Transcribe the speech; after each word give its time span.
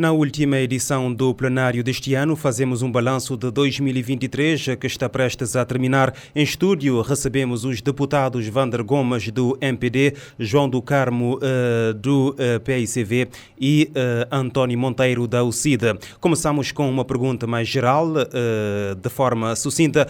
Na 0.00 0.12
última 0.12 0.56
edição 0.56 1.12
do 1.12 1.34
plenário 1.34 1.84
deste 1.84 2.14
ano, 2.14 2.34
fazemos 2.34 2.80
um 2.80 2.90
balanço 2.90 3.36
de 3.36 3.50
2023 3.50 4.76
que 4.80 4.86
está 4.86 5.10
prestes 5.10 5.54
a 5.56 5.62
terminar. 5.62 6.14
Em 6.34 6.42
estúdio, 6.42 7.02
recebemos 7.02 7.66
os 7.66 7.82
deputados 7.82 8.48
Vander 8.48 8.82
Gomes, 8.82 9.30
do 9.30 9.58
MPD, 9.60 10.14
João 10.38 10.70
do 10.70 10.80
Carmo, 10.80 11.36
uh, 11.36 11.92
do 11.92 12.34
eh, 12.38 12.58
PICV 12.58 13.28
e 13.60 13.90
uh, 13.90 14.34
António 14.34 14.78
Monteiro, 14.78 15.28
da 15.28 15.44
UCIDA. 15.44 15.98
Começamos 16.18 16.72
com 16.72 16.88
uma 16.88 17.04
pergunta 17.04 17.46
mais 17.46 17.68
geral, 17.68 18.10
de 18.96 19.10
forma 19.10 19.54
sucinta. 19.54 20.08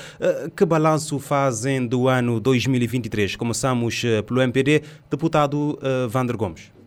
que 0.54 0.64
balanço 0.64 1.18
fazem 1.18 1.84
do 1.84 2.06
ano 2.06 2.38
2023? 2.38 3.34
Começamos 3.34 4.04
pelo 4.24 4.40
MPD, 4.40 4.82
deputado 5.10 5.76
Vander 6.08 6.36
Gomes. 6.36 6.79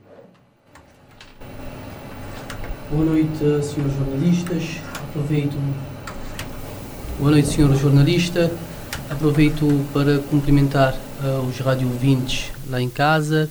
Boa 2.93 3.05
noite, 3.05 3.39
senhores 3.39 3.95
jornalistas. 3.97 4.63
Aproveito. 5.09 5.57
Boa 7.17 7.31
noite, 7.31 7.47
senhor 7.47 7.75
jornalista. 7.75 8.51
Aproveito 9.09 9.83
para 9.91 10.19
cumprimentar 10.19 10.93
uh, 10.93 11.41
os 11.41 11.57
rádio 11.57 11.87
ouvintes 11.87 12.51
lá 12.69 12.79
em 12.79 12.91
casa, 12.91 13.49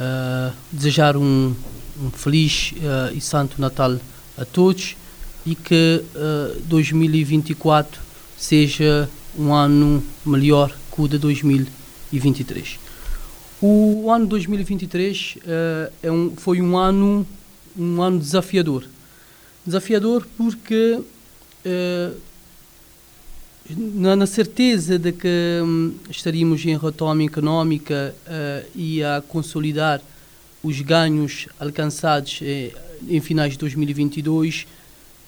uh, 0.00 0.56
desejar 0.72 1.18
um, 1.18 1.54
um 2.00 2.10
feliz 2.12 2.72
uh, 2.78 3.14
e 3.14 3.20
santo 3.20 3.60
Natal 3.60 3.94
a 4.38 4.44
todos 4.46 4.96
e 5.44 5.54
que 5.54 6.02
2024 6.64 8.00
seja 8.38 9.06
um 9.38 9.52
ano 9.52 10.02
melhor 10.24 10.74
que 10.90 11.02
o 11.02 11.06
de 11.06 11.18
2023. 11.18 12.78
O 13.60 14.10
ano 14.10 14.26
2023 14.26 15.36
é 16.02 16.10
um, 16.10 16.32
foi 16.34 16.62
um 16.62 16.78
ano 16.78 17.26
um 17.76 18.02
ano 18.02 18.18
desafiador. 18.18 18.84
Desafiador 19.64 20.26
porque, 20.36 21.00
uh, 21.66 22.16
na, 23.70 24.16
na, 24.16 24.26
certeza 24.26 24.98
de 24.98 25.12
que 25.12 25.60
um, 25.62 25.94
estaríamos 26.10 26.64
em 26.64 26.76
retoma 26.76 27.22
económica 27.22 28.14
uh, 28.26 28.68
e 28.74 29.02
a 29.02 29.22
consolidar 29.26 30.00
os 30.62 30.80
ganhos 30.80 31.48
alcançados 31.58 32.38
eh, 32.42 32.72
em 33.08 33.20
finais 33.20 33.52
de 33.52 33.58
2022, 33.58 34.66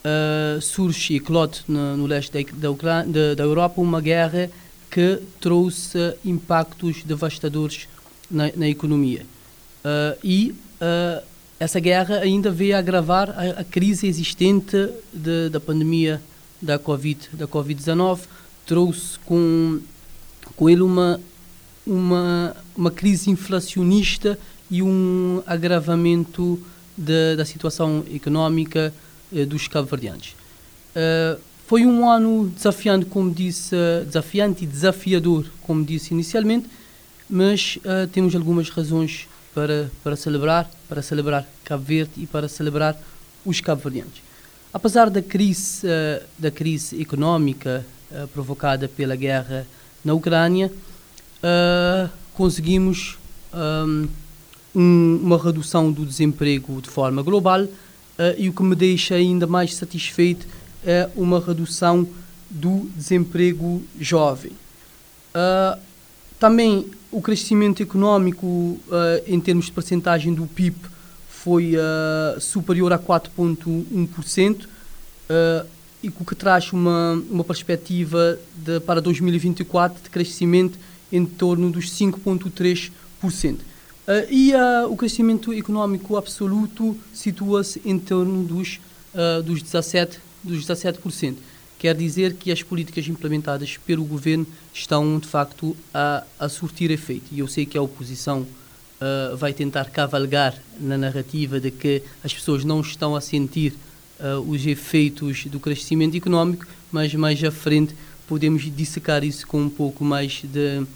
uh, 0.05 0.61
surge 0.61 1.15
e 1.15 1.17
eclode 1.17 1.63
no, 1.67 1.97
no 1.97 2.07
leste 2.07 2.33
da, 2.33 2.71
da, 2.71 3.35
da, 3.35 3.43
Europa 3.43 3.81
uma 3.81 4.01
guerra 4.01 4.51
que 4.91 5.19
trouxe 5.41 6.15
impactos 6.25 7.03
devastadores 7.03 7.89
na, 8.31 8.51
na 8.55 8.69
economia. 8.69 9.27
Uh, 9.85 10.19
e 10.23 10.55
uh, 10.81 11.23
essa 11.59 11.79
guerra 11.81 12.17
ainda 12.19 12.51
veio 12.51 12.77
agravar 12.77 13.31
a, 13.31 13.61
a 13.61 13.65
crise 13.65 14.07
existente 14.07 14.77
de, 15.13 15.49
da 15.49 15.61
pandemia 15.61 16.21
da 16.61 16.79
Covid, 16.79 17.31
da 17.33 17.47
Covid-19, 17.47 18.21
trouxe 18.67 19.19
com, 19.21 19.81
com 20.57 20.71
ele 20.71 20.83
uma, 20.83 21.21
uma, 21.87 22.57
uma 22.77 22.91
crise 22.91 23.31
inflacionista 23.31 24.39
e 24.71 24.83
um 24.83 25.43
agravamento 25.47 26.61
de, 26.97 27.37
da 27.37 27.45
situação 27.45 28.05
económica 28.13 28.93
eh, 29.33 29.45
dos 29.45 29.69
cabo-verdianos. 29.69 30.35
Uh, 30.95 31.41
foi 31.67 31.85
um 31.87 32.09
ano 32.09 32.49
desafiante, 32.55 33.07
como 33.07 33.31
disse, 33.31 33.75
desafiante 34.07 34.65
e 34.65 34.67
desafiador, 34.67 35.47
como 35.63 35.85
disse 35.85 36.13
inicialmente, 36.13 36.69
mas 37.29 37.79
uh, 37.79 38.07
temos 38.09 38.35
algumas 38.35 38.69
razões 38.69 39.27
para, 39.55 39.91
para 40.03 40.17
celebrar, 40.17 40.71
para 40.89 41.01
celebrar 41.01 41.47
Cabo 41.65 41.85
Verde 41.85 42.13
e 42.17 42.27
para 42.27 42.49
celebrar 42.49 42.97
os 43.45 43.61
cabo-verdianos. 43.61 44.23
Apesar 44.73 45.09
da 45.09 45.23
crise, 45.23 45.87
uh, 45.87 46.25
da 46.37 46.51
crise 46.51 47.01
económica 47.01 47.87
uh, 48.11 48.27
provocada 48.29 48.89
pela 48.89 49.15
guerra 49.15 49.67
na 50.05 50.13
Ucrânia, 50.15 50.71
uh, 50.71 52.11
conseguimos 52.35 53.17
um, 53.55 54.09
uma 55.23 55.41
redução 55.41 55.93
do 55.93 56.05
desemprego 56.05 56.83
de 56.83 56.91
forma 56.91 57.23
global 57.23 57.69
e 58.37 58.49
o 58.49 58.53
que 58.53 58.63
me 58.65 58.75
deixa 58.75 59.15
ainda 59.15 59.47
mais 59.47 59.77
satisfeito 59.77 60.45
é 60.85 61.09
uma 61.15 61.39
redução 61.39 62.09
do 62.51 62.91
desemprego 62.97 63.83
jovem. 64.01 64.51
também 66.41 66.91
o 67.15 67.23
crescimento 67.23 67.81
económico 67.81 68.47
uh, 68.47 68.81
em 69.25 69.39
termos 69.39 69.67
de 69.67 69.73
percentagem 69.73 70.35
do 70.35 70.49
PIB 70.49 70.77
foi 71.29 71.75
uh, 71.77 72.41
superior 72.41 72.93
a 72.93 72.99
4,1%, 72.99 74.65
uh, 74.65 75.67
e 76.03 76.09
o 76.09 76.25
que 76.25 76.35
traz 76.35 76.73
uma, 76.73 77.13
uma 77.31 77.45
perspectiva 77.45 78.39
de, 78.57 78.81
para 78.81 79.01
2024 79.01 80.03
de 80.03 80.11
crescimento 80.11 80.77
em 81.13 81.25
torno 81.25 81.71
dos 81.71 81.89
5,3%. 81.91 82.91
Uh, 83.55 83.61
e 84.29 84.53
uh, 84.53 84.91
o 84.93 84.97
crescimento 84.97 85.53
económico 85.53 86.17
absoluto 86.17 86.99
situa-se 87.13 87.81
em 87.85 87.97
torno 87.97 88.43
dos, 88.43 88.81
uh, 89.15 89.41
dos, 89.43 89.63
17%, 89.63 90.17
dos 90.43 90.67
17%. 90.67 91.37
Quer 91.85 91.95
dizer 91.95 92.33
que 92.37 92.51
as 92.51 92.63
políticas 92.63 93.07
implementadas 93.09 93.77
pelo 93.77 94.07
governo 94.07 94.47
estão, 94.73 95.19
de 95.19 95.29
facto, 95.29 95.77
a, 95.93 96.25
a 96.39 96.49
surtir 96.49 96.91
efeito. 96.91 97.27
E 97.31 97.41
eu 97.41 97.47
sei 97.47 97.67
que 97.67 97.77
a 97.77 97.83
oposição 97.83 98.41
uh, 98.41 99.37
vai 99.37 99.53
tentar 99.53 99.91
cavalgar 99.91 100.55
na 100.81 100.97
narrativa 100.97 101.61
de 101.61 101.71
que 101.71 102.03
as 102.25 102.33
pessoas 102.33 102.65
não 102.65 102.81
estão 102.81 103.15
a 103.15 103.21
sentir 103.21 103.75
uh, 104.19 104.41
os 104.51 104.67
efeitos 104.67 105.45
do 105.45 105.61
crescimento 105.61 106.17
económico, 106.17 106.65
mas 106.91 107.15
mais 107.15 107.45
à 107.45 107.51
frente 107.51 107.95
podemos 108.27 108.63
dissecar 108.75 109.23
isso 109.23 109.47
com 109.47 109.61
um 109.61 109.69
pouco 109.69 110.07
mais 110.07 110.41
de, 110.43 110.87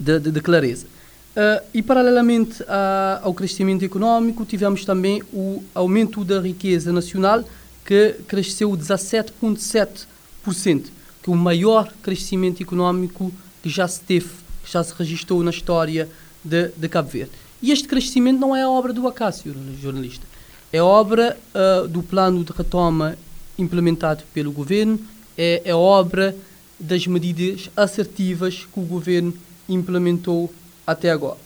de, 0.00 0.18
de, 0.18 0.32
de 0.32 0.40
clareza. 0.40 0.84
Uh, 0.84 1.64
e, 1.72 1.80
paralelamente 1.80 2.60
a, 2.66 3.20
ao 3.22 3.32
crescimento 3.32 3.84
económico, 3.84 4.44
tivemos 4.44 4.84
também 4.84 5.22
o 5.32 5.62
aumento 5.72 6.24
da 6.24 6.40
riqueza 6.40 6.92
nacional, 6.92 7.44
que 7.84 8.16
cresceu 8.28 8.70
17,7%, 8.70 10.84
que 11.22 11.30
é 11.30 11.32
o 11.32 11.36
maior 11.36 11.92
crescimento 12.02 12.62
económico 12.62 13.32
que 13.62 13.68
já 13.68 13.86
se 13.86 14.00
teve, 14.00 14.30
que 14.64 14.72
já 14.72 14.82
se 14.82 14.94
registrou 14.94 15.42
na 15.42 15.50
história 15.50 16.08
de, 16.44 16.68
de 16.68 16.88
Cabo 16.88 17.08
Verde. 17.08 17.32
E 17.60 17.70
este 17.70 17.86
crescimento 17.86 18.40
não 18.40 18.56
é 18.56 18.66
obra 18.66 18.92
do 18.92 19.06
Acácio, 19.06 19.54
jornalista. 19.80 20.26
É 20.72 20.82
obra 20.82 21.38
uh, 21.54 21.86
do 21.86 22.02
plano 22.02 22.42
de 22.42 22.52
retoma 22.52 23.16
implementado 23.58 24.24
pelo 24.32 24.50
governo, 24.50 24.98
é, 25.36 25.62
é 25.64 25.74
obra 25.74 26.34
das 26.78 27.06
medidas 27.06 27.70
assertivas 27.76 28.66
que 28.72 28.80
o 28.80 28.82
governo 28.82 29.34
implementou 29.68 30.52
até 30.86 31.10
agora. 31.10 31.38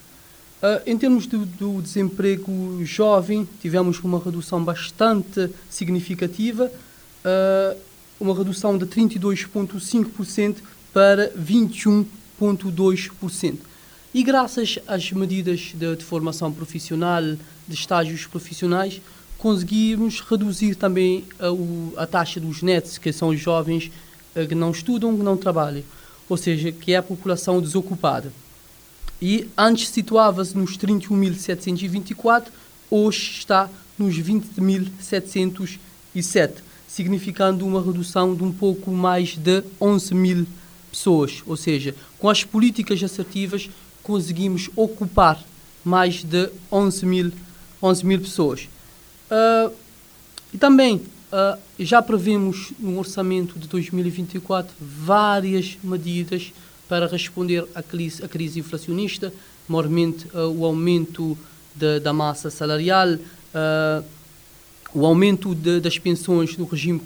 Uh, 0.57 0.81
em 0.87 0.97
termos 0.97 1.27
do, 1.27 1.45
do, 1.45 1.83
desemprego 1.83 2.83
jovem, 2.83 3.47
tivemos 3.61 4.01
uma 4.01 4.19
redução 4.19 4.65
bastante 4.65 5.51
significativa, 5.69 6.73
uh, 6.73 7.77
uma 8.19 8.35
redução 8.35 8.79
de 8.79 8.87
32,5% 8.87 10.57
para 10.95 11.31
21,2%. 11.33 13.59
E 14.15 14.23
graças 14.23 14.79
às 14.87 15.13
medidas 15.13 15.75
de, 15.75 15.95
de, 15.95 16.03
formação 16.03 16.51
profissional, 16.51 17.23
de 17.23 17.75
estágios 17.75 18.27
profissionais, 18.27 19.03
conseguimos 19.37 20.21
reduzir 20.21 20.75
também 20.75 21.27
a, 21.39 21.53
o, 21.53 21.93
a 21.99 22.07
taxa 22.07 22.41
dos 22.41 22.63
NETs, 22.63 22.97
que 22.97 23.13
são 23.13 23.29
os 23.29 23.39
jovens 23.39 23.93
uh, 24.35 24.49
que 24.49 24.55
não 24.55 24.71
estudam, 24.71 25.15
que 25.15 25.23
não 25.23 25.37
trabalham, 25.37 25.83
ou 26.31 26.37
seja, 26.39 26.73
que 26.73 26.95
é 26.95 26.97
a 26.97 27.03
população 27.03 27.61
desocupada 27.61 28.33
e 29.21 29.49
antes 29.57 29.89
situava-se 29.89 30.57
nos 30.57 30.77
31.724, 30.77 32.47
hoje 32.91 33.33
está 33.39 33.71
nos 33.99 34.15
20.707, 34.17 35.79
significando 36.87 37.67
uma 37.67 37.83
redução 37.83 38.35
de 38.35 38.43
um 38.43 38.53
pouco 38.53 38.91
mais 38.91 39.37
de 39.37 39.63
11 39.81 40.15
mil 40.15 40.47
pessoas. 40.91 41.43
Ou 41.47 41.57
seja, 41.57 41.95
com 42.19 42.29
as 42.29 42.45
políticas 42.45 43.03
assertivas 43.03 43.71
conseguimos 44.03 44.71
ocupar 44.77 45.43
mais 45.85 46.23
de 46.23 46.51
11 46.71 47.07
mil, 47.07 47.33
11 47.83 48.07
mil 48.07 48.21
pessoas. 48.21 48.69
Uh, 49.31 49.73
e 50.53 50.59
também 50.59 50.97
uh, 50.97 51.59
já 51.79 52.01
prevemos 52.03 52.73
no 52.79 52.99
orçamento 52.99 53.59
de 53.59 53.67
2024 53.69 54.75
várias 54.81 55.77
medidas 55.83 56.53
para 56.89 57.07
responder 57.07 57.67
à 57.75 57.83
crise, 57.83 58.25
à 58.25 58.29
crise 58.29 58.59
inflacionista, 58.59 59.33
maiormente 59.69 60.27
uh, 60.29 60.49
o 60.49 60.65
aumento 60.65 61.37
de, 61.75 62.01
da 62.01 62.13
massa 62.13 62.51
salarial, 62.51 63.15
uh, 63.15 64.05
o 64.95 65.05
aumento 65.05 65.55
de, 65.55 65.81
das 65.81 65.99
pensões 65.99 66.57
no 66.57 66.65
regime 66.65 67.01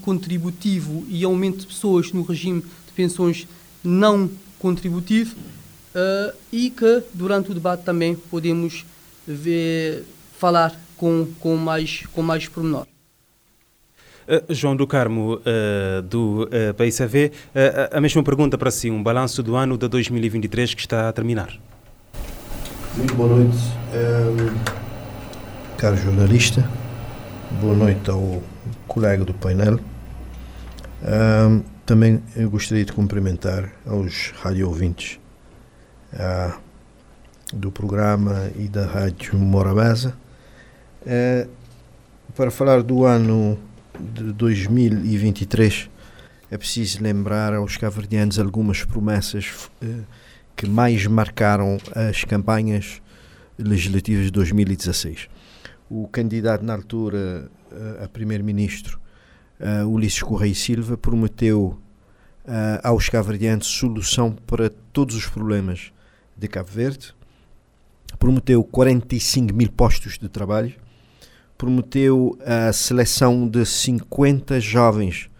contributivo 0.00 1.04
e 1.08 1.24
aumento 1.24 1.58
de 1.58 1.66
pessoas 1.66 2.12
no 2.12 2.22
regime 2.22 2.62
de 2.62 2.92
pensões 2.94 3.46
não 3.84 4.30
contributivo 4.58 5.36
uh, 5.36 6.34
e 6.52 6.70
que 6.70 7.02
durante 7.12 7.50
o 7.50 7.54
debate 7.54 7.84
também 7.84 8.14
podemos 8.14 8.84
ver, 9.26 10.04
falar 10.38 10.78
com, 10.96 11.26
com, 11.38 11.56
mais, 11.56 12.04
com 12.12 12.22
mais 12.22 12.48
pormenor. 12.48 12.86
Uh, 14.28 14.54
João 14.54 14.76
do 14.76 14.86
Carmo, 14.86 15.34
uh, 15.34 16.02
do 16.02 16.44
uh, 16.44 16.48
a 17.90 18.00
mesma 18.00 18.22
pergunta 18.22 18.56
para 18.56 18.70
si, 18.70 18.90
um 18.90 19.02
balanço 19.02 19.42
do 19.42 19.56
ano 19.56 19.76
de 19.76 19.88
2023 19.88 20.74
que 20.74 20.80
está 20.80 21.08
a 21.08 21.12
terminar. 21.12 21.58
Muito 22.96 23.14
boa 23.14 23.36
noite, 23.36 23.56
um, 23.94 25.76
caro 25.76 25.96
jornalista, 25.96 26.68
boa 27.60 27.74
noite 27.74 28.10
ao 28.10 28.42
colega 28.86 29.24
do 29.24 29.34
painel. 29.34 29.80
Um, 31.02 31.62
também 31.84 32.22
eu 32.36 32.48
gostaria 32.48 32.84
de 32.84 32.92
cumprimentar 32.92 33.72
aos 33.84 34.32
rádio 34.40 34.68
ouvintes 34.68 35.18
uh, 36.12 36.52
do 37.52 37.72
programa 37.72 38.50
e 38.56 38.68
da 38.68 38.86
Rádio 38.86 39.36
Morabeza. 39.36 40.14
Uh, 41.02 41.48
para 42.36 42.50
falar 42.50 42.82
do 42.82 43.04
ano 43.04 43.58
de 43.98 44.32
2023, 44.32 45.90
é 46.50 46.58
preciso 46.58 47.02
lembrar 47.02 47.54
aos 47.54 47.76
caverdianos 47.76 48.38
algumas 48.38 48.84
promessas 48.84 49.68
uh, 49.82 50.04
que 50.56 50.66
mais 50.66 51.06
marcaram 51.06 51.78
as 51.94 52.24
campanhas 52.24 53.00
legislativas 53.58 54.26
de 54.26 54.30
2016. 54.30 55.28
O 55.90 56.08
candidato 56.08 56.64
na 56.64 56.74
altura 56.74 57.50
a 58.02 58.08
primeiro-ministro, 58.08 59.00
Ulisses 59.86 60.22
Correia 60.22 60.54
Silva, 60.54 60.96
prometeu 60.96 61.78
aos 62.82 63.08
cabo-verdianos 63.08 63.66
solução 63.66 64.32
para 64.32 64.68
todos 64.92 65.14
os 65.14 65.26
problemas 65.26 65.92
de 66.36 66.48
Cabo 66.48 66.70
Verde, 66.70 67.14
prometeu 68.18 68.62
45 68.64 69.54
mil 69.54 69.70
postos 69.70 70.18
de 70.18 70.28
trabalho, 70.28 70.74
prometeu 71.62 72.36
a 72.44 72.72
seleção 72.72 73.46
de 73.46 73.64
50 73.64 74.58
jovens, 74.58 75.30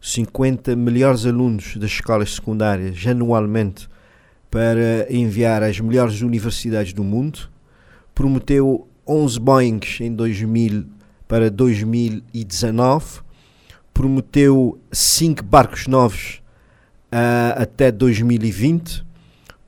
50 0.00 0.76
melhores 0.76 1.26
alunos 1.26 1.76
das 1.76 1.90
escolas 1.90 2.36
secundárias 2.36 3.04
anualmente 3.04 3.88
para 4.48 5.12
enviar 5.12 5.64
às 5.64 5.80
melhores 5.80 6.20
universidades 6.20 6.92
do 6.92 7.02
mundo, 7.02 7.50
prometeu 8.14 8.86
11 9.04 9.40
Boeings 9.40 10.00
em 10.00 10.14
2000 10.14 10.86
para 11.26 11.50
2019, 11.50 13.22
prometeu 13.92 14.78
5 14.92 15.42
barcos 15.42 15.88
novos 15.88 16.40
uh, 17.10 17.60
até 17.60 17.90
2020, 17.90 19.04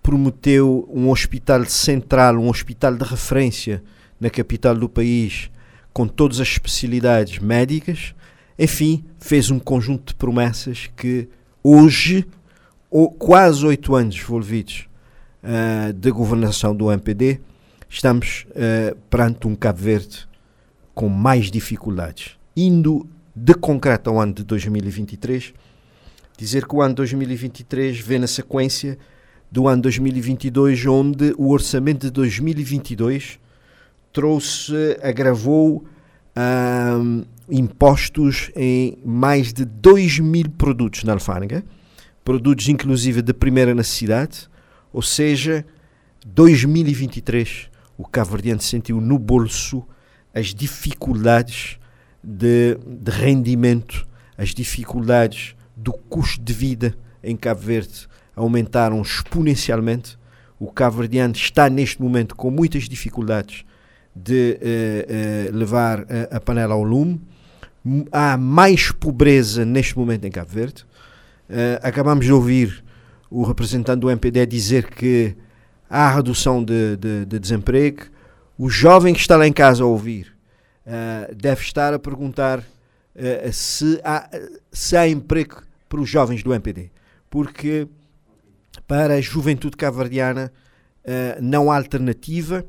prometeu 0.01 0.89
um 0.89 1.11
hospital 1.11 1.65
central, 1.65 2.37
um 2.37 2.49
hospital 2.49 2.95
de 2.95 3.05
referência 3.05 3.83
na 4.21 4.31
capital 4.31 4.77
do 4.77 4.89
país, 4.89 5.51
com 5.97 6.07
todas 6.07 6.41
as 6.41 6.49
especialidades 6.49 7.39
médicas. 7.39 8.15
Enfim, 8.59 9.03
fez 9.19 9.51
um 9.51 9.59
conjunto 9.59 10.09
de 10.09 10.15
promessas 10.15 10.91
que 10.95 11.27
hoje, 11.65 12.27
ou 12.91 13.11
quase 13.11 13.65
oito 13.65 13.95
anos 13.95 14.15
envolvidos 14.15 14.91
uh, 15.43 15.95
de 15.95 16.11
governação 16.11 16.77
do 16.77 16.93
MPD, 16.93 17.41
estamos 17.89 18.47
uh, 18.51 18.95
perante 19.09 19.47
um 19.47 19.55
Cabo 19.55 19.79
Verde 19.79 20.29
com 20.95 21.09
mais 21.09 21.51
dificuldades. 21.51 22.37
Indo 22.55 23.09
de 23.35 23.55
concreto 23.55 24.11
ao 24.11 24.21
ano 24.21 24.35
de 24.35 24.45
2023, 24.45 25.55
dizer 26.37 26.67
que 26.67 26.77
o 26.77 26.83
ano 26.83 26.95
2023 26.97 27.99
vem 28.01 28.19
na 28.19 28.27
sequência 28.27 28.99
do 29.51 29.67
ano 29.67 29.81
2022, 29.81 30.85
onde 30.85 31.35
o 31.39 31.49
orçamento 31.49 32.05
de 32.05 32.11
2022 32.11 33.39
trouxe, 34.17 34.97
agravou 35.03 35.85
um, 36.35 37.23
impostos 37.51 38.51
em 38.57 38.97
mais 39.05 39.53
de 39.53 39.67
2 39.67 40.21
mil 40.21 40.49
produtos 40.49 41.05
na 41.05 41.13
alfândega, 41.13 41.63
produtos 42.25 42.67
inclusive 42.71 43.21
de 43.21 43.35
primeira 43.35 43.75
necessidade, 43.75 44.49
ou 44.91 45.03
seja, 45.03 45.67
2023 46.25 47.69
o 47.99 48.09
Cabo 48.09 48.39
sentiu 48.59 49.03
no 49.03 49.19
bolso 49.19 49.87
as 50.35 50.55
dificuldades 50.55 51.79
de, 52.25 52.79
de 52.87 53.11
rendimento, 53.11 54.09
as 54.39 54.55
dificuldades 54.55 55.55
do 55.77 55.93
custo 55.93 56.43
de 56.43 56.55
vida 56.55 56.97
em 57.23 57.37
Cabo 57.37 57.61
Verde 57.61 58.09
aumentaram 58.35 59.03
exponencialmente. 59.03 60.19
O 60.59 60.73
Cabo 60.73 61.01
Verdeano 61.01 61.35
está 61.35 61.69
neste 61.69 62.01
momento 62.01 62.35
com 62.35 62.51
muitas 62.51 62.85
dificuldades 62.85 63.67
de 64.17 64.59
uh, 64.61 65.53
uh, 65.53 65.57
levar 65.57 66.01
a, 66.01 66.37
a, 66.37 66.41
panela 66.41 66.75
ao 66.75 66.83
lume. 66.83 67.21
Há 68.11 68.37
mais 68.37 68.91
pobreza 68.91 69.65
neste 69.65 69.97
momento 69.97 70.25
em 70.25 70.31
Cabo 70.31 70.51
Verde. 70.51 70.85
Uh, 71.49 71.79
acabamos 71.83 72.25
de 72.25 72.33
ouvir 72.33 72.83
o 73.31 73.43
representante 73.43 74.01
do 74.01 74.11
MPD 74.11 74.47
dizer 74.47 74.91
que 74.91 75.37
há 75.89 76.11
redução 76.11 76.65
de, 76.65 76.97
de, 76.97 77.27
de 77.27 77.39
desemprego. 77.39 78.05
O 78.59 78.71
jovem 78.71 79.13
que 79.13 79.21
está 79.21 79.37
lá 79.37 79.47
em 79.47 79.53
casa 79.53 79.85
a 79.85 79.87
ouvir 79.87 80.35
deve 81.37 81.63
estar 81.63 81.93
a 81.93 81.99
perguntar 81.99 82.63
se, 83.53 84.01
há, 84.05 84.31
se 84.73 84.97
há 84.97 85.07
emprego 85.09 85.61
para 85.89 86.01
os 86.01 86.09
jovens 86.09 86.45
do 86.45 86.55
MPD, 86.55 86.91
porque 87.29 87.89
para 88.87 89.15
a 89.15 89.21
juventude 89.21 89.77
cavardiana 89.77 90.53
uh, 91.05 91.43
não 91.43 91.71
há 91.71 91.77
alternativa. 91.77 92.65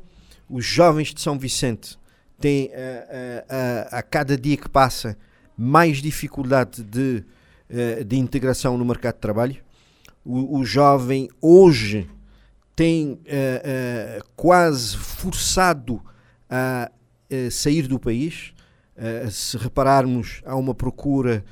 Os 0.48 0.64
jovens 0.64 1.12
de 1.12 1.20
São 1.20 1.38
Vicente 1.38 1.98
têm, 2.40 2.66
uh, 2.66 2.70
uh, 2.70 3.88
a 3.90 4.02
cada 4.02 4.36
dia 4.36 4.56
que 4.56 4.68
passa, 4.68 5.16
mais 5.56 5.98
dificuldade 5.98 6.84
de, 6.84 7.24
de 8.06 8.16
integração 8.16 8.78
no 8.78 8.84
mercado 8.84 9.16
de 9.16 9.20
trabalho. 9.20 9.56
O, 10.24 10.60
o 10.60 10.64
jovem 10.64 11.28
hoje 11.40 12.08
tem 12.76 13.20
quase 14.36 14.96
forçado 14.96 16.00
a 16.48 16.88
sair 17.50 17.88
do 17.88 17.98
país. 17.98 18.54
se 19.32 19.58
repararmos, 19.58 20.42
há 20.46 20.54
uma 20.54 20.76
procura 20.76 21.44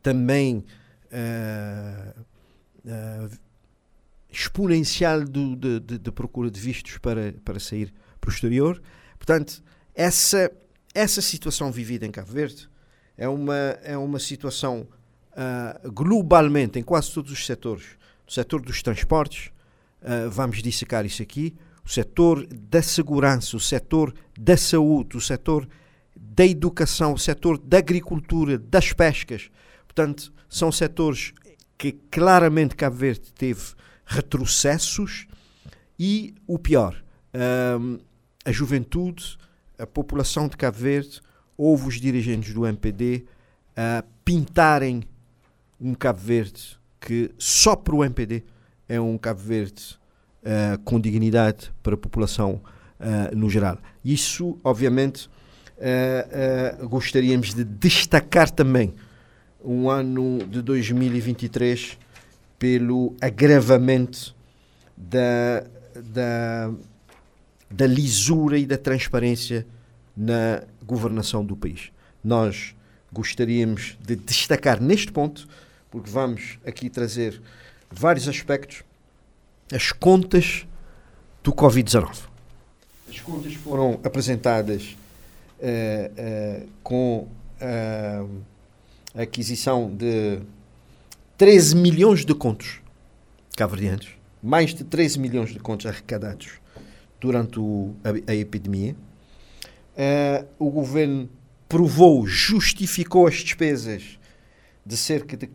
também 0.00 0.64
exponencial 4.32 5.24
do, 5.24 5.56
de, 5.56 5.80
de, 5.80 5.98
de, 5.98 6.12
procura 6.12 6.50
de 6.50 6.60
vistos 6.60 6.98
para, 6.98 7.34
para 7.44 7.58
sair 7.58 7.92
para 8.20 8.28
o 8.28 8.32
exterior. 8.32 8.80
Portanto, 9.18 9.62
essa, 9.94 10.50
essa 10.94 11.20
situação 11.20 11.70
vivida 11.72 12.06
em 12.06 12.10
Cabo 12.10 12.32
Verde 12.32 12.68
é 13.16 13.28
uma, 13.28 13.56
é 13.82 13.96
uma 13.96 14.18
situação 14.18 14.86
globalmente 15.92 16.78
em 16.78 16.82
quase 16.82 17.12
todos 17.12 17.32
os 17.32 17.46
setores. 17.46 17.84
O 18.26 18.32
setor 18.32 18.60
dos 18.60 18.82
transportes, 18.82 19.50
vamos 20.30 20.62
dissecar 20.62 21.04
isso 21.04 21.22
aqui, 21.22 21.56
o 21.84 21.88
setor 21.88 22.46
da 22.46 22.82
segurança, 22.82 23.56
o 23.56 23.60
setor 23.60 24.14
da 24.38 24.56
saúde, 24.56 25.16
o 25.16 25.20
setor 25.20 25.68
da 26.14 26.46
educação, 26.46 27.14
o 27.14 27.18
setor 27.18 27.58
da 27.58 27.78
agricultura, 27.78 28.58
das 28.58 28.92
pescas. 28.92 29.50
Portanto, 29.86 30.32
são 30.48 30.70
setores 30.70 31.32
que 31.76 31.92
claramente 32.10 32.76
Cabo 32.76 32.96
Verde 32.96 33.32
teve 33.32 33.60
retrocessos 34.10 35.28
e 35.98 36.34
o 36.46 36.58
pior, 36.58 37.00
um, 37.78 37.98
a 38.44 38.50
juventude, 38.50 39.38
a 39.78 39.86
população 39.86 40.48
de 40.48 40.56
Cabo 40.56 40.78
Verde, 40.78 41.20
houve 41.56 41.86
os 41.86 42.00
dirigentes 42.00 42.52
do 42.52 42.66
MPD 42.66 43.24
a 43.76 44.04
pintarem 44.24 45.04
um 45.80 45.94
Cabo 45.94 46.18
Verde 46.18 46.78
que 47.00 47.30
só 47.38 47.76
para 47.76 47.94
o 47.94 48.04
MPD 48.04 48.42
é 48.88 49.00
um 49.00 49.16
Cabo 49.16 49.40
Verde 49.40 49.98
uh, 50.42 50.78
com 50.80 51.00
dignidade 51.00 51.72
para 51.82 51.94
a 51.94 51.96
população 51.96 52.60
uh, 52.98 53.34
no 53.34 53.48
geral. 53.48 53.78
Isso, 54.04 54.58
obviamente, 54.64 55.30
uh, 55.78 56.88
gostaríamos 56.88 57.54
de 57.54 57.62
destacar 57.64 58.50
também 58.50 58.92
um 59.64 59.88
ano 59.88 60.38
de 60.46 60.60
2023 60.60 61.96
pelo 62.60 63.16
agravamento 63.22 64.36
da, 64.94 65.64
da, 65.96 66.70
da 67.70 67.86
lisura 67.86 68.58
e 68.58 68.66
da 68.66 68.76
transparência 68.76 69.66
na 70.14 70.62
governação 70.84 71.42
do 71.42 71.56
país. 71.56 71.90
Nós 72.22 72.76
gostaríamos 73.10 73.96
de 73.98 74.14
destacar 74.14 74.78
neste 74.78 75.10
ponto, 75.10 75.48
porque 75.90 76.10
vamos 76.10 76.58
aqui 76.64 76.90
trazer 76.90 77.40
vários 77.90 78.28
aspectos, 78.28 78.84
as 79.72 79.90
contas 79.90 80.66
do 81.42 81.54
Covid-19. 81.54 82.28
As 83.08 83.20
contas 83.20 83.54
foram 83.54 83.98
apresentadas 84.04 84.98
uh, 85.58 86.68
com 86.82 87.26
eh, 87.58 88.24
a 89.14 89.22
aquisição 89.22 89.90
de 89.90 90.40
13 91.40 91.74
milhões 91.74 92.22
de 92.22 92.34
contos 92.34 92.82
caverdianos, 93.56 94.08
mais 94.42 94.74
de 94.74 94.84
13 94.84 95.18
milhões 95.18 95.48
de 95.48 95.58
contos 95.58 95.86
arrecadados 95.86 96.60
durante 97.18 97.58
o, 97.58 97.94
a, 98.04 98.30
a, 98.30 98.34
epidemia. 98.34 98.94
Uh, 99.96 100.46
o 100.58 100.70
governo 100.70 101.30
provou, 101.66 102.26
justificou 102.26 103.26
as 103.26 103.36
despesas 103.36 104.18
de 104.84 104.98
cerca 104.98 105.34
de 105.34 105.48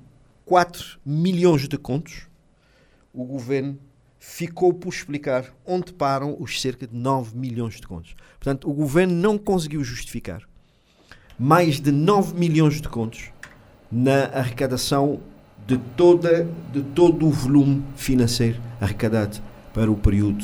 4 0.44 1.00
milhões 1.06 1.68
de 1.68 1.77
contos. 1.77 2.24
O 3.13 3.24
governo 3.24 3.77
ficou 4.18 4.74
por 4.74 4.92
explicar 4.92 5.54
onde 5.63 5.94
param 5.94 6.36
os 6.39 6.60
cerca 6.60 6.88
de 6.88 6.96
9 6.96 7.38
milhões 7.38 7.75
de 7.75 7.86
contos. 7.86 8.15
Portanto, 8.39 8.68
o 8.68 8.74
governo 8.74 9.13
não 9.13 9.38
conseguiu 9.38 9.84
justificar 9.84 10.42
mais 11.38 11.80
de 11.80 11.92
9 11.92 12.34
milhões 12.34 12.82
de 12.82 12.89
contos 12.89 13.30
na 13.92 14.24
arrecadação 14.34 15.22
de, 15.65 15.77
toda, 15.77 16.48
de 16.72 16.81
todo 16.81 17.27
o 17.27 17.31
volume 17.31 17.84
financeiro 17.95 18.60
arrecadado 18.79 19.39
para 19.74 19.89
o 19.89 19.95
período 19.95 20.43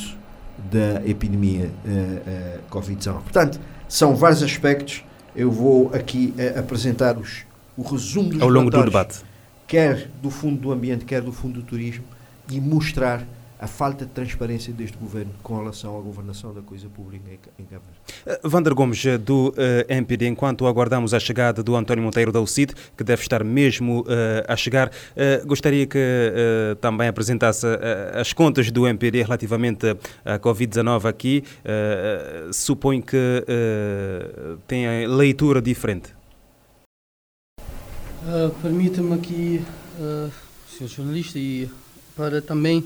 da 0.71 1.05
epidemia 1.07 1.69
uh, 1.85 1.89
uh, 1.89 2.61
Covid-19. 2.69 3.13
Portanto, 3.21 3.59
são 3.87 4.15
vários 4.15 4.41
aspectos. 4.43 5.03
Eu 5.35 5.51
vou 5.51 5.91
aqui 5.93 6.33
uh, 6.37 6.59
apresentar 6.59 7.17
os, 7.17 7.45
o 7.77 7.81
resumo 7.81 8.29
dos 8.29 8.41
Ao 8.41 8.49
longo 8.49 8.69
do 8.69 8.83
debate. 8.83 9.19
Quer 9.67 10.09
do 10.21 10.29
Fundo 10.29 10.59
do 10.59 10.71
Ambiente, 10.71 11.05
quer 11.05 11.21
do 11.21 11.31
Fundo 11.31 11.61
do 11.61 11.65
Turismo, 11.65 12.03
e 12.49 12.59
mostrar 12.59 13.25
a 13.61 13.67
falta 13.67 14.05
de 14.05 14.11
transparência 14.11 14.73
deste 14.73 14.97
governo 14.97 15.31
com 15.43 15.55
relação 15.59 15.95
à 15.95 16.01
governação 16.01 16.51
da 16.51 16.63
coisa 16.63 16.89
pública 16.89 17.23
em, 17.59 17.63
Cabo 17.65 17.83
Verde. 17.85 18.39
Uh, 18.43 18.49
Vander 18.49 18.73
Gomes, 18.73 19.05
eh, 19.05 19.19
do 19.19 19.49
uh, 19.49 19.53
eh, 19.55 19.85
MPD, 19.97 20.25
enquanto 20.27 20.65
aguardamos 20.65 21.13
a 21.13 21.19
chegada 21.19 21.61
do 21.61 21.75
António 21.75 22.03
Monteiro 22.03 22.31
da 22.31 22.41
UCID, 22.41 22.73
que 22.97 23.03
deve 23.03 23.21
estar 23.21 23.43
mesmo 23.43 24.01
uh, 24.01 24.05
a 24.47 24.55
chegar, 24.55 24.89
gostaria 25.45 25.85
que 25.85 25.99
também 26.79 27.07
apresentasse 27.07 27.67
as 28.13 28.33
contas 28.33 28.71
do 28.71 28.87
MPD 28.87 29.21
relativamente 29.23 29.95
à 30.25 30.39
Covid-19 30.39 31.05
aqui. 31.05 31.43
suponho 32.51 33.03
que 33.03 33.45
tem 34.67 35.05
leitura 35.07 35.61
diferente. 35.61 36.15
Permita-me 38.61 39.13
aqui, 39.13 39.61
Sr. 40.67 40.87
Jornalista, 40.87 41.37
e 41.37 41.69
para 42.15 42.41
também 42.41 42.83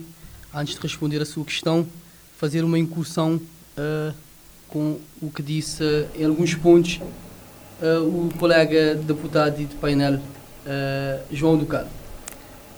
antes 0.56 0.76
de 0.76 0.82
responder 0.82 1.22
a 1.22 1.26
sua 1.26 1.44
questão, 1.44 1.86
fazer 2.38 2.64
uma 2.64 2.80
incursão 2.80 3.36
uh, 3.78 4.14
com 4.70 4.98
o 5.22 5.30
que 5.30 5.44
disse 5.44 5.84
uh, 5.84 6.08
em 6.16 6.26
alguns 6.26 6.56
pontos 6.56 7.02
uh, 7.82 8.02
o 8.02 8.30
colega 8.40 8.96
deputado 8.96 9.58
de 9.58 9.76
painel 9.76 10.20
João 11.32 11.58
Ducado. 11.58 11.88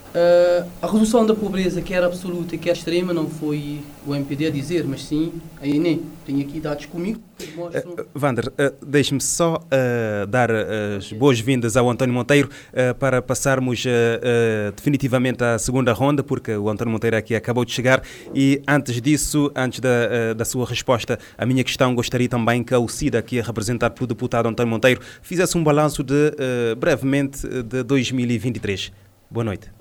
Uh, 0.07 0.67
a 0.81 0.87
redução 0.87 1.25
da 1.25 1.35
pobreza, 1.35 1.81
quer 1.81 2.03
absoluta 2.03 2.55
e 2.55 2.57
quer 2.57 2.71
extrema, 2.71 3.13
não 3.13 3.29
foi 3.29 3.81
o 4.05 4.15
MPD 4.15 4.47
a 4.47 4.49
dizer, 4.49 4.85
mas 4.85 5.03
sim 5.03 5.33
a 5.61 5.67
ENE. 5.67 6.01
Tenho 6.25 6.41
aqui 6.41 6.59
dados 6.59 6.85
comigo 6.85 7.19
que 7.37 7.51
mostram... 7.55 7.91
Uh, 7.93 8.05
Vander, 8.15 8.47
uh, 8.47 8.85
deixe-me 8.85 9.21
só 9.21 9.55
uh, 9.55 10.27
dar 10.27 10.49
as 10.97 11.11
boas-vindas 11.11 11.77
ao 11.77 11.89
António 11.89 12.13
Monteiro 12.13 12.49
para 12.99 13.21
passarmos 13.21 13.83
definitivamente 14.75 15.43
à 15.43 15.57
segunda 15.57 15.93
ronda, 15.93 16.23
porque 16.23 16.55
o 16.55 16.69
António 16.69 16.91
Monteiro 16.91 17.17
aqui 17.17 17.35
acabou 17.35 17.65
de 17.65 17.71
chegar 17.71 18.01
e 18.33 18.61
antes 18.67 19.01
disso, 19.01 19.51
antes 19.55 19.79
da, 19.79 20.33
da 20.35 20.45
sua 20.45 20.65
resposta 20.65 21.19
à 21.37 21.45
minha 21.45 21.63
questão, 21.63 21.93
gostaria 21.93 22.29
também 22.29 22.63
que 22.63 22.73
a 22.73 22.79
UCIDA, 22.79 23.19
aqui 23.19 23.39
representado 23.39 23.93
pelo 23.93 24.07
deputado 24.07 24.47
António 24.47 24.71
Monteiro, 24.71 25.01
fizesse 25.21 25.57
um 25.57 25.63
balanço 25.63 26.03
de, 26.03 26.33
brevemente 26.77 27.47
de 27.63 27.83
2023. 27.83 28.91
Boa 29.29 29.43
noite. 29.43 29.76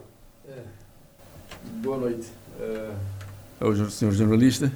Boa 1.86 1.98
noite 1.98 2.26
uh, 2.58 2.96
ao 3.60 3.72
senhor 3.88 4.10
jornalista, 4.10 4.72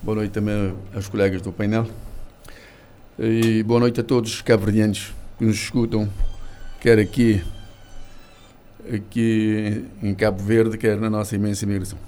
boa 0.00 0.14
noite 0.14 0.30
também 0.30 0.72
aos 0.94 1.08
colegas 1.08 1.42
do 1.42 1.50
painel 1.50 1.84
e 3.18 3.60
boa 3.64 3.80
noite 3.80 3.98
a 4.00 4.04
todos 4.04 4.34
os 4.34 4.40
cabo-verdianos 4.40 5.12
que 5.36 5.44
nos 5.44 5.56
escutam, 5.56 6.08
quer 6.80 7.00
aqui, 7.00 7.42
aqui 8.88 9.84
em 10.00 10.14
Cabo 10.14 10.40
Verde, 10.44 10.78
quer 10.78 10.96
na 10.96 11.10
nossa 11.10 11.34
imensa 11.34 11.64
imigração. 11.64 11.98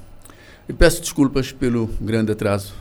E 0.68 0.72
peço 0.72 1.00
desculpas 1.00 1.50
pelo 1.50 1.88
grande 2.00 2.30
atraso, 2.30 2.72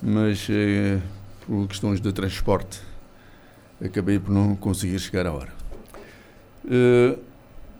mas 0.00 0.46
eh, 0.48 1.00
por 1.44 1.66
questões 1.66 2.00
de 2.00 2.12
transporte 2.12 2.80
acabei 3.84 4.20
por 4.20 4.30
não 4.30 4.54
conseguir 4.54 5.00
chegar 5.00 5.26
à 5.26 5.32
hora. 5.32 5.52
Uh, 6.64 7.18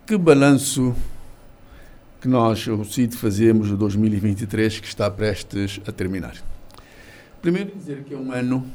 que 0.04 0.18
balanço 0.18 0.96
que 2.20 2.26
nós, 2.26 2.66
o 2.66 2.84
CID, 2.84 3.16
fazemos 3.16 3.70
o 3.70 3.76
2023 3.76 4.80
que 4.80 4.88
está 4.88 5.08
prestes 5.08 5.80
a 5.86 5.92
terminar. 5.92 6.36
Primeiro 7.40 7.76
dizer 7.76 8.02
que 8.02 8.12
é 8.12 8.16
um 8.16 8.32
ano 8.32 8.66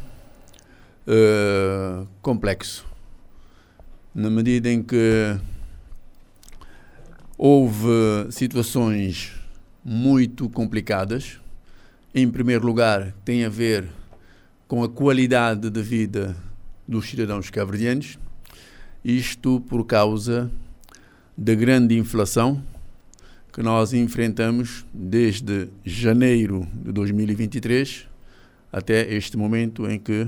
uh, 1.05 2.07
complexo, 2.21 2.85
na 4.15 4.29
medida 4.29 4.69
em 4.69 4.81
que 4.81 5.37
houve 7.37 8.31
situações 8.31 9.33
muito 9.83 10.47
complicadas. 10.49 11.41
Em 12.15 12.29
primeiro 12.29 12.65
lugar, 12.65 13.11
tem 13.25 13.43
a 13.43 13.49
ver 13.49 13.89
com 14.69 14.83
a 14.83 14.89
qualidade 14.89 15.69
de 15.69 15.81
vida 15.81 16.33
dos 16.87 17.09
cidadãos 17.09 17.49
cabo-verdianos, 17.49 18.17
isto 19.03 19.59
por 19.67 19.85
causa 19.85 20.49
da 21.37 21.53
grande 21.53 21.97
inflação 21.97 22.63
que 23.53 23.61
nós 23.61 23.93
enfrentamos 23.93 24.83
desde 24.91 25.69
janeiro 25.85 26.67
de 26.73 26.91
2023 26.91 28.07
até 28.71 29.13
este 29.13 29.37
momento 29.37 29.87
em 29.87 29.99
que 29.99 30.27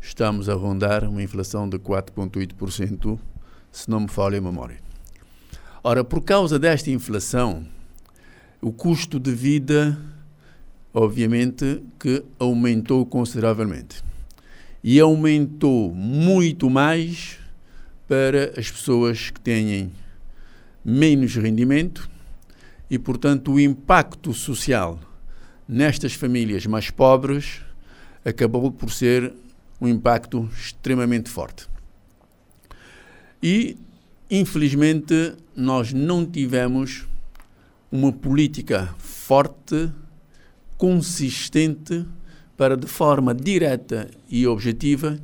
estamos 0.00 0.48
a 0.48 0.54
rondar 0.54 1.02
uma 1.02 1.20
inflação 1.20 1.68
de 1.68 1.80
4,8%, 1.80 3.18
se 3.72 3.90
não 3.90 3.98
me 3.98 4.08
falha 4.08 4.38
a 4.38 4.40
memória. 4.40 4.78
Ora, 5.82 6.04
por 6.04 6.22
causa 6.22 6.56
desta 6.56 6.92
inflação, 6.92 7.66
o 8.62 8.72
custo 8.72 9.18
de 9.18 9.32
vida, 9.32 9.98
obviamente, 10.92 11.82
que 11.98 12.24
aumentou 12.38 13.04
consideravelmente. 13.04 14.00
E 14.82 15.00
aumentou 15.00 15.92
muito 15.92 16.70
mais 16.70 17.36
para 18.06 18.52
as 18.56 18.70
pessoas 18.70 19.30
que 19.30 19.40
têm 19.40 19.90
menos 20.84 21.34
rendimento 21.34 22.13
e, 22.94 22.98
portanto, 22.98 23.54
o 23.54 23.58
impacto 23.58 24.32
social 24.32 25.00
nestas 25.68 26.12
famílias 26.14 26.64
mais 26.64 26.90
pobres 26.90 27.60
acabou 28.24 28.70
por 28.70 28.88
ser 28.92 29.32
um 29.80 29.88
impacto 29.88 30.48
extremamente 30.56 31.28
forte. 31.28 31.66
E, 33.42 33.76
infelizmente, 34.30 35.34
nós 35.56 35.92
não 35.92 36.24
tivemos 36.24 37.04
uma 37.90 38.12
política 38.12 38.94
forte, 38.96 39.90
consistente, 40.78 42.06
para, 42.56 42.76
de 42.76 42.86
forma 42.86 43.34
direta 43.34 44.08
e 44.28 44.46
objetiva, 44.46 45.18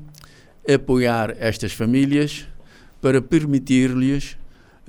apoiar 0.68 1.36
estas 1.38 1.72
famílias 1.72 2.48
para 3.00 3.22
permitir-lhes 3.22 4.36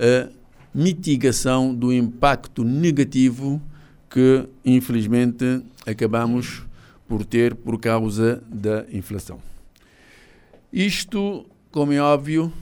a 0.00 0.28
mitigação 0.74 1.74
do 1.74 1.92
impacto 1.92 2.64
negativo 2.64 3.60
que, 4.08 4.46
infelizmente, 4.64 5.62
acabamos 5.86 6.62
por 7.06 7.24
ter 7.24 7.54
por 7.54 7.78
causa 7.78 8.42
da 8.48 8.84
inflação. 8.92 9.40
Isto, 10.72 11.46
como 11.70 11.92
é 11.92 12.00
óbvio, 12.00 12.52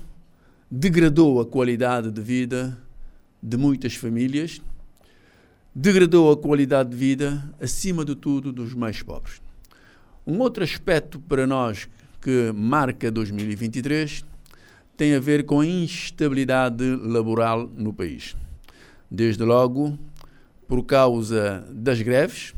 degradou 0.71 1.40
a 1.40 1.47
qualidade 1.47 2.11
de 2.11 2.21
vida 2.21 2.76
de 3.43 3.57
muitas 3.57 3.95
famílias, 3.95 4.61
degradou 5.75 6.33
a 6.33 6.37
qualidade 6.37 6.90
de 6.90 6.97
vida, 6.97 7.43
acima 7.61 8.05
de 8.05 8.14
tudo, 8.14 8.52
dos 8.52 8.75
mais 8.75 9.02
pobres. 9.02 9.40
Um 10.26 10.38
outro 10.40 10.62
aspecto 10.62 11.19
para 11.21 11.47
nós 11.47 11.88
que 12.21 12.52
marca 12.52 13.11
2023 13.11 14.25
tem 15.00 15.14
a 15.14 15.19
ver 15.19 15.47
com 15.47 15.61
a 15.61 15.66
instabilidade 15.66 16.85
laboral 16.85 17.66
no 17.75 17.90
país. 17.90 18.37
Desde 19.11 19.42
logo, 19.42 19.99
por 20.69 20.85
causa 20.85 21.66
das 21.73 22.02
greves 22.02 22.54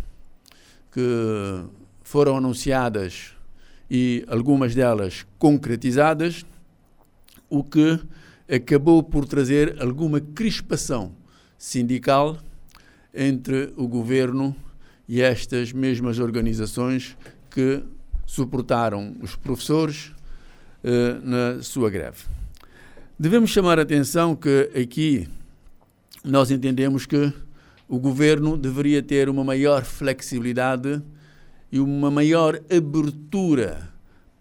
que 0.91 1.65
foram 2.03 2.39
anunciadas 2.39 3.31
e 3.89 4.25
algumas 4.27 4.75
delas 4.75 5.25
concretizadas, 5.39 6.45
o 7.49 7.63
que 7.63 8.01
acabou 8.53 9.05
por 9.05 9.25
trazer 9.25 9.81
alguma 9.81 10.21
crispação 10.21 11.13
sindical 11.57 12.37
entre 13.15 13.73
o 13.77 13.87
governo 13.87 14.53
e 15.07 15.23
estas 15.23 15.73
mesmas 15.73 16.19
organizações 16.19 17.17
que 17.49 17.85
suportaram 18.27 19.15
os 19.23 19.37
professores, 19.37 20.13
na 21.23 21.63
sua 21.63 21.91
greve. 21.91 22.25
Devemos 23.19 23.51
chamar 23.51 23.79
a 23.79 23.83
atenção 23.83 24.35
que 24.35 24.71
aqui 24.75 25.29
nós 26.25 26.51
entendemos 26.51 27.07
que 27.07 27.33
o 27.89 27.99
governo 27.99 28.57
deveria 28.57 29.03
ter 29.03 29.29
uma 29.29 29.45
maior 29.45 29.85
flexibilidade 29.85 31.03
e 31.71 31.79
uma 31.79 32.11
maior 32.11 32.61
abertura 32.71 33.89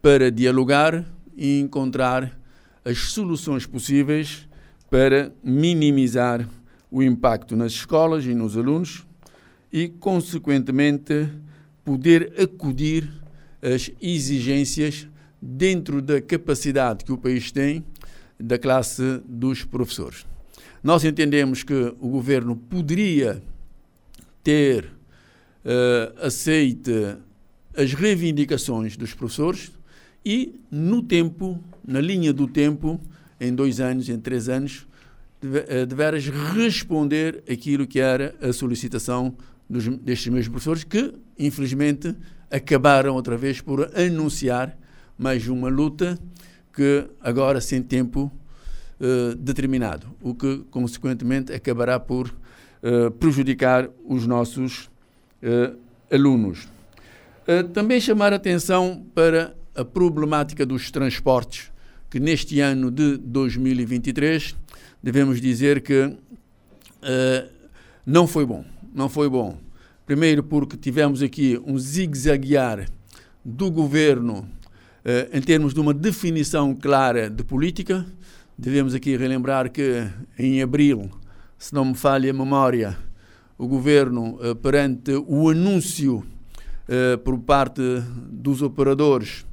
para 0.01 0.31
dialogar 0.31 1.05
e 1.36 1.60
encontrar 1.60 2.38
as 2.83 2.98
soluções 2.98 3.65
possíveis 3.65 4.48
para 4.89 5.31
minimizar 5.43 6.48
o 6.89 7.03
impacto 7.03 7.55
nas 7.55 7.71
escolas 7.74 8.25
e 8.25 8.33
nos 8.33 8.57
alunos 8.57 9.05
e, 9.71 9.88
consequentemente, 9.88 11.29
poder 11.86 12.33
acudir 12.41 13.10
às 13.62 13.91
exigências 14.01 15.07
dentro 15.41 16.01
da 16.01 16.21
capacidade 16.21 17.03
que 17.03 17.12
o 17.12 17.17
país 17.17 17.51
tem 17.51 17.83
da 18.39 18.57
classe 18.57 19.21
dos 19.25 19.63
professores. 19.63 20.25
Nós 20.83 21.03
entendemos 21.03 21.63
que 21.63 21.95
o 22.00 22.10
governo 22.10 22.55
poderia 22.55 23.41
ter 24.43 24.86
uh, 24.86 26.25
aceite 26.25 27.17
as 27.75 27.93
reivindicações 27.93 28.98
dos 28.98 29.13
professores 29.13 29.71
e, 30.25 30.60
no 30.69 31.01
tempo, 31.01 31.63
na 31.88 32.01
linha 32.01 32.33
do 32.33 32.48
tempo, 32.48 33.00
em 33.39 33.53
dois 33.53 33.79
anos, 33.79 34.10
em 34.10 34.19
três 34.19 34.50
anos, 34.50 34.88
eh, 35.43 35.86
deveras 35.88 36.27
responder 36.27 37.43
aquilo 37.50 37.88
que 37.88 38.00
era 38.00 38.36
a 38.39 38.53
solicitação 38.53 39.36
dos, 39.67 39.88
destes 39.88 40.27
mesmos 40.27 40.50
professores, 40.50 40.83
que, 40.83 41.13
infelizmente, 41.39 42.15
acabaram 42.51 43.15
outra 43.15 43.36
vez 43.36 43.62
por 43.62 43.89
anunciar 43.98 44.77
mais 45.22 45.48
uma 45.48 45.70
luta 45.70 46.18
que 46.74 47.08
agora 47.22 47.62
sem 47.62 47.84
tempo 47.84 48.32
uh, 49.00 49.36
determinado, 49.36 50.08
o 50.20 50.34
que, 50.34 50.66
consequentemente, 50.72 51.54
acabará 51.54 52.00
por 52.00 52.28
uh, 52.28 53.12
prejudicar 53.12 53.88
os 54.04 54.25
nossos 54.25 54.90
uh, 55.44 55.78
alunos. 56.12 56.68
também 57.72 58.01
chamar 58.01 58.34
a 58.34 58.38
atenção 58.38 59.06
para 59.13 59.56
a 59.75 59.86
problemática 59.86 60.66
dos 60.66 60.90
transportes, 60.90 61.72
que 62.10 62.20
neste 62.20 62.60
ano 62.60 62.90
de 62.90 63.18
2023 63.18 64.56
devemos 65.04 65.40
dizer 65.40 65.82
que 65.82 66.18
não 68.06 68.28
foi 68.28 68.46
bom. 68.46 68.66
Não 68.94 69.08
foi 69.08 69.30
bom. 69.30 69.58
Primeiro, 70.06 70.44
porque 70.44 70.75
tivemos 70.75 71.22
aqui 71.22 71.62
um 71.66 71.78
zigue-zaguear 71.78 72.90
do 73.44 73.72
governo 73.72 74.48
eh, 75.03 75.29
em 75.34 75.41
termos 75.41 75.74
de 75.74 75.79
uma 75.79 75.96
definição 75.96 76.75
clara 76.75 77.27
de 77.27 77.43
política. 77.43 78.05
Devemos 78.55 78.93
aqui 78.93 79.17
relembrar 79.17 79.72
que 79.72 80.08
em 80.38 80.62
abril, 80.62 81.10
se 81.58 81.74
não 81.74 81.86
me 81.86 81.96
falha 81.96 82.29
a 82.29 82.34
memória, 82.34 82.96
o 83.58 83.67
governo, 83.67 84.38
eh, 84.43 84.53
perante 84.53 85.12
o 85.25 85.50
anúncio 85.50 86.24
eh, 86.88 87.17
por 87.17 87.39
parte 87.39 87.81
dos 88.29 88.62
operadores 88.62 89.46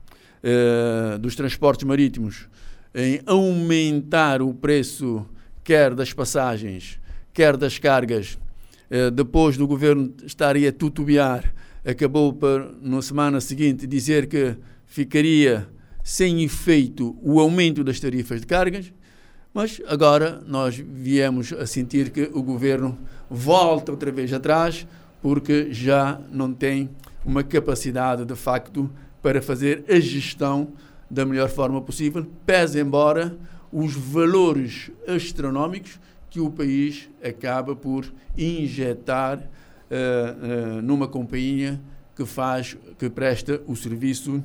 dos 1.20 1.34
transportes 1.34 1.84
marítimos 1.84 2.48
em 2.94 3.20
aumentar 3.26 4.40
o 4.40 4.54
preço 4.54 5.26
quer 5.64 5.96
das 5.96 6.12
passagens, 6.12 7.00
quer 7.34 7.56
das 7.56 7.76
cargas, 7.76 8.38
depois 9.14 9.56
do 9.56 9.66
governo 9.66 10.14
estar 10.24 10.56
a 10.56 10.72
tutubiar, 10.72 11.52
acabou 11.84 12.32
por, 12.32 12.72
na 12.80 13.02
semana 13.02 13.40
seguinte, 13.40 13.84
dizer 13.84 14.28
que 14.28 14.56
ficaria 14.88 15.68
sem 16.02 16.42
efeito 16.42 17.16
o 17.22 17.38
aumento 17.38 17.84
das 17.84 18.00
tarifas 18.00 18.40
de 18.40 18.46
cargas, 18.46 18.92
mas 19.52 19.80
agora 19.86 20.42
nós 20.46 20.76
viemos 20.76 21.52
a 21.52 21.66
sentir 21.66 22.10
que 22.10 22.30
o 22.32 22.42
governo 22.42 22.98
volta 23.30 23.92
outra 23.92 24.10
vez 24.10 24.32
atrás 24.32 24.86
porque 25.20 25.72
já 25.72 26.20
não 26.32 26.52
tem 26.52 26.88
uma 27.24 27.44
capacidade 27.44 28.24
de 28.24 28.34
facto 28.34 28.90
para 29.22 29.42
fazer 29.42 29.84
a 29.88 30.00
gestão 30.00 30.68
da 31.10 31.24
melhor 31.24 31.48
forma 31.48 31.80
possível, 31.80 32.26
pese 32.46 32.80
embora 32.80 33.36
os 33.70 33.94
valores 33.94 34.90
astronómicos 35.06 36.00
que 36.30 36.40
o 36.40 36.50
país 36.50 37.08
acaba 37.22 37.74
por 37.76 38.10
injetar 38.36 39.38
uh, 39.38 40.78
uh, 40.78 40.82
numa 40.82 41.08
companhia 41.08 41.80
que 42.16 42.24
faz, 42.24 42.76
que 42.98 43.10
presta 43.10 43.60
o 43.66 43.76
serviço 43.76 44.42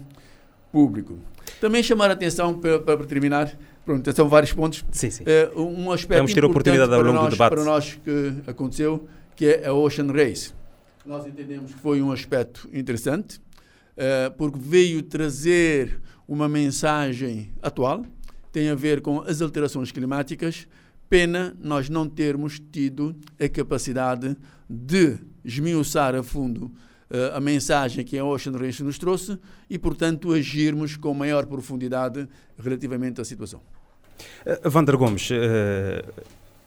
público. 0.74 1.20
Também 1.62 1.84
chamar 1.84 2.10
a 2.10 2.14
atenção, 2.14 2.60
para, 2.60 2.80
para 2.80 3.06
terminar, 3.06 3.56
pronto, 3.86 4.12
são 4.12 4.28
vários 4.28 4.52
pontos. 4.52 4.84
Sim, 4.92 5.12
sim. 5.12 5.24
Uh, 5.24 5.62
um 5.62 5.92
aspecto 5.92 6.18
Vamos 6.18 6.34
ter 6.34 6.44
oportunidade 6.44 6.92
ao 6.92 7.02
longo 7.02 7.14
nós, 7.14 7.26
do 7.26 7.30
debate. 7.30 7.54
Para 7.54 7.64
nós 7.64 8.00
que 8.04 8.34
aconteceu, 8.48 9.08
que 9.36 9.46
é 9.46 9.68
a 9.68 9.74
Ocean 9.74 10.12
Race. 10.12 10.52
Nós 11.06 11.28
entendemos 11.28 11.74
que 11.74 11.80
foi 11.80 12.02
um 12.02 12.12
aspecto 12.12 12.68
interessante, 12.74 13.38
uh, 13.38 14.32
porque 14.36 14.58
veio 14.60 15.04
trazer 15.04 16.02
uma 16.28 16.50
mensagem 16.50 17.52
atual, 17.62 18.04
tem 18.52 18.70
a 18.70 18.76
ver 18.76 19.02
com 19.02 19.22
as 19.22 19.42
alterações 19.42 19.92
climáticas. 19.92 20.68
Pena 21.08 21.56
nós 21.62 21.88
não 21.88 22.10
termos 22.10 22.60
tido 22.72 23.16
a 23.40 23.48
capacidade 23.48 24.36
de 24.68 25.18
esmiuçar 25.46 26.16
a 26.16 26.24
fundo 26.24 26.72
a 27.34 27.40
mensagem 27.40 28.04
que 28.04 28.18
a 28.18 28.26
Ocean 28.26 28.54
Race 28.58 28.84
nos 28.84 28.98
trouxe 28.98 29.38
e, 29.70 29.78
portanto, 29.78 30.34
agirmos 30.34 30.98
com 30.98 31.14
maior 31.14 31.46
profundidade 31.46 32.28
relativamente 32.58 33.22
à 33.22 33.26
situação. 33.26 33.62
Uh, 34.46 34.70
Vander 34.70 34.98
Gomes, 34.98 35.30
uh, 35.30 35.34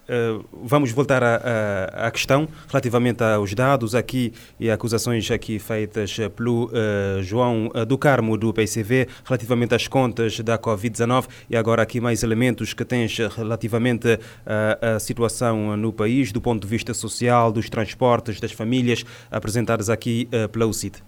Uh, 0.08 0.44
vamos 0.52 0.92
voltar 0.92 1.22
à, 1.22 2.10
questão 2.12 2.48
relativamente 2.68 3.24
aos 3.24 3.52
dados 3.54 3.94
aqui 3.94 4.32
e 4.58 4.70
acusações 4.70 5.28
aqui 5.32 5.58
feitas 5.58 6.16
pelo 6.36 6.66
uh, 6.66 7.22
João 7.22 7.70
do 7.88 7.98
Carmo 7.98 8.36
do 8.36 8.52
PCV 8.52 9.08
relativamente 9.24 9.74
às 9.74 9.88
contas 9.88 10.38
da 10.40 10.56
Covid-19 10.56 11.26
e 11.50 11.56
agora 11.56 11.82
aqui 11.82 12.00
mais 12.00 12.22
elementos 12.22 12.72
que 12.72 12.84
tens 12.84 13.18
relativamente 13.36 14.18
à 14.46 15.00
situação 15.00 15.76
no 15.76 15.92
país 15.92 16.30
do 16.30 16.40
ponto 16.40 16.62
de 16.62 16.68
vista 16.68 16.94
social, 16.94 17.50
dos 17.50 17.68
transportes, 17.68 18.40
das 18.40 18.52
famílias 18.52 19.04
apresentadas 19.30 19.90
aqui 19.90 20.28
uh, 20.32 20.48
pela 20.48 20.66
UCIT. 20.66 21.02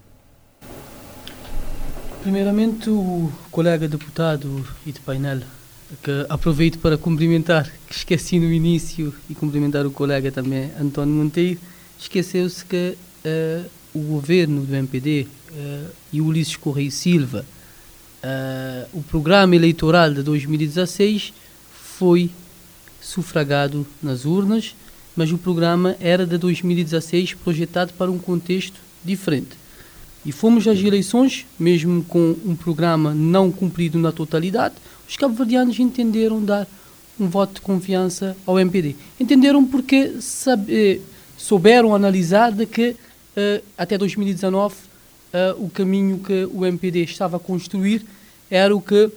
Primeiramente 2.23 2.91
o 2.91 3.31
colega 3.51 3.87
deputado 3.87 4.67
e 4.85 4.93
de 4.93 5.01
painel 5.01 5.41
que 6.03 6.27
aproveito 6.29 6.79
para 6.79 6.99
cumprimentar, 6.99 7.71
que 7.87 7.95
esqueci 7.95 8.39
no 8.39 8.53
início, 8.53 9.15
e 9.29 9.35
cumprimentar 9.35 9.87
o 9.87 9.91
colega 9.91 10.31
também, 10.31 10.71
António 10.79 11.15
Monteiro, 11.15 11.59
esqueceu-se 11.99 12.65
que 12.65 12.97
uh, 13.25 13.65
o 13.95 14.01
governo 14.01 14.63
do 14.63 14.75
MPD 14.75 15.27
uh, 15.27 15.55
eh, 15.55 15.87
e 16.13 16.21
Ulisses 16.21 16.57
Correia 16.57 16.91
Silva, 16.91 17.45
uh, 18.23 18.89
o 18.99 19.03
programa 19.03 19.57
eleitoral 19.57 20.13
de 20.13 20.23
2016 20.23 21.33
foi 21.73 22.31
sufragado 23.01 23.87
nas 24.03 24.25
urnas, 24.25 24.77
mas 25.17 25.33
o 25.33 25.39
programa 25.39 25.97
era 25.99 26.27
de 26.27 26.37
2016 26.37 27.35
projetado 27.35 27.93
para 27.95 28.11
um 28.11 28.19
contexto 28.19 28.79
diferente. 29.05 29.57
E 30.25 30.33
fomos 30.33 30.69
às 30.69 30.79
eleições, 30.79 31.47
mesmo 31.59 32.05
com 32.05 32.37
um 32.45 32.55
programa 32.55 33.15
não 33.15 33.51
cumprido 33.51 33.99
na 33.99 34.13
totalidade, 34.13 34.75
os 35.09 35.17
cabo-verdianos 35.17 35.79
entenderam 35.79 36.45
dar 36.45 36.67
um 37.19 37.29
voto 37.29 37.55
de 37.55 37.61
confiança 37.63 38.37
ao 38.47 38.61
MPD. 38.61 38.95
Entenderam 39.19 39.65
porque 39.65 40.15
eh, 40.69 41.01
souberam 41.37 41.95
analisar 41.95 42.53
de 42.53 42.67
que 42.67 42.91
uh, 42.91 43.65
até 43.77 43.97
2019 43.97 44.75
uh, 44.75 44.79
eh, 45.33 45.55
o 45.59 45.69
caminho 45.71 46.19
que 46.19 46.49
o 46.53 46.65
MPD 46.65 47.05
estava 47.05 47.39
a 47.39 47.41
construir 47.41 48.05
era 48.51 48.75
o 48.75 48.81
que 48.81 49.11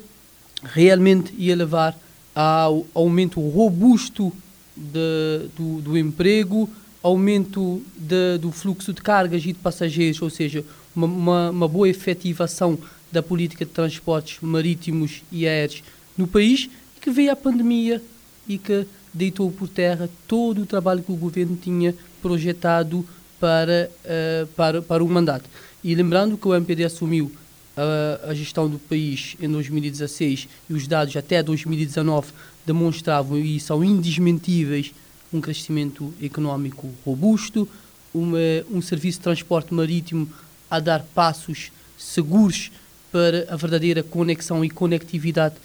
realmente 0.63 1.33
ia 1.37 1.55
levar 1.55 1.97
ao 2.33 2.85
aumento 2.93 3.39
robusto 3.41 4.31
de, 4.75 5.49
do, 5.57 5.81
do, 5.81 5.97
emprego, 5.97 6.69
aumento 7.03 7.81
de, 7.97 8.37
do 8.37 8.51
fluxo 8.51 8.93
de 8.93 9.01
cargas 9.01 9.43
e 9.43 9.47
de 9.47 9.55
passageiros, 9.55 10.21
ou 10.21 10.29
seja, 10.29 10.63
uma, 10.95 11.07
uma, 11.07 11.49
uma 11.49 11.67
boa 11.67 11.89
efetivação 11.89 12.77
da 13.11 13.21
política 13.21 13.65
de 13.65 13.71
transportes 13.71 14.37
marítimos 14.41 15.23
e 15.31 15.47
aéreos 15.47 15.83
no 16.17 16.27
país, 16.27 16.69
que 16.99 17.09
veio 17.09 17.31
a 17.31 17.35
pandemia 17.35 18.01
e 18.47 18.57
que 18.57 18.85
deitou 19.13 19.51
por 19.51 19.67
terra 19.67 20.09
todo 20.27 20.61
o 20.61 20.65
trabalho 20.65 21.03
que 21.03 21.11
o 21.11 21.15
governo 21.15 21.57
tinha 21.61 21.93
projetado 22.21 23.05
para, 23.39 23.89
uh, 24.05 24.47
para, 24.47 24.81
para 24.81 25.03
o 25.03 25.09
mandato. 25.09 25.49
E 25.83 25.95
lembrando 25.95 26.37
que 26.37 26.47
o 26.47 26.55
MPD 26.55 26.85
assumiu 26.85 27.31
a, 27.75 28.29
a 28.29 28.33
gestão 28.33 28.69
do 28.69 28.77
país 28.77 29.35
em 29.41 29.49
2016 29.49 30.47
e 30.69 30.73
os 30.73 30.87
dados 30.87 31.15
até 31.15 31.41
2019 31.41 32.31
demonstravam 32.65 33.39
e 33.39 33.59
são 33.59 33.83
indesmentíveis 33.83 34.93
um 35.33 35.41
crescimento 35.41 36.13
económico 36.21 36.89
robusto, 37.05 37.67
uma, 38.13 38.37
um 38.69 38.81
serviço 38.81 39.19
de 39.19 39.23
transporte 39.23 39.73
marítimo 39.73 40.29
a 40.69 40.79
dar 40.79 41.03
passos 41.15 41.71
seguros 41.97 42.71
para 43.11 43.45
a 43.49 43.55
verdadeira 43.55 44.03
conexão 44.03 44.63
e 44.63 44.69
conectividade 44.69 45.55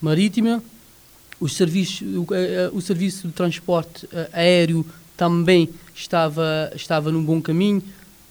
marítima. 0.00 0.62
O 1.40 1.48
serviço, 1.48 2.04
o, 2.04 2.34
eh, 2.34 2.70
o 2.72 2.80
serviço 2.80 3.28
de 3.28 3.34
transporte 3.34 4.08
eh, 4.12 4.28
aéreo 4.32 4.86
também 5.16 5.68
estava, 5.94 6.70
estava 6.74 7.10
num 7.10 7.24
bom 7.24 7.40
caminho. 7.40 7.82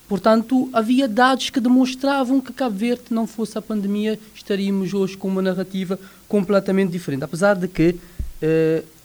Portanto, 0.07 0.69
havia 0.73 1.07
dados 1.07 1.49
que 1.49 1.59
demonstravam 1.59 2.39
que 2.39 2.53
Cabo 2.53 2.75
Verde, 2.75 3.03
não 3.09 3.27
fosse 3.27 3.57
a 3.57 3.61
pandemia, 3.61 4.19
estaríamos 4.35 4.93
hoje 4.93 5.17
com 5.17 5.27
uma 5.27 5.41
narrativa 5.41 5.99
completamente 6.27 6.91
diferente. 6.91 7.23
Apesar 7.23 7.55
de 7.55 7.67
que 7.67 7.95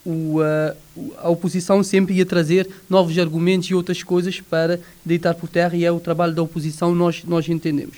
o, 0.06 0.38
uh, 0.40 1.12
a 1.18 1.28
oposição 1.28 1.82
sempre 1.82 2.14
ia 2.14 2.24
trazer 2.24 2.68
novos 2.88 3.18
argumentos 3.18 3.68
e 3.68 3.74
outras 3.74 4.04
coisas 4.04 4.40
para 4.40 4.78
deitar 5.04 5.34
por 5.34 5.48
terra, 5.48 5.76
e 5.76 5.84
é 5.84 5.90
o 5.90 5.98
trabalho 5.98 6.32
da 6.32 6.42
oposição, 6.42 6.94
nós, 6.94 7.24
nós 7.24 7.48
entendemos. 7.48 7.96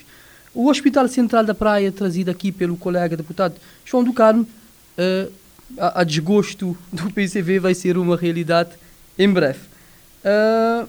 O 0.55 0.69
Hospital 0.69 1.09
Central 1.09 1.45
da 1.45 1.55
Praia, 1.55 1.93
trazido 1.93 2.31
aqui 2.31 2.51
pelo 2.51 2.77
colega 2.77 3.17
deputado 3.17 3.55
João 3.85 4.03
do 4.03 4.13
Carmo, 4.13 4.43
uh, 4.43 5.33
a, 5.77 6.01
a, 6.01 6.05
desgosto 6.05 6.77
do 6.93 7.13
PCV, 7.13 7.59
vai 7.59 7.75
ser 7.75 7.99
uma 7.99 8.17
realidade 8.17 8.71
em 9.19 9.31
breve. 9.31 9.61
Uh, 10.25 10.89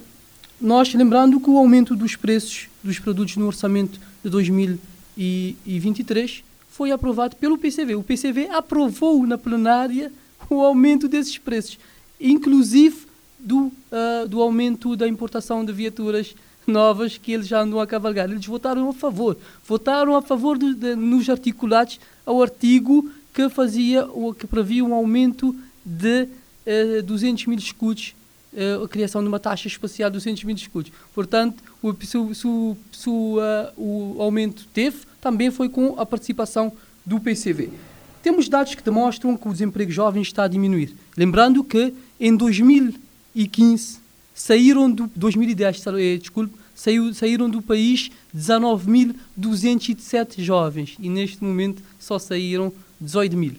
nós, 0.59 0.93
lembrando 0.93 1.39
que 1.39 1.49
o 1.49 1.57
aumento 1.57 1.95
dos 1.95 2.15
preços 2.15 2.67
dos 2.83 2.99
produtos 2.99 3.37
no 3.37 3.47
orçamento 3.47 3.99
de 4.23 4.29
2023 4.29 6.43
foi 6.69 6.91
aprovado 6.91 7.35
pelo 7.35 7.57
PCV. 7.57 7.95
O 7.95 8.03
PCV 8.03 8.49
aprovou 8.51 9.25
na 9.25 9.37
plenária 9.37 10.11
o 10.49 10.61
aumento 10.61 11.07
desses 11.07 11.37
preços, 11.37 11.79
inclusive 12.19 13.07
do, 13.37 13.67
uh, 13.67 14.27
do 14.27 14.41
aumento 14.41 14.95
da 14.95 15.07
importação 15.07 15.63
de 15.63 15.71
viaturas 15.71 16.33
novas 16.69 17.17
que 17.17 17.31
eles 17.31 17.47
já 17.47 17.61
andam 17.61 17.79
a 17.79 17.87
cavalgar. 17.87 18.29
Eles 18.29 18.45
votaram 18.45 18.89
a 18.89 18.93
favor. 18.93 19.37
Votaram 19.65 20.15
a 20.15 20.21
favor 20.21 20.57
de, 20.57 20.95
nos 20.95 21.29
articulados 21.29 21.99
ao 22.25 22.41
artigo 22.41 23.09
que 23.33 23.49
fazia 23.49 24.05
ou 24.05 24.33
que 24.33 24.47
previa 24.47 24.83
um 24.83 24.93
aumento 24.93 25.55
de 25.85 26.27
uh, 26.99 27.03
200 27.03 27.45
mil 27.47 27.57
escudos 27.57 28.15
uh, 28.53 28.83
a 28.83 28.87
criação 28.87 29.21
de 29.21 29.27
uma 29.27 29.39
taxa 29.39 29.67
espacial 29.67 30.09
de 30.09 30.15
200 30.15 30.43
mil 30.43 30.55
escudos. 30.55 30.91
Portanto, 31.13 31.63
o, 31.81 31.93
se, 31.93 32.07
se, 32.07 32.77
se 32.91 33.09
uh, 33.09 33.39
o 33.77 34.17
aumento 34.19 34.65
teve, 34.73 34.97
também 35.21 35.51
foi 35.51 35.69
com 35.69 35.99
a 35.99 36.05
participação 36.05 36.71
do 37.05 37.19
PCV. 37.19 37.69
Temos 38.21 38.49
dados 38.49 38.75
que 38.75 38.83
demonstram 38.83 39.37
que 39.37 39.47
o 39.47 39.51
desemprego 39.51 39.91
jovem 39.91 40.21
está 40.21 40.43
a 40.43 40.47
diminuir. 40.47 40.93
Lembrando 41.17 41.63
que 41.63 41.93
em 42.19 42.35
2015 42.35 43.99
saíram 44.35 44.91
do 44.91 45.09
2010, 45.15 45.87
eh, 45.87 46.17
desculpe, 46.17 46.53
saiu, 46.79 47.13
saíram 47.13 47.47
do 47.49 47.61
país 47.61 48.09
19.207 48.35 50.41
jovens 50.41 50.95
e 50.97 51.09
neste 51.09 51.43
momento 51.43 51.83
só 51.99 52.17
saíram 52.17 52.71
18 53.01 53.35
mil. 53.35 53.55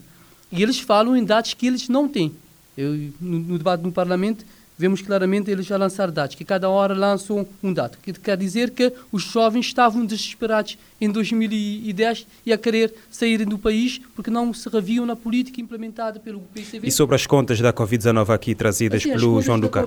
E 0.51 0.63
eles 0.63 0.81
falam 0.81 1.15
em 1.15 1.23
dados 1.23 1.53
que 1.53 1.67
eles 1.67 1.87
não 1.89 2.09
têm. 2.09 2.33
Eu, 2.77 2.95
no, 3.21 3.41
no 3.41 3.59
debate 3.59 3.83
no 3.83 3.93
Parlamento 3.93 4.47
vemos 4.79 5.03
claramente 5.03 5.51
eles 5.51 5.67
já 5.67 5.77
lançar 5.77 6.11
dados, 6.11 6.35
que 6.35 6.47
cada 6.47 6.71
hora 6.71 6.95
lançam 6.95 7.47
um 7.63 7.71
dado. 7.71 7.99
Que 8.03 8.15
quer 8.15 8.39
dizer 8.39 8.71
que 8.71 8.91
os 9.13 9.25
jovens 9.25 9.67
estavam 9.67 10.07
desesperados 10.07 10.79
em 10.99 11.11
2010 11.11 12.27
e 12.47 12.55
a 12.55 12.57
querer 12.57 12.95
saírem 13.11 13.47
do 13.47 13.59
país 13.59 14.01
porque 14.17 14.31
não 14.31 14.55
se 14.55 14.67
reviam 14.71 15.05
na 15.05 15.15
política 15.15 15.61
implementada 15.61 16.19
pelo 16.19 16.41
PCV. 16.55 16.89
E 16.89 16.91
sobre 16.91 17.17
as 17.17 17.27
contas 17.27 17.61
da 17.61 17.71
Covid-19 17.71 18.31
aqui 18.31 18.55
trazidas 18.55 19.03
assim, 19.03 19.11
pelo 19.11 19.43
João 19.43 19.61
Ducar? 19.61 19.87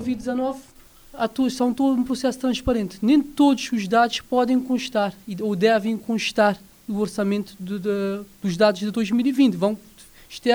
As 1.16 1.28
contas 1.28 1.28
da 1.28 1.28
Covid-19 1.28 1.50
são 1.50 1.74
todo 1.74 2.00
um 2.00 2.04
processo 2.04 2.38
transparente. 2.38 2.98
Nem 3.02 3.20
todos 3.20 3.70
os 3.72 3.88
dados 3.88 4.20
podem 4.20 4.60
constar 4.60 5.14
ou 5.40 5.54
devem 5.56 5.96
constar 5.96 6.58
no 6.86 7.00
orçamento 7.00 7.56
de, 7.58 7.78
de, 7.78 8.20
dos 8.42 8.56
dados 8.56 8.80
de 8.80 8.90
2020. 8.90 9.54
Vão, 9.54 9.78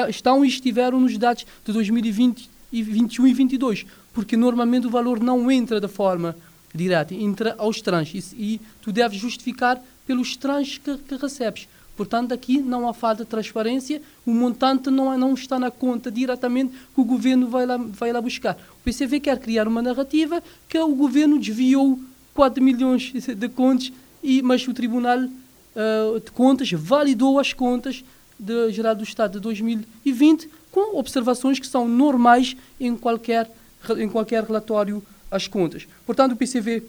estão 0.10 0.44
e 0.44 0.48
estiveram 0.48 1.00
nos 1.00 1.18
dados 1.18 1.46
de 1.66 1.72
2020 1.72 2.50
e 2.72 2.84
21 2.84 3.28
e 3.28 3.34
22 3.34 3.86
porque 4.14 4.36
normalmente 4.36 4.88
o 4.88 4.90
valor 4.90 5.20
não 5.20 5.50
entra 5.50 5.80
da 5.80 5.88
forma 5.88 6.36
direta, 6.74 7.14
entra 7.14 7.56
aos 7.58 7.82
trans 7.82 8.14
e, 8.14 8.20
e 8.34 8.62
tu 8.82 8.92
deves 8.92 9.18
justificar 9.18 9.82
pelos 10.06 10.36
trans 10.36 10.78
que, 10.78 10.98
que, 10.98 11.16
recebes. 11.16 11.68
Portanto, 12.00 12.32
aqui 12.32 12.62
não 12.62 12.88
há 12.88 12.94
falta 12.94 13.26
de 13.26 13.30
transparência, 13.30 14.02
o 14.26 14.32
montante 14.32 14.90
não, 14.90 15.18
não 15.18 15.34
está 15.34 15.60
na 15.60 15.70
conta 15.70 16.10
diretamente 16.10 16.72
que 16.96 17.02
o 17.02 17.04
governo 17.04 17.50
vai 17.50 17.66
lá, 17.66 17.76
vai 17.76 18.14
lá 18.14 18.22
buscar. 18.22 18.58
O 18.80 18.84
PCV 18.86 19.20
quer 19.20 19.38
criar 19.38 19.68
uma 19.68 19.82
narrativa 19.82 20.42
que 20.70 20.80
o 20.80 20.96
governo 20.96 21.38
desviou 21.38 22.00
4 22.34 22.64
milhões 22.64 23.12
de 23.12 23.50
contas, 23.50 23.92
e, 24.24 24.42
mas 24.42 24.66
o 24.66 24.74
Tribunal 24.74 25.20
uh, 25.26 26.20
de 26.24 26.32
Contas 26.32 26.72
validou 26.72 27.38
as 27.38 27.52
contas 27.52 28.02
de, 28.40 28.72
geral 28.72 28.96
do 28.96 29.04
Estado 29.04 29.34
de 29.34 29.40
2020 29.42 30.50
com 30.72 30.98
observações 30.98 31.60
que 31.60 31.68
são 31.68 31.86
normais 31.86 32.56
em 32.80 32.96
qualquer 32.96 33.52
em 33.98 34.08
qualquer 34.08 34.46
relatório 34.46 35.04
as 35.30 35.50
contas. 35.50 35.86
Portanto, 36.06 36.32
o 36.32 36.38
PCV 36.38 36.82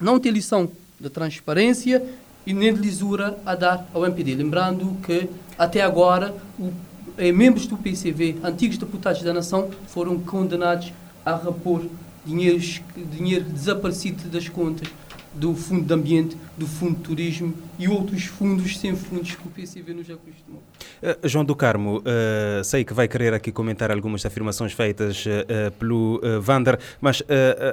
não 0.00 0.20
tem 0.20 0.30
lição 0.30 0.70
de 1.00 1.10
transparência 1.10 2.08
e 2.48 2.54
nem 2.54 2.72
de 2.72 2.80
lisura 2.80 3.38
a 3.44 3.54
dar 3.54 3.86
ao 3.92 4.06
MPD. 4.06 4.34
Lembrando 4.34 4.96
que, 5.04 5.28
até 5.58 5.82
agora, 5.82 6.34
o, 6.58 6.72
eh, 7.18 7.30
membros 7.30 7.66
do 7.66 7.76
PCV, 7.76 8.36
antigos 8.42 8.78
deputados 8.78 9.22
da 9.22 9.34
nação, 9.34 9.68
foram 9.88 10.18
condenados 10.18 10.90
a 11.26 11.36
repor 11.36 11.84
dinheiros, 12.24 12.80
dinheiro 12.96 13.44
desaparecido 13.44 14.30
das 14.30 14.48
contas 14.48 14.88
do 15.34 15.54
Fundo 15.54 15.84
de 15.84 15.92
Ambiente, 15.92 16.38
do 16.58 16.66
Fundo 16.66 16.96
de 16.96 17.02
Turismo 17.02 17.54
e 17.78 17.88
outros 17.88 18.24
fundos 18.24 18.78
sem 18.78 18.94
fundos 18.96 19.34
que 19.34 19.46
o 19.46 19.50
PCV 19.50 19.94
nos 19.94 20.10
acostumou. 20.10 20.62
Uh, 21.02 21.28
João 21.28 21.44
do 21.44 21.54
Carmo, 21.54 21.98
uh, 21.98 22.64
sei 22.64 22.84
que 22.84 22.92
vai 22.92 23.06
querer 23.06 23.32
aqui 23.32 23.52
comentar 23.52 23.90
algumas 23.90 24.26
afirmações 24.26 24.72
feitas 24.72 25.24
uh, 25.24 25.70
pelo 25.78 26.20
Vander, 26.40 26.78
mas 27.00 27.22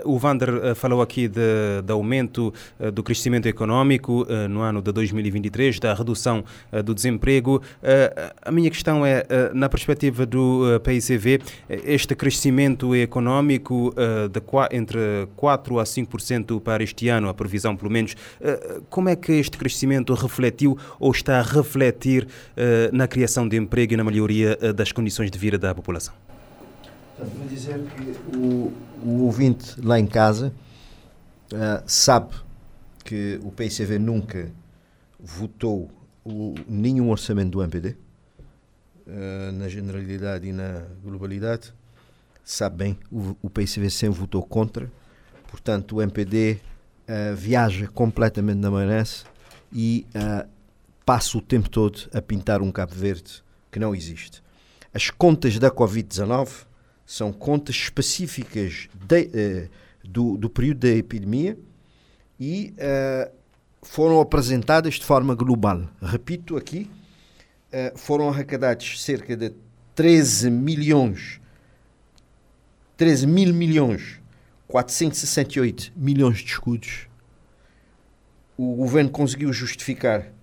o 0.04 0.18
Vander 0.20 0.76
falou 0.76 1.02
aqui 1.02 1.28
de, 1.28 1.82
de 1.84 1.92
aumento 1.92 2.54
do 2.94 3.02
crescimento 3.02 3.48
económico 3.48 4.28
no 4.50 4.62
ano 4.62 4.82
de 4.82 4.92
2023, 4.92 5.80
da 5.80 5.94
redução 5.94 6.44
do 6.84 6.94
desemprego. 6.94 7.62
a 8.42 8.52
minha 8.52 8.70
questão 8.70 9.06
é, 9.06 9.26
na 9.54 9.70
perspectiva 9.70 10.26
do 10.26 10.80
PICV, 10.84 11.42
este 11.70 12.16
crescimento 12.16 12.94
económico 12.94 13.94
de, 14.32 14.42
entre 14.76 15.00
4% 15.38 15.80
a 15.80 15.84
5% 15.84 16.62
para 16.62 16.84
este 16.84 17.10
ano, 17.10 17.30
a 17.30 17.34
previsão 17.34 17.76
pelo 17.76 17.92
menos, 17.92 18.16
como 18.90 19.10
é 19.10 19.16
que 19.16 19.32
este 19.34 19.58
crescimento 19.58 20.14
refletiu 20.14 20.78
ou 21.00 21.12
está 21.12 21.40
a 21.40 21.42
refletir 21.42 22.28
na 22.92 23.08
criação 23.08 23.48
de 23.48 23.58
emprego 23.58 23.94
e 23.94 23.98
na 23.98 24.04
melhoria 24.04 24.58
uh, 24.62 24.74
das 24.74 24.92
condições 24.92 25.30
de 25.32 25.38
vida 25.38 25.58
da 25.58 25.74
população? 25.74 26.14
Vou 27.18 27.48
dizer 27.48 27.80
que 27.80 28.38
o, 28.38 28.74
o 29.04 29.24
ouvinte 29.24 29.80
lá 29.82 29.98
em 29.98 30.06
casa 30.06 30.54
uh, 31.54 31.84
sabe 31.88 32.36
que 33.04 33.40
o 33.44 33.52
PICV 33.52 34.00
nunca 34.00 34.52
votou 35.20 35.90
o, 36.26 36.56
nenhum 36.68 37.10
orçamento 37.10 37.52
do 37.52 37.64
MPD, 37.64 37.90
uh, 37.90 37.96
eh, 39.08 39.52
na 39.52 39.70
generalidade 39.70 40.48
e 40.48 40.52
na 40.52 40.84
globalidade. 41.04 41.74
Sabe 42.44 42.78
bem, 42.78 43.00
o, 43.12 43.36
o 43.42 43.50
PICV 43.50 43.90
sempre 43.90 44.20
votou 44.20 44.44
contra, 44.44 44.92
portanto, 45.50 45.98
o 45.98 46.02
MPD 46.02 46.60
viaja 47.36 47.88
completamente 47.88 48.58
na 48.58 48.72
maionese 48.72 49.24
e 49.72 50.06
passa 51.06 51.38
o 51.38 51.42
tempo 51.42 51.70
todo 51.70 52.10
a 52.14 52.22
pintar 52.22 52.62
um 52.62 52.72
Cabo 52.72 52.96
Verde 52.96 53.44
que 53.72 53.80
não 53.80 53.94
existe. 53.94 54.42
As 54.94 55.10
contas 55.10 55.60
da 55.60 55.70
Covid-19 55.70 56.66
são 57.06 57.32
contas 57.32 57.76
específicas 57.76 58.88
de, 58.94 59.24
uh, 59.24 59.70
do, 60.04 60.38
do, 60.38 60.50
período 60.50 60.80
da 60.80 60.90
epidemia 60.90 61.58
e 62.40 62.74
uh, 62.78 63.32
foram 63.82 64.20
apresentadas 64.20 64.96
de 64.96 65.06
forma 65.06 65.36
global. 65.36 65.88
Repito 66.02 66.58
aqui, 66.58 66.90
uh, 67.72 67.98
foram 67.98 68.30
arrecadados 68.30 69.04
cerca 69.04 69.36
de 69.38 69.54
13 69.94 70.50
milhões, 70.50 71.40
13 72.98 73.28
mil 73.28 73.54
milhões, 73.54 74.20
468 74.76 75.94
milhões 75.96 76.40
de 76.40 76.52
escudos. 76.52 77.08
O 78.58 78.76
governo 78.76 79.10
conseguiu 79.10 79.54
justificar 79.54 80.34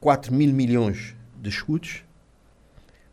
4 0.00 0.32
mil 0.32 0.50
milhões 0.54 1.14
de 1.38 1.50
escudos. 1.50 2.02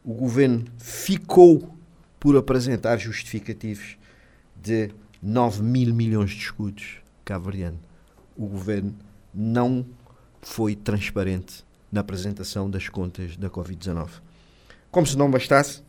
O 0.06 0.14
governo 0.14 0.64
ficou 0.78 1.76
por 2.18 2.38
apresentar 2.38 2.98
justificativos 2.98 3.98
de 4.56 4.90
9 5.22 5.62
mil 5.62 5.94
milhões 5.94 6.30
de 6.32 6.44
escudos 6.44 7.02
cabo-verdiano. 7.26 7.80
O 8.34 8.48
governo 8.48 8.96
não 9.34 9.86
foi 10.42 10.78
transparente 10.78 11.66
na 11.92 12.00
apresentação 12.00 12.70
das 12.70 12.88
contas 12.88 13.36
da 13.36 13.50
Covid-19. 13.50 14.12
Como 14.90 15.06
se 15.06 15.18
não 15.18 15.30
bastasse, 15.30 15.82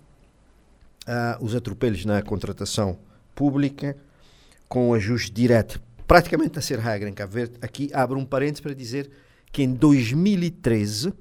uh, 1.07 1.45
os 1.45 1.55
atropelos 1.55 2.05
na 2.05 2.21
contratação 2.23 2.99
pública, 3.37 3.97
com 4.69 4.93
ajuste 4.93 5.33
direto, 5.33 5.81
praticamente 6.07 6.59
a 6.59 6.63
ser 6.63 6.79
regra 6.79 7.09
em 7.09 7.15
Cabo 7.15 7.33
Verde, 7.33 7.59
aqui 7.63 7.91
abre 7.93 8.19
um 8.19 8.25
parênteses 8.25 8.61
para 8.61 8.75
dizer 8.75 9.11
que 9.51 9.63
em 9.63 9.73
2013 9.73 11.13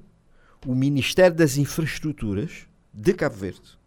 o 0.66 0.74
Ministério 0.74 1.36
das 1.36 1.56
Infraestruturas 1.56 2.66
de 2.92 3.14
Cabo 3.14 3.36
Verde, 3.36 3.78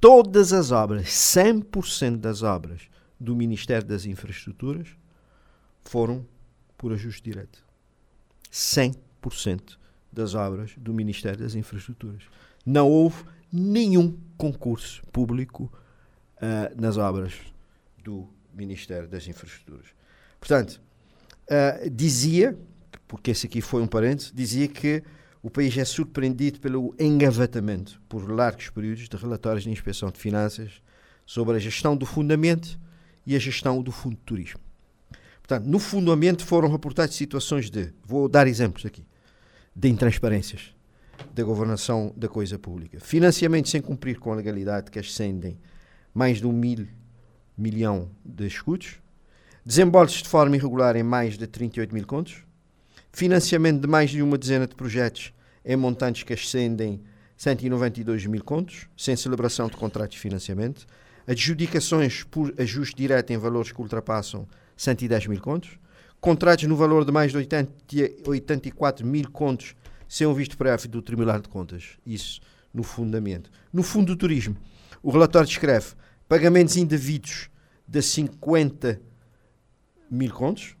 todas 0.00 0.52
as 0.52 0.70
obras, 0.70 1.08
100% 1.08 2.16
das 2.18 2.42
obras 2.42 2.82
do 3.18 3.34
Ministério 3.34 3.86
das 3.86 4.04
Infraestruturas, 4.04 4.88
foram 5.82 6.24
por 6.76 6.92
ajuste 6.92 7.22
direto. 7.22 7.64
100% 8.52 9.76
das 10.12 10.34
obras 10.34 10.72
do 10.76 10.94
Ministério 10.94 11.38
das 11.38 11.54
Infraestruturas. 11.54 12.22
Não 12.64 12.88
houve 12.88 13.24
nenhum 13.52 14.16
concurso 14.36 15.02
público 15.10 15.72
uh, 16.36 16.80
nas 16.80 16.96
obras 16.96 17.34
do 18.08 18.26
Ministério 18.54 19.06
das 19.06 19.28
Infraestruturas. 19.28 19.88
Portanto, 20.40 20.80
uh, 21.50 21.90
dizia, 21.90 22.58
porque 23.06 23.32
esse 23.32 23.46
aqui 23.46 23.60
foi 23.60 23.82
um 23.82 23.86
parênteses, 23.86 24.32
dizia 24.34 24.66
que 24.66 25.02
o 25.42 25.50
país 25.50 25.76
é 25.76 25.84
surpreendido 25.84 26.58
pelo 26.58 26.94
engavetamento 26.98 28.00
por 28.08 28.28
largos 28.30 28.70
períodos 28.70 29.08
de 29.08 29.16
relatórios 29.16 29.64
de 29.64 29.70
inspeção 29.70 30.10
de 30.10 30.18
finanças 30.18 30.82
sobre 31.26 31.56
a 31.56 31.58
gestão 31.58 31.94
do 31.94 32.06
fundamento 32.06 32.80
e 33.26 33.36
a 33.36 33.38
gestão 33.38 33.82
do 33.82 33.92
fundo 33.92 34.16
de 34.16 34.22
turismo. 34.22 34.60
Portanto, 35.42 35.66
no 35.66 35.78
fundamento 35.78 36.44
foram 36.44 36.70
reportadas 36.70 37.14
situações 37.14 37.70
de, 37.70 37.92
vou 38.02 38.26
dar 38.26 38.46
exemplos 38.46 38.86
aqui, 38.86 39.04
de 39.76 39.88
intransparências 39.88 40.74
da 41.34 41.44
governação 41.44 42.12
da 42.16 42.28
coisa 42.28 42.58
pública. 42.58 42.98
Financiamentos 43.00 43.70
sem 43.70 43.82
cumprir 43.82 44.18
com 44.18 44.32
a 44.32 44.36
legalidade 44.36 44.90
que 44.90 44.98
ascendem 44.98 45.58
mais 46.14 46.38
de 46.38 46.46
um 46.46 46.52
mil 46.52 46.88
milhão 47.58 48.10
de 48.24 48.46
escudos. 48.46 49.00
Desembolsos 49.64 50.22
de 50.22 50.28
forma 50.28 50.56
irregular 50.56 50.96
em 50.96 51.02
mais 51.02 51.36
de 51.36 51.46
38 51.46 51.92
mil 51.92 52.06
contos. 52.06 52.44
Financiamento 53.12 53.80
de 53.80 53.88
mais 53.88 54.10
de 54.10 54.22
uma 54.22 54.38
dezena 54.38 54.66
de 54.66 54.74
projetos 54.74 55.32
em 55.64 55.76
montantes 55.76 56.22
que 56.22 56.32
ascendem 56.32 57.02
192 57.36 58.26
mil 58.26 58.42
contos, 58.42 58.88
sem 58.96 59.14
celebração 59.14 59.68
de 59.68 59.76
contratos 59.76 60.14
de 60.14 60.20
financiamento. 60.20 60.86
Adjudicações 61.26 62.22
por 62.24 62.54
ajuste 62.58 62.96
direto 62.96 63.32
em 63.32 63.36
valores 63.36 63.72
que 63.72 63.80
ultrapassam 63.80 64.46
110 64.76 65.26
mil 65.26 65.40
contos. 65.40 65.78
Contratos 66.20 66.64
no 66.64 66.76
valor 66.76 67.04
de 67.04 67.12
mais 67.12 67.30
de 67.30 67.36
80, 67.36 67.72
84 68.26 69.06
mil 69.06 69.30
contos 69.30 69.74
sem 70.08 70.26
um 70.26 70.32
visto 70.32 70.56
prévio 70.56 70.88
do 70.88 71.02
Tribunal 71.02 71.40
de 71.40 71.48
Contas. 71.48 71.98
Isso 72.06 72.40
no 72.72 72.82
fundamento. 72.82 73.50
No 73.72 73.82
fundo 73.82 74.14
do 74.14 74.16
turismo, 74.16 74.56
o 75.02 75.10
relatório 75.10 75.46
descreve 75.46 75.88
pagamentos 76.28 76.76
indevidos 76.76 77.50
de 77.86 78.02
50 78.02 79.00
mil 80.10 80.32
contos, 80.32 80.76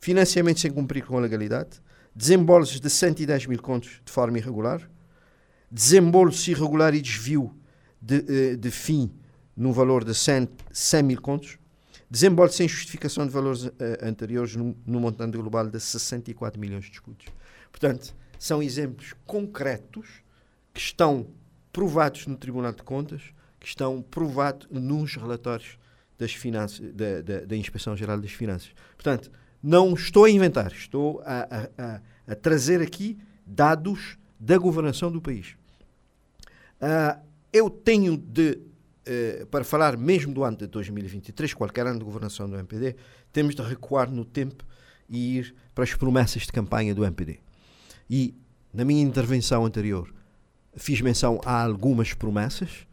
financiamentos 0.00 0.62
sem 0.62 0.70
cumprir 0.70 1.04
com 1.04 1.18
a 1.18 1.20
legalidade, 1.20 1.82
desembolsos 2.14 2.80
de 2.80 2.88
110 2.88 3.46
mil 3.46 3.60
contos 3.60 4.00
de 4.04 4.10
forma 4.10 4.38
irregular, 4.38 4.90
desembolso 5.70 6.50
irregular 6.50 6.94
e 6.94 7.00
desvio 7.00 7.54
de, 8.00 8.24
eh, 8.26 8.56
de 8.56 8.70
fim 8.70 9.12
no 9.56 9.72
valor 9.72 10.04
de 10.04 10.14
100, 10.14 10.48
100 10.72 11.02
mil 11.02 11.20
contos, 11.20 11.58
desembolso 12.10 12.56
sem 12.56 12.66
justificação 12.66 13.26
de 13.26 13.32
valores 13.32 13.64
uh, 13.64 13.72
anteriores 14.02 14.56
no, 14.56 14.76
no, 14.84 14.98
montante 14.98 15.36
global 15.36 15.68
de 15.68 15.78
64 15.78 16.58
milhões 16.58 16.86
de 16.86 16.92
escudos. 16.92 17.26
Portanto, 17.70 18.14
são 18.38 18.62
exemplos 18.62 19.14
concretos 19.26 20.08
que 20.72 20.80
estão 20.80 21.26
provados 21.72 22.26
no 22.26 22.36
Tribunal 22.36 22.72
de 22.72 22.82
Contas, 22.82 23.22
que 23.60 23.66
estão 23.66 24.02
provados 24.02 24.66
nos 24.70 25.14
relatórios 25.14 25.78
das 26.18 26.32
finanças, 26.32 26.80
da, 26.92 27.20
da, 27.20 27.40
da 27.44 27.56
Inspeção 27.56 27.96
Geral 27.96 28.18
das 28.18 28.32
Finanças. 28.32 28.70
Portanto, 28.94 29.30
não 29.62 29.94
estou 29.94 30.24
a 30.24 30.30
inventar, 30.30 30.72
estou 30.72 31.22
a, 31.24 31.68
a, 31.76 31.84
a, 31.84 32.00
a 32.32 32.34
trazer 32.34 32.80
aqui 32.80 33.18
dados 33.46 34.18
da 34.38 34.56
governação 34.56 35.12
do 35.12 35.20
país. 35.20 35.54
Uh, 36.80 37.20
eu 37.52 37.68
tenho 37.68 38.16
de, 38.16 38.58
uh, 39.42 39.46
para 39.46 39.64
falar 39.64 39.96
mesmo 39.96 40.32
do 40.32 40.42
ano 40.42 40.56
de 40.56 40.66
2023, 40.66 41.52
qualquer 41.52 41.86
ano 41.86 41.98
de 41.98 42.04
governação 42.04 42.48
do 42.48 42.56
MPD, 42.56 42.96
temos 43.32 43.54
de 43.54 43.62
recuar 43.62 44.10
no 44.10 44.24
tempo 44.24 44.64
e 45.08 45.38
ir 45.38 45.54
para 45.74 45.84
as 45.84 45.94
promessas 45.94 46.42
de 46.42 46.52
campanha 46.52 46.94
do 46.94 47.04
MPD. 47.04 47.38
E 48.08 48.34
na 48.72 48.84
minha 48.84 49.02
intervenção 49.02 49.66
anterior 49.66 50.12
fiz 50.76 51.00
menção 51.00 51.40
a 51.44 51.62
algumas 51.62 52.14
promessas. 52.14 52.86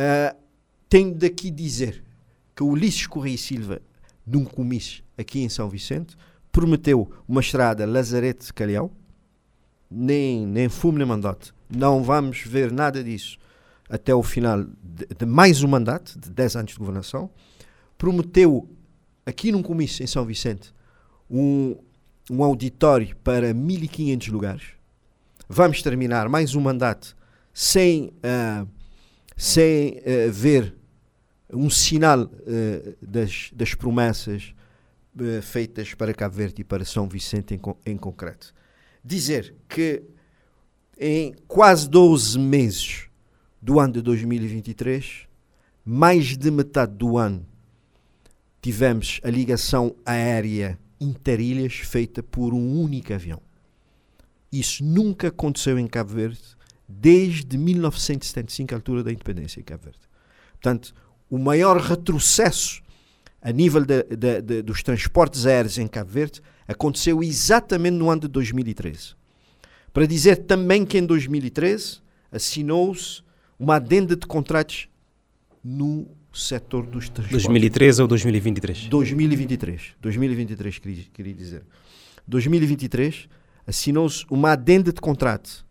Uh, 0.00 0.34
tenho 0.88 1.14
daqui 1.14 1.50
dizer 1.50 2.02
que 2.56 2.62
o 2.62 2.68
Ulisses 2.68 3.06
Correia 3.06 3.36
Silva, 3.36 3.82
num 4.26 4.46
comício 4.46 5.04
aqui 5.18 5.40
em 5.40 5.48
São 5.50 5.68
Vicente, 5.68 6.16
prometeu 6.50 7.10
uma 7.28 7.42
estrada 7.42 7.84
Lazarete-Calhau, 7.84 8.90
nem, 9.90 10.46
nem 10.46 10.70
fumo 10.70 10.96
nem 10.96 11.06
mandato. 11.06 11.54
Não 11.68 12.02
vamos 12.02 12.40
ver 12.46 12.72
nada 12.72 13.04
disso 13.04 13.38
até 13.90 14.14
o 14.14 14.22
final 14.22 14.64
de, 14.64 15.06
de, 15.18 15.26
mais 15.26 15.62
um 15.62 15.68
mandato, 15.68 16.18
de 16.18 16.30
10 16.30 16.56
anos 16.56 16.72
de 16.72 16.78
governação. 16.78 17.28
Prometeu, 17.98 18.70
aqui 19.26 19.52
num 19.52 19.62
comício 19.62 20.02
em 20.02 20.06
São 20.06 20.24
Vicente, 20.24 20.72
um, 21.28 21.76
um 22.30 22.42
auditório 22.42 23.14
para 23.16 23.52
1500 23.52 24.28
lugares. 24.28 24.62
Vamos 25.46 25.82
terminar 25.82 26.26
mais 26.28 26.54
um 26.54 26.60
mandato 26.60 27.14
sem, 27.52 28.12
uh, 28.24 28.66
sem 29.40 29.92
uh, 30.00 30.30
ver 30.30 30.76
um 31.50 31.70
sinal 31.70 32.24
uh, 32.24 32.96
das, 33.00 33.48
das 33.54 33.74
promessas 33.74 34.54
feitas 35.42 35.92
para 35.92 36.14
Cabo 36.14 36.36
Verde 36.36 36.60
e 36.60 36.64
para 36.64 36.84
São 36.84 37.08
Vicente 37.08 37.54
em, 37.54 37.60
em 37.90 37.96
concreto. 37.96 38.54
Dizer 39.04 39.54
que 39.68 40.02
em 40.96 41.34
quase 41.48 41.88
12 41.88 42.38
meses 42.38 43.06
do 43.60 43.80
ano 43.80 43.94
de 43.94 44.02
2023, 44.02 45.26
mais 45.84 46.36
de 46.36 46.50
metade 46.50 46.94
do 46.94 47.16
ano 47.18 47.44
tivemos 48.62 49.20
a 49.24 49.30
ligação 49.30 49.96
aérea 50.04 50.78
interilhas 51.00 51.74
feita 51.76 52.22
por 52.22 52.52
um 52.52 52.78
único 52.78 53.12
avião. 53.12 53.40
Isso 54.52 54.84
nunca 54.84 55.28
aconteceu 55.28 55.78
em 55.78 55.86
Cabo 55.86 56.12
Verde 56.12 56.59
desde 56.90 57.56
1975, 57.56 58.74
a 58.74 58.76
altura 58.76 59.04
da 59.04 59.12
independência 59.12 59.60
em 59.60 59.62
Cabo 59.62 59.84
Verde. 59.84 60.00
Portanto, 60.52 60.94
o 61.30 61.38
maior 61.38 61.80
retrocesso 61.80 62.82
a 63.40 63.52
nível 63.52 63.84
de, 63.84 64.02
de, 64.02 64.42
de, 64.42 64.62
dos 64.62 64.82
transportes 64.82 65.46
aéreos 65.46 65.78
em 65.78 65.86
Cabo 65.86 66.10
Verde 66.10 66.42
aconteceu 66.66 67.22
exatamente 67.22 67.94
no 67.94 68.10
ano 68.10 68.22
de 68.22 68.28
2013. 68.28 69.14
Para 69.92 70.06
dizer 70.06 70.36
também 70.44 70.84
que 70.84 70.98
em 70.98 71.06
2013 71.06 72.00
assinou-se 72.30 73.22
uma 73.58 73.76
adenda 73.76 74.14
de 74.14 74.26
contratos 74.26 74.88
no 75.64 76.06
setor 76.32 76.86
dos 76.86 77.08
transportes. 77.08 77.44
2013 77.44 78.02
ou 78.02 78.08
2023? 78.08 78.86
2023. 78.86 79.94
2023, 80.00 80.78
queria, 80.78 81.04
queria 81.12 81.34
dizer. 81.34 81.62
2023 82.26 83.28
assinou-se 83.66 84.24
uma 84.30 84.52
adenda 84.52 84.92
de 84.92 85.00
contrato 85.00 85.64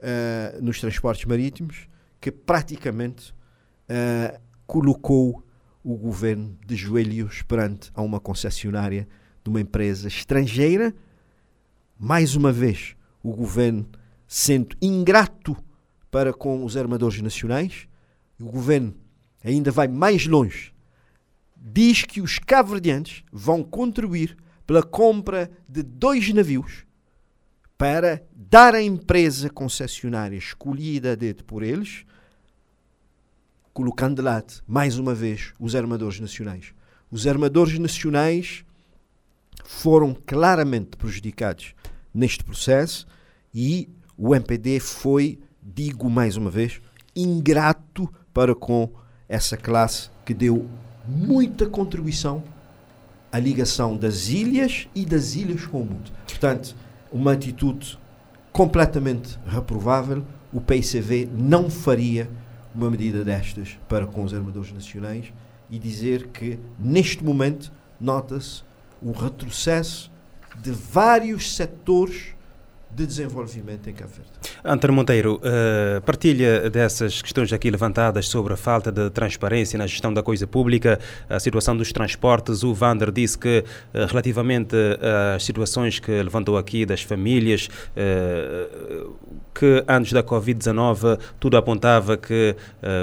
uh, 0.00 0.62
nos 0.62 0.80
transportes 0.80 1.24
marítimos 1.24 1.88
que 2.20 2.30
praticamente 2.30 3.32
uh, 3.32 4.40
colocou 4.66 5.44
o 5.82 5.96
governo 5.96 6.58
de 6.66 6.74
joelhos 6.74 7.42
perante 7.42 7.90
a 7.94 8.02
uma 8.02 8.18
concessionária 8.18 9.06
de 9.44 9.50
uma 9.50 9.60
empresa 9.60 10.08
estrangeira. 10.08 10.94
Mais 11.98 12.34
uma 12.34 12.52
vez, 12.52 12.96
o 13.22 13.32
governo 13.32 13.88
sendo 14.26 14.76
ingrato 14.82 15.56
para 16.10 16.32
com 16.32 16.64
os 16.64 16.76
armadores 16.76 17.20
nacionais, 17.20 17.86
o 18.40 18.46
governo 18.46 18.94
ainda 19.44 19.70
vai 19.70 19.86
mais 19.86 20.26
longe. 20.26 20.74
Diz 21.56 22.02
que 22.02 22.20
os 22.20 22.38
cabo-verdianos 22.38 23.24
vão 23.30 23.62
contribuir 23.62 24.36
pela 24.66 24.82
compra 24.82 25.50
de 25.68 25.82
dois 25.82 26.32
navios 26.32 26.85
para 27.76 28.22
dar 28.34 28.74
à 28.74 28.82
empresa 28.82 29.50
concessionária 29.50 30.36
escolhida 30.36 31.12
a 31.12 31.14
dedo 31.14 31.44
por 31.44 31.62
eles, 31.62 32.04
colocando 33.72 34.16
de 34.16 34.22
lado, 34.22 34.62
mais 34.66 34.98
uma 34.98 35.14
vez, 35.14 35.52
os 35.60 35.74
armadores 35.74 36.18
nacionais. 36.18 36.72
Os 37.10 37.26
armadores 37.26 37.78
nacionais 37.78 38.64
foram 39.64 40.16
claramente 40.26 40.96
prejudicados 40.96 41.74
neste 42.14 42.42
processo 42.42 43.06
e 43.52 43.88
o 44.16 44.34
MPD 44.34 44.80
foi, 44.80 45.38
digo 45.62 46.08
mais 46.08 46.36
uma 46.36 46.50
vez, 46.50 46.80
ingrato 47.14 48.10
para 48.32 48.54
com 48.54 48.90
essa 49.28 49.56
classe 49.56 50.10
que 50.24 50.32
deu 50.32 50.68
muita 51.06 51.66
contribuição 51.66 52.42
à 53.30 53.38
ligação 53.38 53.96
das 53.96 54.28
ilhas 54.28 54.88
e 54.94 55.04
das 55.04 55.34
ilhas 55.34 55.66
com 55.66 55.82
o 55.82 55.84
mundo. 55.84 56.10
Portanto, 56.26 56.74
uma 57.10 57.32
atitude 57.32 57.98
completamente 58.52 59.38
reprovável. 59.46 60.24
O 60.52 60.60
PICV 60.60 61.28
não 61.32 61.68
faria 61.68 62.30
uma 62.74 62.90
medida 62.90 63.24
destas 63.24 63.78
para 63.88 64.06
com 64.06 64.22
os 64.22 64.34
armadores 64.34 64.72
nacionais 64.72 65.32
e 65.70 65.78
dizer 65.78 66.28
que, 66.28 66.58
neste 66.78 67.24
momento, 67.24 67.72
nota-se 68.00 68.62
o 69.02 69.12
retrocesso 69.12 70.10
de 70.60 70.70
vários 70.70 71.54
setores 71.54 72.35
de 72.96 73.06
desenvolvimento 73.06 73.90
em 73.90 73.92
Cabo 73.92 74.10
Verde. 74.10 74.30
Antônio 74.64 74.96
Monteiro, 74.96 75.34
uh, 75.36 76.00
partilha 76.00 76.70
dessas 76.70 77.20
questões 77.20 77.52
aqui 77.52 77.70
levantadas 77.70 78.26
sobre 78.26 78.54
a 78.54 78.56
falta 78.56 78.90
de 78.90 79.10
transparência 79.10 79.78
na 79.78 79.86
gestão 79.86 80.14
da 80.14 80.22
coisa 80.22 80.46
pública, 80.46 80.98
a 81.28 81.38
situação 81.38 81.76
dos 81.76 81.92
transportes. 81.92 82.62
O 82.62 82.72
Vander 82.72 83.12
disse 83.12 83.36
que, 83.36 83.62
uh, 83.92 84.06
relativamente 84.06 84.74
às 85.34 85.44
situações 85.44 85.98
que 85.98 86.10
levantou 86.10 86.56
aqui 86.56 86.86
das 86.86 87.02
famílias, 87.02 87.68
uh, 87.68 89.14
que 89.54 89.84
antes 89.86 90.12
da 90.12 90.22
Covid-19 90.22 91.18
tudo 91.38 91.58
apontava 91.58 92.16
que 92.16 92.56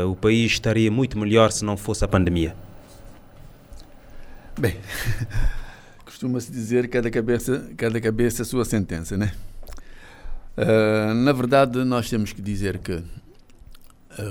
o 0.07 0.15
país 0.15 0.51
estaria 0.51 0.89
muito 0.91 1.17
melhor 1.17 1.51
se 1.51 1.65
não 1.65 1.75
fosse 1.75 2.05
a 2.05 2.07
pandemia. 2.07 2.55
Bem, 4.59 4.75
costuma-se 6.05 6.51
dizer 6.51 6.87
cada 6.89 7.09
cabeça, 7.09 7.71
cada 7.75 7.99
cabeça 7.99 8.43
a 8.43 8.45
sua 8.45 8.65
sentença, 8.65 9.17
né? 9.17 9.31
Uh, 10.55 11.15
na 11.15 11.31
verdade, 11.31 11.83
nós 11.83 12.07
temos 12.07 12.31
que 12.31 12.39
dizer 12.39 12.77
que, 12.77 12.93
uh, 12.93 13.03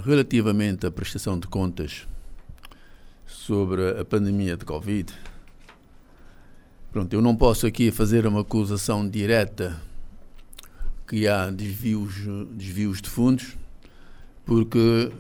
relativamente 0.04 0.86
à 0.86 0.90
prestação 0.90 1.36
de 1.36 1.48
contas 1.48 2.06
sobre 3.26 3.98
a 3.98 4.04
pandemia 4.04 4.56
de 4.56 4.64
Covid, 4.64 5.12
pronto, 6.92 7.12
eu 7.12 7.20
não 7.20 7.34
posso 7.34 7.66
aqui 7.66 7.90
fazer 7.90 8.24
uma 8.24 8.42
acusação 8.42 9.08
direta 9.08 9.82
que 11.08 11.26
há 11.26 11.50
desvios, 11.50 12.14
desvios 12.52 13.02
de 13.02 13.10
fundos, 13.10 13.56
porque 14.46 15.10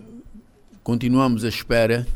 continuamos 0.84 1.44
à 1.44 1.48
espera 1.48 2.06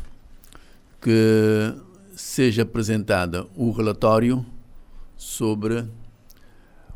que 1.01 1.75
seja 2.15 2.61
apresentada 2.61 3.45
o 3.53 3.69
relatório 3.69 4.45
sobre 5.17 5.85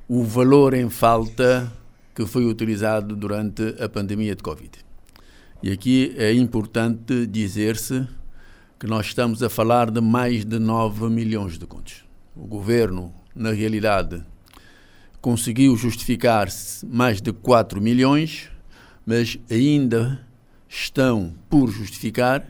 o 0.08 0.23
valor 0.23 0.73
em 0.73 0.89
falta 0.89 1.81
que 2.13 2.26
foi 2.26 2.45
utilizado 2.45 3.15
durante 3.15 3.76
a 3.82 3.88
pandemia 3.88 4.36
de 4.36 4.43
Covid. 4.43 4.71
E 5.63 5.71
aqui 5.71 6.13
é 6.17 6.34
importante 6.34 7.26
dizer-se 7.28 8.08
que 8.80 8.88
nós 8.88 9.08
estamos 9.08 9.43
a 9.43 9.50
falar 9.50 9.91
de 9.91 10.02
mais 10.02 10.43
de 10.43 10.58
9 10.58 11.08
milhões 11.10 11.58
de 11.58 11.67
contos. 11.67 12.04
O 12.36 12.47
governo, 12.47 13.13
na 13.36 13.52
realidade, 13.52 14.24
conseguiu 15.21 15.78
justificar 15.78 16.47
mais 16.84 17.21
de 17.21 17.32
4 17.32 17.80
milhões, 17.80 18.50
mas 19.06 19.38
ainda 19.50 20.26
estão 20.67 21.34
por 21.50 21.69
justificar 21.69 22.43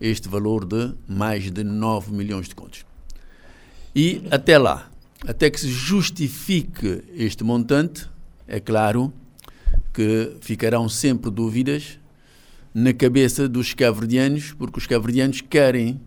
este 0.00 0.28
valor 0.28 0.64
de 0.64 0.92
mais 1.08 1.50
de 1.50 1.64
9 1.64 2.12
milhões 2.12 2.48
de 2.48 2.54
contos. 2.54 2.84
E 3.94 4.22
até 4.30 4.58
lá, 4.58 4.90
até 5.26 5.48
que 5.50 5.60
se 5.60 5.70
justifique 5.70 7.04
este 7.14 7.42
montante, 7.42 8.08
é 8.50 8.60
claro 8.60 9.12
que 9.92 10.36
ficarão 10.40 10.88
sempre 10.88 11.30
dúvidas 11.30 11.98
na 12.74 12.92
cabeça 12.92 13.48
dos 13.48 13.72
caverdianos, 13.74 14.52
porque 14.52 14.78
os 14.78 14.86
caverdianos 14.86 15.40
querem, 15.40 16.00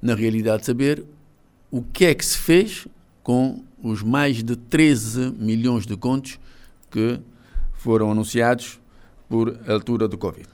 na 0.00 0.14
realidade, 0.14 0.64
saber 0.64 1.04
o 1.70 1.82
que 1.82 2.04
é 2.04 2.14
que 2.14 2.24
se 2.24 2.38
fez 2.38 2.86
com 3.22 3.64
os 3.82 4.02
mais 4.02 4.42
de 4.42 4.54
13 4.54 5.32
milhões 5.38 5.86
de 5.86 5.96
contos 5.96 6.38
que 6.90 7.20
foram 7.74 8.10
anunciados 8.10 8.78
por 9.28 9.58
altura 9.68 10.06
do 10.06 10.18
Covid. 10.18 10.48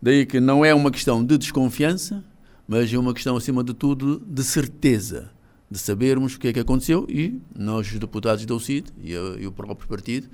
Daí 0.00 0.24
que 0.24 0.40
não 0.40 0.64
é 0.64 0.72
uma 0.74 0.90
questão 0.90 1.24
de 1.24 1.36
desconfiança, 1.36 2.24
mas 2.66 2.92
é 2.92 2.98
uma 2.98 3.12
questão, 3.14 3.36
acima 3.36 3.64
de 3.64 3.74
tudo, 3.74 4.22
de 4.26 4.44
certeza, 4.44 5.30
de 5.70 5.78
sabermos 5.78 6.34
o 6.34 6.38
que 6.38 6.48
é 6.48 6.52
que 6.52 6.60
aconteceu 6.60 7.06
e 7.08 7.40
nós, 7.54 7.90
os 7.90 7.98
deputados 7.98 8.44
da 8.46 8.54
UCID 8.54 8.90
e, 9.02 9.12
e 9.12 9.46
o 9.46 9.52
próprio 9.52 9.88
partido, 9.88 10.28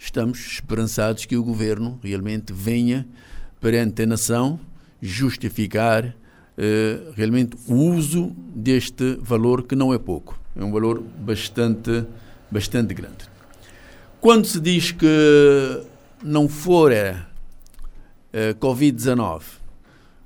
estamos 0.00 0.38
esperançados 0.54 1.26
que 1.26 1.36
o 1.36 1.44
governo 1.44 2.00
realmente 2.02 2.54
venha 2.54 3.06
perante 3.60 4.02
a 4.02 4.06
nação 4.06 4.58
justificar 5.00 6.06
uh, 6.06 7.12
realmente 7.14 7.54
o 7.68 7.74
uso 7.74 8.34
deste 8.54 9.18
valor 9.20 9.62
que 9.64 9.76
não 9.76 9.92
é 9.92 9.98
pouco, 9.98 10.40
é 10.56 10.64
um 10.64 10.72
valor 10.72 11.02
bastante, 11.02 12.06
bastante 12.50 12.94
grande. 12.94 13.28
Quando 14.22 14.46
se 14.46 14.58
diz 14.58 14.90
que 14.90 15.06
não 16.24 16.48
for 16.48 16.92
a 16.92 17.26
uh, 18.32 18.54
Covid-19, 18.58 19.42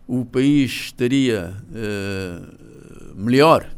o 0.07 0.25
país 0.25 0.71
estaria 0.71 1.53
uh, 1.71 3.15
melhor, 3.17 3.69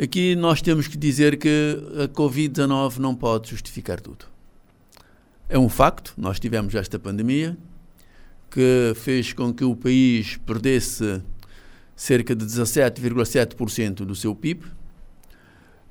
aqui 0.00 0.36
nós 0.36 0.62
temos 0.62 0.86
que 0.86 0.96
dizer 0.96 1.36
que 1.36 1.82
a 2.04 2.08
Covid-19 2.08 2.98
não 2.98 3.14
pode 3.14 3.50
justificar 3.50 4.00
tudo. 4.00 4.35
É 5.48 5.56
um 5.56 5.68
facto, 5.68 6.12
nós 6.16 6.40
tivemos 6.40 6.74
esta 6.74 6.98
pandemia 6.98 7.56
que 8.50 8.92
fez 8.96 9.32
com 9.32 9.54
que 9.54 9.64
o 9.64 9.76
país 9.76 10.38
perdesse 10.38 11.22
cerca 11.94 12.34
de 12.34 12.44
17,7% 12.44 14.04
do 14.04 14.14
seu 14.16 14.34
PIB, 14.34 14.66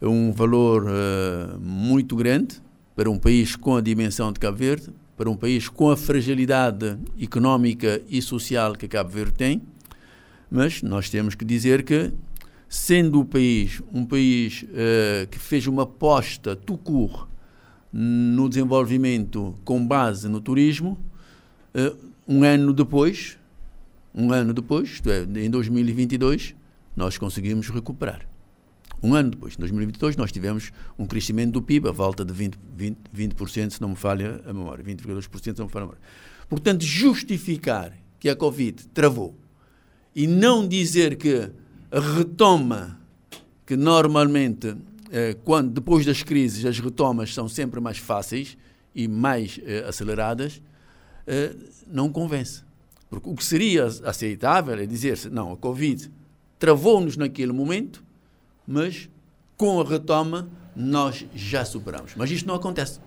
é 0.01 0.07
um 0.07 0.33
valor 0.33 0.83
uh, 0.83 1.57
muito 1.57 2.17
grande 2.17 2.61
para 2.97 3.09
um 3.09 3.17
país 3.17 3.55
com 3.55 3.77
a 3.77 3.81
dimensão 3.81 4.33
de 4.33 4.41
Cabo 4.41 4.57
Verde, 4.57 4.89
para 5.15 5.29
um 5.29 5.37
país 5.37 5.69
com 5.69 5.89
a 5.89 5.95
fragilidade 5.95 6.97
económica 7.17 8.01
e 8.09 8.21
social 8.21 8.73
que 8.73 8.89
Cabo 8.89 9.09
Verde 9.09 9.35
tem, 9.35 9.61
mas 10.51 10.81
nós 10.81 11.09
temos 11.09 11.33
que 11.33 11.45
dizer 11.45 11.83
que, 11.83 12.11
sendo 12.67 13.21
o 13.21 13.25
país 13.25 13.81
um 13.93 14.05
país 14.05 14.63
uh, 14.63 15.27
que 15.31 15.39
fez 15.39 15.65
uma 15.65 15.83
aposta 15.83 16.57
tucur 16.57 17.29
no 17.97 18.49
desenvolvimento 18.49 19.55
com 19.63 19.87
base 19.87 20.27
no 20.27 20.41
turismo, 20.41 20.99
uh, 21.73 21.95
um 22.27 22.43
ano 22.43 22.73
depois, 22.73 23.37
um 24.13 24.33
ano 24.33 24.53
depois, 24.53 25.01
é, 25.05 25.39
em 25.39 25.49
2022, 25.49 26.53
nós 26.93 27.17
conseguimos 27.17 27.69
recuperar. 27.69 28.27
Um 29.01 29.15
ano 29.15 29.29
depois, 29.29 29.53
em 29.53 29.59
2022, 29.59 30.17
nós 30.17 30.29
tivemos 30.29 30.73
um 30.99 31.05
crescimento 31.05 31.53
do 31.53 31.61
PIB, 31.61 31.87
a 31.87 31.91
volta 31.93 32.25
de 32.25 32.33
20%, 32.33 32.55
20, 32.75 32.97
20% 33.15 33.69
se 33.69 33.81
não 33.81 33.89
me 33.89 33.95
falha 33.95 34.41
a 34.45 34.51
memória, 34.51 34.83
20,2% 34.83 35.41
se 35.41 35.59
não 35.59 35.67
me 35.67 35.71
falha 35.71 35.83
a 35.83 35.87
memória. 35.87 36.01
Portanto, 36.49 36.83
justificar 36.83 37.93
que 38.19 38.27
a 38.27 38.35
Covid 38.35 38.87
travou 38.87 39.37
e 40.13 40.27
não 40.27 40.67
dizer 40.67 41.15
que 41.15 41.49
retoma 41.91 42.99
que 43.65 43.77
normalmente 43.77 44.67
eh, 44.67 44.75
quando 45.43 45.71
depois 45.71 46.05
das 46.05 46.23
crises 46.23 46.65
as 46.65 46.79
retomas 46.79 47.33
são 47.33 47.47
sempre 47.47 47.79
mais 47.79 47.97
fáceis 47.97 48.57
e 48.93 49.07
mais 49.07 49.59
eh, 49.63 49.85
aceleradas, 49.87 50.61
eh, 51.27 51.55
não 51.87 52.11
convence. 52.11 52.63
Porque 53.09 53.29
o 53.29 53.35
que 53.35 53.43
seria 53.43 53.85
aceitável 53.85 54.77
é 54.77 54.85
dizer-se, 54.85 55.29
não, 55.29 55.53
a 55.53 55.57
Covid 55.57 56.11
travou-nos 56.57 57.17
naquele 57.17 57.51
momento, 57.51 58.03
mas 58.67 59.09
com 59.57 59.79
a 59.79 59.83
retoma 59.83 60.49
nós 60.75 61.25
já 61.33 61.63
superamos. 61.63 62.13
Mas 62.15 62.31
isto 62.31 62.47
não 62.47 62.55
acontece. 62.55 62.99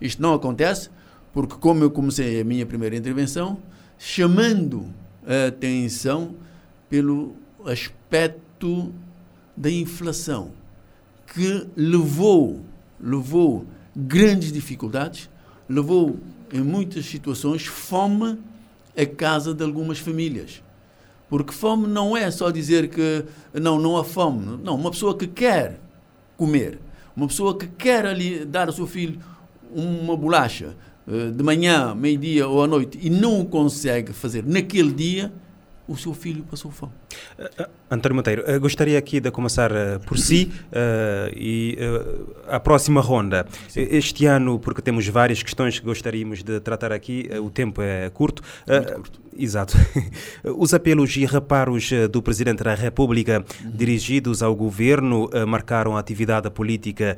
Isto 0.00 0.22
não 0.22 0.34
acontece 0.34 0.88
porque, 1.32 1.56
como 1.56 1.84
eu 1.84 1.90
comecei 1.90 2.40
a 2.40 2.44
minha 2.44 2.64
primeira 2.64 2.96
intervenção, 2.96 3.62
chamando 3.98 4.92
a 5.26 5.48
atenção 5.48 6.34
pelo 6.88 7.34
aspecto 7.64 8.92
da 9.56 9.70
inflação 9.70 10.59
que 11.34 11.66
levou, 11.76 12.60
levou 13.00 13.64
grandes 13.94 14.52
dificuldades, 14.52 15.30
levou 15.68 16.18
em 16.52 16.60
muitas 16.60 17.06
situações 17.06 17.66
fome 17.66 18.38
à 18.96 19.06
casa 19.06 19.54
de 19.54 19.62
algumas 19.62 19.98
famílias. 19.98 20.62
Porque 21.28 21.52
fome 21.52 21.86
não 21.86 22.16
é 22.16 22.30
só 22.30 22.50
dizer 22.50 22.88
que 22.88 23.24
não, 23.54 23.78
não 23.78 23.96
há 23.96 24.04
fome. 24.04 24.58
Não, 24.64 24.74
uma 24.74 24.90
pessoa 24.90 25.16
que 25.16 25.28
quer 25.28 25.78
comer, 26.36 26.80
uma 27.16 27.28
pessoa 27.28 27.56
que 27.56 27.68
quer 27.68 28.04
ali 28.04 28.44
dar 28.44 28.66
ao 28.66 28.74
seu 28.74 28.86
filho 28.86 29.20
uma 29.72 30.16
bolacha 30.16 30.74
eh, 31.06 31.30
de 31.30 31.42
manhã, 31.44 31.94
meio-dia 31.94 32.48
ou 32.48 32.64
à 32.64 32.66
noite 32.66 32.98
e 33.00 33.08
não 33.08 33.40
o 33.40 33.46
consegue 33.46 34.12
fazer 34.12 34.44
naquele 34.44 34.92
dia, 34.92 35.32
o 35.90 35.96
seu 35.96 36.14
filho 36.14 36.44
passou 36.44 36.70
fome. 36.70 36.92
Uh, 37.36 37.66
António 37.90 38.14
Monteiro, 38.14 38.44
uh, 38.48 38.60
gostaria 38.60 38.96
aqui 38.96 39.18
de 39.18 39.28
começar 39.32 39.72
uh, 39.72 39.98
por 40.06 40.16
si 40.16 40.52
e 41.34 41.76
a 42.48 42.60
próxima 42.60 43.00
ronda. 43.00 43.46
Sim. 43.68 43.86
Este 43.90 44.26
ano, 44.26 44.58
porque 44.60 44.80
temos 44.80 45.06
várias 45.08 45.42
questões 45.42 45.80
que 45.80 45.84
gostaríamos 45.84 46.44
de 46.44 46.60
tratar 46.60 46.92
aqui, 46.92 47.28
o 47.42 47.50
tempo 47.50 47.82
é 47.82 48.08
curto. 48.10 48.42
É 48.66 48.80
curto. 48.80 49.20
Exato. 49.36 49.76
Os 50.56 50.74
apelos 50.74 51.16
e 51.16 51.24
reparos 51.24 51.90
do 52.10 52.20
Presidente 52.20 52.62
da 52.62 52.74
República 52.74 53.44
uhum. 53.64 53.70
dirigidos 53.70 54.42
ao 54.42 54.54
Governo 54.54 55.30
marcaram 55.46 55.96
a 55.96 56.00
atividade 56.00 56.50
política 56.50 57.16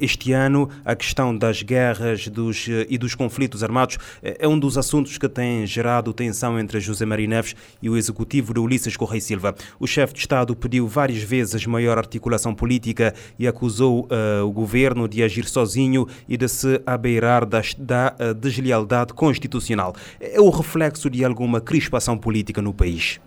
este 0.00 0.32
ano. 0.32 0.68
A 0.84 0.94
questão 0.94 1.36
das 1.36 1.62
guerras 1.62 2.28
dos, 2.28 2.66
e 2.88 2.98
dos 2.98 3.14
conflitos 3.14 3.62
armados 3.62 3.98
é 4.22 4.46
um 4.46 4.58
dos 4.58 4.76
assuntos 4.76 5.18
que 5.18 5.28
tem 5.28 5.66
gerado 5.66 6.12
tensão 6.12 6.58
entre 6.58 6.78
José 6.80 7.04
Maria 7.04 7.26
Neves 7.26 7.56
e 7.82 7.88
o 7.88 7.96
executivo 7.96 8.52
de 8.52 8.60
Ulisses 8.60 8.96
Correia 8.96 9.20
Silva. 9.20 9.54
O 9.80 9.86
chefe 9.86 10.14
de 10.14 10.20
Estado 10.20 10.54
pediu 10.54 10.86
várias 10.86 11.22
vezes 11.22 11.66
maior 11.66 11.98
articulação 11.98 12.54
política 12.54 13.14
e 13.38 13.46
acusou 13.46 14.08
o 14.44 14.52
governo 14.52 15.08
de 15.08 15.22
agir 15.22 15.46
sozinho 15.46 16.06
e 16.28 16.36
de 16.36 16.48
se 16.48 16.80
abeirar 16.86 17.44
da, 17.46 17.62
da 17.78 18.32
deslealdade 18.32 19.12
constitucional. 19.12 19.94
É 20.20 20.40
o 20.40 20.50
reflexo 20.50 21.08
de 21.10 21.24
alguma 21.46 21.60
crispação 21.60 22.18
política 22.18 22.60
no 22.60 22.74
país? 22.74 23.20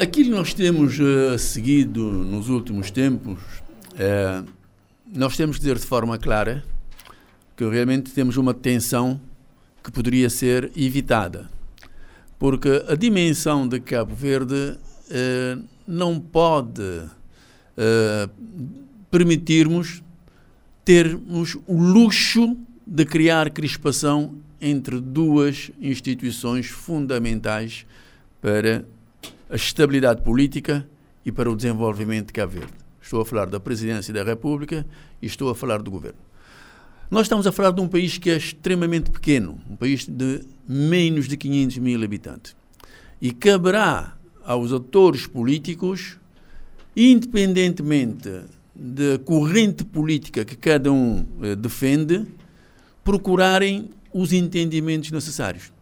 Aquilo 0.00 0.30
que 0.30 0.36
nós 0.36 0.54
temos 0.54 0.98
uh, 0.98 1.38
seguido 1.38 2.00
nos 2.00 2.48
últimos 2.48 2.90
tempos, 2.90 3.38
uh, 3.92 4.48
nós 5.12 5.36
temos 5.36 5.56
que 5.56 5.62
dizer 5.62 5.78
de 5.78 5.84
forma 5.84 6.16
clara 6.16 6.64
que 7.56 7.68
realmente 7.68 8.10
temos 8.12 8.36
uma 8.36 8.54
tensão 8.54 9.20
que 9.82 9.92
poderia 9.92 10.30
ser 10.30 10.72
evitada. 10.76 11.50
Porque 12.38 12.84
a 12.88 12.94
dimensão 12.94 13.68
de 13.68 13.78
Cabo 13.80 14.14
Verde 14.14 14.54
uh, 14.54 15.64
não 15.86 16.18
pode 16.18 17.02
permitirmos 19.10 20.00
termos 20.84 21.58
o 21.66 21.76
luxo 21.76 22.56
de 22.86 23.04
criar 23.04 23.50
crispação 23.50 24.36
entre 24.64 24.98
duas 24.98 25.70
instituições 25.78 26.68
fundamentais 26.68 27.84
para 28.40 28.86
a 29.50 29.56
estabilidade 29.56 30.22
política 30.22 30.88
e 31.22 31.30
para 31.30 31.50
o 31.50 31.54
desenvolvimento 31.54 32.28
de 32.28 32.32
Cabo 32.32 32.52
Verde. 32.52 32.72
Estou 33.00 33.20
a 33.20 33.26
falar 33.26 33.44
da 33.44 33.60
Presidência 33.60 34.12
da 34.14 34.24
República 34.24 34.86
e 35.20 35.26
estou 35.26 35.50
a 35.50 35.54
falar 35.54 35.82
do 35.82 35.90
Governo. 35.90 36.18
Nós 37.10 37.26
estamos 37.26 37.46
a 37.46 37.52
falar 37.52 37.72
de 37.72 37.82
um 37.82 37.86
país 37.86 38.16
que 38.16 38.30
é 38.30 38.36
extremamente 38.38 39.10
pequeno, 39.10 39.60
um 39.68 39.76
país 39.76 40.06
de 40.08 40.40
menos 40.66 41.28
de 41.28 41.36
500 41.36 41.76
mil 41.78 42.02
habitantes. 42.02 42.56
E 43.20 43.32
caberá 43.32 44.16
aos 44.42 44.72
atores 44.72 45.26
políticos, 45.26 46.18
independentemente 46.96 48.30
da 48.74 49.18
corrente 49.22 49.84
política 49.84 50.42
que 50.42 50.56
cada 50.56 50.90
um 50.90 51.26
eh, 51.42 51.54
defende, 51.54 52.26
procurarem 53.04 53.90
os 54.14 54.32
entendimentos 54.32 55.10
necessários. 55.10 55.72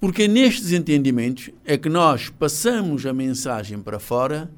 Porque 0.00 0.28
nestes 0.28 0.72
entendimentos 0.72 1.50
é 1.64 1.76
que 1.76 1.88
nós 1.88 2.30
passamos 2.30 3.04
a 3.04 3.12
mensagem 3.12 3.80
para 3.80 3.98
fora 3.98 4.50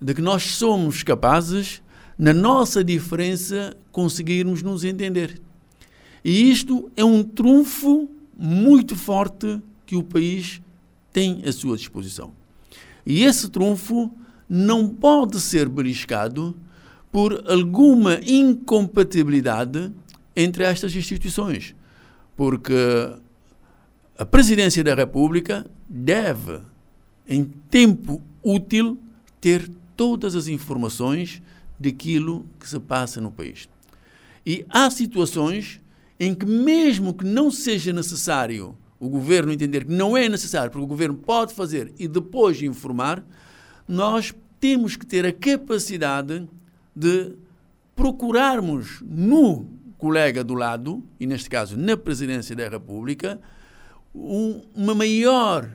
de 0.00 0.12
que 0.12 0.20
nós 0.20 0.42
somos 0.56 1.04
capazes, 1.04 1.80
na 2.18 2.32
nossa 2.32 2.82
diferença, 2.82 3.76
conseguirmos 3.92 4.62
nos 4.62 4.84
entender. 4.84 5.40
E 6.24 6.50
isto 6.50 6.90
é 6.96 7.04
um 7.04 7.22
trunfo 7.22 8.08
muito 8.36 8.96
forte 8.96 9.60
que 9.86 9.96
o 9.96 10.02
país 10.02 10.60
tem 11.12 11.42
à 11.46 11.52
sua 11.52 11.76
disposição. 11.76 12.32
E 13.06 13.22
esse 13.24 13.48
trunfo 13.48 14.10
não 14.48 14.88
pode 14.88 15.40
ser 15.40 15.68
beliscado 15.68 16.56
por 17.10 17.44
alguma 17.48 18.18
incompatibilidade 18.24 19.92
entre 20.34 20.64
estas 20.64 20.94
instituições, 20.96 21.74
porque 22.36 22.74
a 24.18 24.24
Presidência 24.24 24.82
da 24.84 24.94
República 24.94 25.66
deve, 25.88 26.60
em 27.28 27.44
tempo 27.44 28.22
útil, 28.42 28.98
ter 29.40 29.70
todas 29.96 30.34
as 30.34 30.48
informações 30.48 31.42
daquilo 31.78 32.46
que 32.58 32.68
se 32.68 32.78
passa 32.78 33.20
no 33.20 33.30
país. 33.30 33.68
E 34.44 34.64
há 34.68 34.90
situações 34.90 35.80
em 36.18 36.34
que, 36.34 36.46
mesmo 36.46 37.14
que 37.14 37.24
não 37.24 37.50
seja 37.50 37.92
necessário 37.92 38.76
o 38.98 39.08
governo 39.08 39.52
entender 39.52 39.84
que 39.84 39.92
não 39.92 40.16
é 40.16 40.28
necessário, 40.28 40.70
porque 40.70 40.84
o 40.84 40.88
governo 40.88 41.16
pode 41.16 41.52
fazer 41.52 41.92
e 41.98 42.06
depois 42.06 42.62
informar, 42.62 43.24
nós 43.88 44.32
temos 44.60 44.94
que 44.94 45.04
ter 45.04 45.26
a 45.26 45.32
capacidade 45.32 46.48
de 46.94 47.32
procurarmos 47.96 49.02
no 49.04 49.66
colega 50.02 50.42
do 50.42 50.54
lado, 50.54 51.00
e 51.20 51.28
neste 51.28 51.48
caso 51.48 51.76
na 51.76 51.96
Presidência 51.96 52.56
da 52.56 52.68
República, 52.68 53.40
um, 54.12 54.60
uma 54.74 54.96
maior 54.96 55.70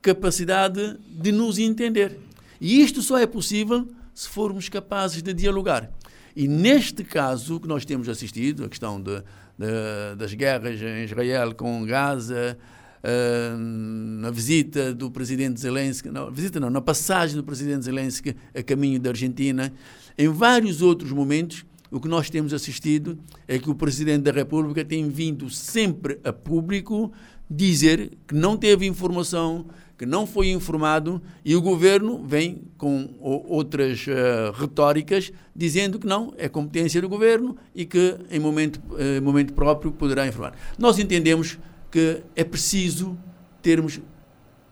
capacidade 0.00 0.98
de 1.06 1.30
nos 1.30 1.58
entender. 1.58 2.18
E 2.58 2.80
isto 2.80 3.02
só 3.02 3.18
é 3.18 3.26
possível 3.26 3.86
se 4.14 4.26
formos 4.26 4.70
capazes 4.70 5.20
de 5.20 5.34
dialogar. 5.34 5.90
E 6.34 6.48
neste 6.48 7.04
caso 7.04 7.60
que 7.60 7.68
nós 7.68 7.84
temos 7.84 8.08
assistido, 8.08 8.64
a 8.64 8.70
questão 8.70 8.98
de, 8.98 9.18
de, 9.58 10.16
das 10.16 10.32
guerras 10.32 10.80
em 10.80 11.04
Israel 11.04 11.54
com 11.54 11.84
Gaza, 11.84 12.56
uh, 13.04 13.58
na 13.58 14.30
visita 14.30 14.94
do 14.94 15.10
presidente 15.10 15.60
Zelensky, 15.60 16.08
não, 16.08 16.30
visita 16.30 16.58
não, 16.58 16.70
na 16.70 16.80
passagem 16.80 17.36
do 17.36 17.44
presidente 17.44 17.84
Zelensky 17.84 18.34
a 18.54 18.62
caminho 18.62 18.98
da 18.98 19.10
Argentina, 19.10 19.70
em 20.16 20.28
vários 20.28 20.80
outros 20.80 21.12
momentos, 21.12 21.66
o 21.92 22.00
que 22.00 22.08
nós 22.08 22.30
temos 22.30 22.54
assistido 22.54 23.18
é 23.46 23.58
que 23.58 23.68
o 23.68 23.74
presidente 23.74 24.22
da 24.22 24.32
República 24.32 24.82
tem 24.82 25.10
vindo 25.10 25.50
sempre 25.50 26.18
a 26.24 26.32
público 26.32 27.12
dizer 27.48 28.12
que 28.26 28.34
não 28.34 28.56
teve 28.56 28.86
informação, 28.86 29.66
que 29.98 30.06
não 30.06 30.26
foi 30.26 30.48
informado 30.48 31.20
e 31.44 31.54
o 31.54 31.60
governo 31.60 32.24
vem 32.24 32.62
com 32.78 33.10
outras 33.20 34.06
uh, 34.06 34.52
retóricas 34.58 35.30
dizendo 35.54 35.98
que 35.98 36.06
não, 36.06 36.32
é 36.38 36.48
competência 36.48 36.98
do 36.98 37.10
governo 37.10 37.56
e 37.74 37.84
que 37.84 38.16
em 38.30 38.40
momento, 38.40 38.80
uh, 38.92 39.22
momento 39.22 39.52
próprio 39.52 39.92
poderá 39.92 40.26
informar. 40.26 40.54
Nós 40.78 40.98
entendemos 40.98 41.58
que 41.90 42.22
é 42.34 42.42
preciso 42.42 43.18
termos 43.60 44.00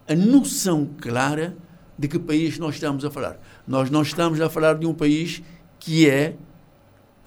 a 0.08 0.14
noção 0.16 0.88
clara 0.98 1.54
de 1.98 2.08
que 2.08 2.18
país 2.18 2.58
nós 2.58 2.76
estamos 2.76 3.04
a 3.04 3.10
falar. 3.10 3.38
Nós 3.66 3.90
não 3.90 4.00
estamos 4.00 4.40
a 4.40 4.48
falar 4.48 4.78
de 4.78 4.86
um 4.86 4.94
país 4.94 5.42
que 5.78 6.08
é 6.08 6.34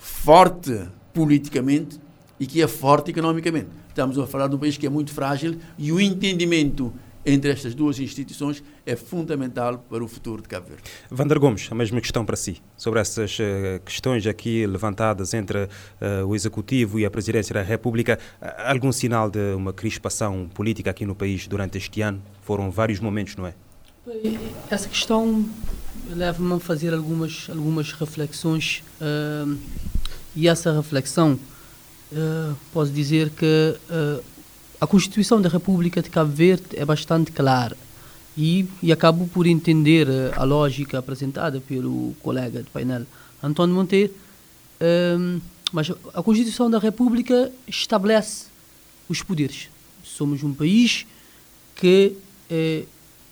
forte 0.04 0.88
politicamente 1.14 2.00
e 2.40 2.46
que 2.46 2.62
é 2.62 2.68
forte 2.68 3.12
economicamente 3.12 3.70
Estamos 3.94 4.18
a 4.18 4.26
falar 4.26 4.48
de 4.48 4.56
um 4.56 4.58
país 4.58 4.76
que 4.76 4.88
é 4.88 4.90
muito 4.90 5.14
frágil 5.14 5.60
e 5.78 5.92
o 5.92 6.02
entendimento 6.02 6.92
entre 7.24 7.52
estas 7.52 7.76
duas 7.76 8.00
instituições 8.00 8.64
é 8.88 8.96
fundamental 8.96 9.78
para 9.88 10.04
o 10.04 10.08
futuro 10.08 10.42
de 10.42 10.48
Cabo 10.48 10.70
Verde. 10.70 10.84
Vander 11.12 11.40
Gomes, 11.40 11.68
a 11.72 11.76
mesma 11.76 12.02
questão 12.02 12.26
para 12.26 12.36
si, 12.36 12.60
sobre 12.76 13.00
essas 13.00 13.38
uh, 13.38 13.80
questões 13.86 14.26
aqui 14.26 14.66
levantadas 14.66 15.36
entre 15.36 15.66
uh, 15.66 16.26
o 16.28 16.36
Executivo 16.36 17.00
e 17.00 17.06
a 17.06 17.12
Presidência 17.12 17.54
da 17.54 17.62
República. 17.62 18.18
algum 18.66 18.92
sinal 18.92 19.30
de 19.30 19.54
uma 19.54 19.72
crispação 19.72 20.50
política 20.52 20.90
aqui 20.90 21.06
no 21.06 21.14
país 21.14 21.48
durante 21.48 21.78
este 21.78 22.02
ano? 22.02 22.20
Foram 22.42 22.72
vários 22.72 23.00
momentos, 23.00 23.36
não 23.36 23.46
é? 23.46 23.54
Essa 24.72 24.90
questão 24.90 25.46
leva-me 26.10 26.54
a 26.54 26.60
fazer 26.60 26.94
algumas, 26.94 27.48
algumas 27.50 27.92
reflexões 27.92 28.84
uh, 29.02 29.58
e 30.36 30.48
essa 30.48 30.74
reflexão 30.74 31.40
uh, 32.12 32.56
posso 32.72 32.92
dizer 32.92 33.30
que 33.30 33.78
uh, 33.90 34.24
a 34.80 34.88
Constituição 34.88 35.42
da 35.42 35.50
República 35.50 36.02
de 36.02 36.10
Cabo 36.10 36.32
Verde 36.32 36.66
é 36.74 36.84
bastante 36.84 37.32
clara 37.32 37.78
e, 38.38 38.68
e 38.82 38.92
acabo 38.92 39.28
por 39.28 39.48
entender 39.48 40.08
a 40.36 40.44
lógica 40.44 41.00
apresentada 41.00 41.62
pelo 41.62 42.14
colega 42.22 42.62
do 42.62 42.70
painel 42.70 43.06
António 43.42 43.76
Monteiro, 43.76 44.12
mas 45.72 45.92
a 46.14 46.24
Constituição 46.24 46.70
da 46.70 46.80
República 46.80 47.52
estabelece 47.68 48.48
os 49.08 49.22
poderes. 49.22 49.70
Somos 50.04 50.44
um 50.44 50.54
país 50.54 51.06
que 51.76 52.18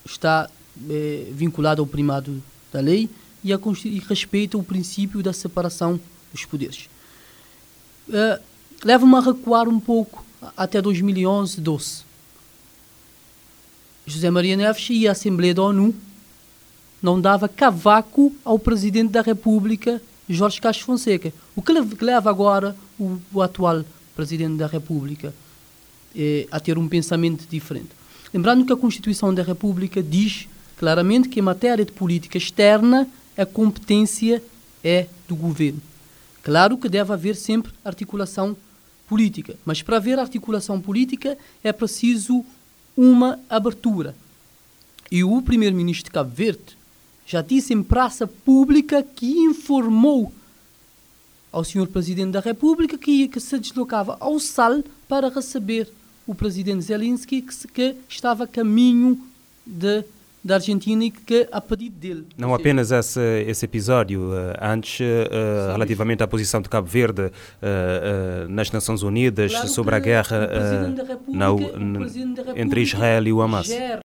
está 0.05 0.49
vinculado 1.34 1.82
ao 1.82 1.88
primado 1.88 2.41
da 2.72 2.80
lei 2.80 3.09
e, 3.43 3.53
a, 3.53 3.59
e 3.86 3.99
respeita 3.99 4.57
o 4.57 4.63
princípio 4.63 5.22
da 5.22 5.34
separação 5.34 5.99
dos 6.32 6.45
poderes. 6.45 6.89
Uh, 8.07 8.41
leva-me 8.84 9.15
a 9.15 9.19
recuar 9.19 9.67
um 9.67 9.80
pouco 9.80 10.26
até 10.55 10.82
2011, 10.82 11.61
12. 11.61 12.03
José 14.05 14.30
Maria 14.32 14.57
Neves 14.57 14.89
ia 14.89 15.09
à 15.09 15.11
Assembleia 15.11 15.53
da 15.53 15.63
ONU, 15.63 15.93
não 17.01 17.19
dava 17.19 17.47
cavaco 17.47 18.34
ao 18.43 18.59
Presidente 18.59 19.11
da 19.11 19.22
República, 19.22 20.01
Jorge 20.28 20.59
Castro 20.59 20.86
Fonseca. 20.86 21.34
O 21.55 21.61
que 21.61 21.74
leva 22.03 22.30
agora 22.30 22.76
o, 22.99 23.19
o 23.34 23.41
atual 23.41 23.84
Presidente 24.15 24.57
da 24.57 24.67
República 24.67 25.34
eh, 26.15 26.47
a 26.51 26.59
ter 26.59 26.78
um 26.78 26.88
pensamento 26.88 27.47
diferente? 27.49 27.89
Lembrando 28.34 28.65
que 28.65 28.74
a 28.74 28.78
Constituição 28.78 29.34
da 29.34 29.43
República 29.43 30.01
diz 30.01 30.47
claramente 30.82 31.29
que 31.29 31.39
em 31.39 31.43
matéria 31.43 31.86
de 31.86 31.91
política 31.91 32.39
externa 32.39 33.07
a 33.38 33.45
competência 33.45 34.41
é 34.84 35.05
do 35.27 35.36
governo. 35.36 35.79
Claro 36.41 36.75
que 36.75 36.89
deve 36.89 37.13
haver 37.13 37.36
sempre 37.36 37.71
articulação 37.86 38.57
política. 39.07 39.55
Mas 39.63 39.84
para 39.84 39.97
haver 39.97 40.17
articulação 40.17 40.82
política 40.82 41.38
é 41.63 41.71
preciso 41.71 42.43
uma 42.97 43.39
abertura. 43.47 44.15
E 45.11 45.23
o 45.23 45.39
primeiro-ministro 45.43 46.05
de 46.05 46.09
Cabo 46.09 46.34
Verde 46.34 46.75
já 47.27 47.43
disse 47.43 47.75
em 47.75 47.84
praça 47.84 48.25
pública 48.25 49.03
que 49.03 49.38
informou 49.38 50.34
ao 51.51 51.63
senhor 51.63 51.89
presidente 51.89 52.32
da 52.32 52.39
República 52.39 52.97
que, 52.97 53.27
que 53.27 53.39
se 53.39 53.59
deslocava 53.59 54.17
ao 54.19 54.39
SAL 54.39 54.84
para 55.07 55.29
receber 55.29 55.88
o 56.25 56.34
presidente 56.34 56.82
Zelensky 56.82 57.43
que, 57.43 57.67
que 57.67 57.95
estava 58.09 58.45
a 58.45 58.47
caminho 58.47 59.21
de 59.63 60.03
da 60.44 60.56
Argentina 60.56 61.04
e 61.06 61.12
que 61.12 61.48
a 61.52 61.62
pedido 61.62 61.96
dele. 61.98 62.26
Não 62.38 62.54
apenas 62.54 62.92
esse, 62.92 63.20
esse 63.48 63.64
episódio, 63.66 64.32
uh, 64.32 64.54
antes, 64.62 65.00
uh, 65.00 65.72
relativamente 65.72 66.24
à 66.24 66.28
posição 66.28 66.62
de 66.62 66.68
Cabo 66.70 66.88
Verde 66.88 67.28
uh, 67.28 68.50
nas 68.50 68.72
Nações 68.72 69.04
Unidas 69.04 69.52
Claro 69.52 69.68
sobre 69.68 69.96
a 69.96 70.00
guerra 70.00 70.50
na- 71.28 71.50
entre 72.56 72.82
Israel 72.82 73.28
e 73.28 73.34
o 73.34 73.42
Hamas. 73.42 73.68
gera 73.68 74.01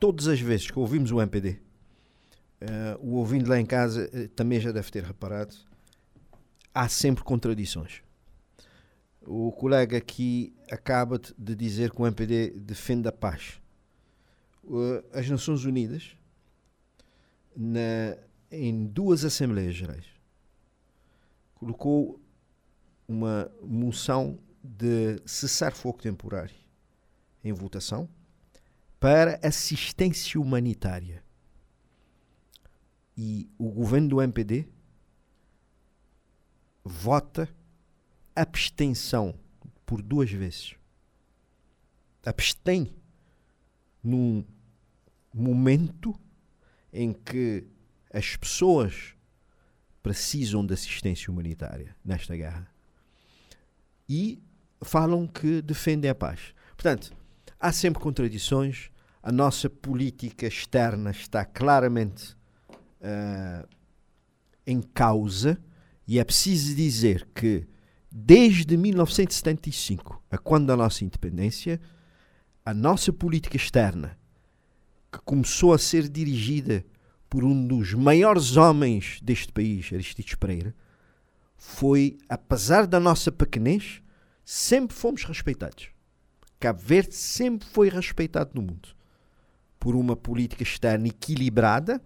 todas 0.00 0.26
as 0.26 0.40
vezes 0.40 0.70
que 0.70 0.78
ouvimos 0.78 1.12
o 1.12 1.20
MPD, 1.20 1.60
eh, 2.60 2.96
o 3.00 3.16
ouvindo 3.16 3.48
lá 3.48 3.60
em 3.60 3.66
casa 3.66 4.08
eh, 4.12 4.28
também 4.28 4.58
já 4.58 4.72
deve 4.72 4.90
ter 4.90 5.04
reparado, 5.04 5.54
há 6.74 6.88
sempre 6.88 7.22
contradições. 7.22 8.02
O 9.22 9.52
colega 9.52 9.98
aqui 9.98 10.54
acaba 10.70 11.18
de- 11.18 11.34
de 11.36 11.54
dizer 11.54 11.90
que 11.90 12.00
o 12.00 12.06
MPD 12.06 12.50
defende 12.58 13.06
a 13.06 13.12
paz. 13.12 13.60
Uh, 14.64 15.02
As 15.12 15.28
Nações 15.28 15.64
Unidas, 15.64 16.16
na- 17.56 18.16
em 18.50 18.86
duas 18.86 19.24
Assembleias 19.24 19.74
Gerais, 19.74 20.06
colocou 21.54 22.20
uma 23.06 23.50
moção 23.62 24.38
de 24.62 25.20
cessar 25.26 25.72
fogo 25.74 25.98
temporário 26.00 26.54
em 27.44 27.52
votação 27.52 28.08
para 29.00 29.40
assistência 29.42 30.38
humanitária. 30.38 31.24
E 33.16 33.50
o 33.58 33.70
governo 33.70 34.08
do 34.10 34.22
MPD 34.22 34.68
vota 36.84 37.48
abstenção 38.36 39.34
por 39.86 40.02
duas 40.02 40.30
vezes. 40.30 40.74
Abstém 42.24 42.94
num 44.02 44.44
momento 45.32 46.14
em 46.92 47.12
que 47.12 47.66
as 48.12 48.36
pessoas 48.36 49.14
precisam 50.02 50.64
de 50.64 50.74
assistência 50.74 51.30
humanitária 51.30 51.96
nesta 52.04 52.36
guerra. 52.36 52.70
E 54.08 54.42
falam 54.82 55.26
que 55.26 55.62
defendem 55.62 56.10
a 56.10 56.14
paz. 56.14 56.54
Portanto, 56.70 57.14
há 57.60 57.70
sempre 57.70 58.02
contradições. 58.02 58.90
A 59.22 59.30
nossa 59.30 59.68
política 59.68 60.46
externa 60.46 61.10
está 61.10 61.44
claramente 61.44 62.34
ah, 63.02 63.66
em 64.66 64.80
causa 64.80 65.62
e 66.06 66.18
é 66.18 66.24
preciso 66.24 66.74
dizer 66.74 67.28
que 67.34 67.66
desde 68.10 68.76
1975, 68.76 70.22
a 70.30 70.38
quando 70.38 70.66
da 70.66 70.76
nossa 70.76 71.04
independência, 71.04 71.80
a 72.64 72.72
nossa 72.72 73.12
política 73.12 73.56
externa, 73.56 74.18
que 75.12 75.18
começou 75.20 75.74
a 75.74 75.78
ser 75.78 76.08
dirigida 76.08 76.84
por 77.28 77.44
um 77.44 77.66
dos 77.66 77.94
maiores 77.94 78.56
homens 78.56 79.20
deste 79.22 79.52
país, 79.52 79.92
Aristides 79.92 80.34
Pereira, 80.34 80.74
foi, 81.56 82.18
apesar 82.28 82.86
da 82.86 82.98
nossa 82.98 83.30
pequenez, 83.30 84.02
sempre 84.44 84.96
fomos 84.96 85.24
respeitados. 85.24 85.90
Cabo 86.60 86.78
Verde 86.78 87.14
sempre 87.14 87.66
foi 87.66 87.88
respeitado 87.88 88.50
no 88.54 88.60
mundo 88.60 88.90
por 89.78 89.96
uma 89.96 90.14
política 90.14 90.62
externa 90.62 91.08
equilibrada, 91.08 92.02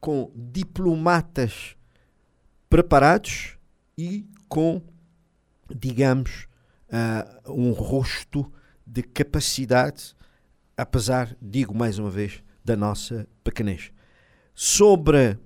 com 0.00 0.32
diplomatas 0.34 1.76
preparados 2.68 3.56
e 3.96 4.28
com, 4.48 4.82
digamos, 5.72 6.48
ah, 6.90 7.40
um 7.46 7.70
rosto 7.70 8.52
de 8.84 9.04
capacidade, 9.04 10.16
apesar, 10.76 11.36
digo 11.40 11.72
mais 11.72 11.96
uma 11.98 12.10
vez, 12.10 12.42
da 12.64 12.76
nossa 12.76 13.28
pequenez. 13.44 13.92
Sobre 14.52 15.38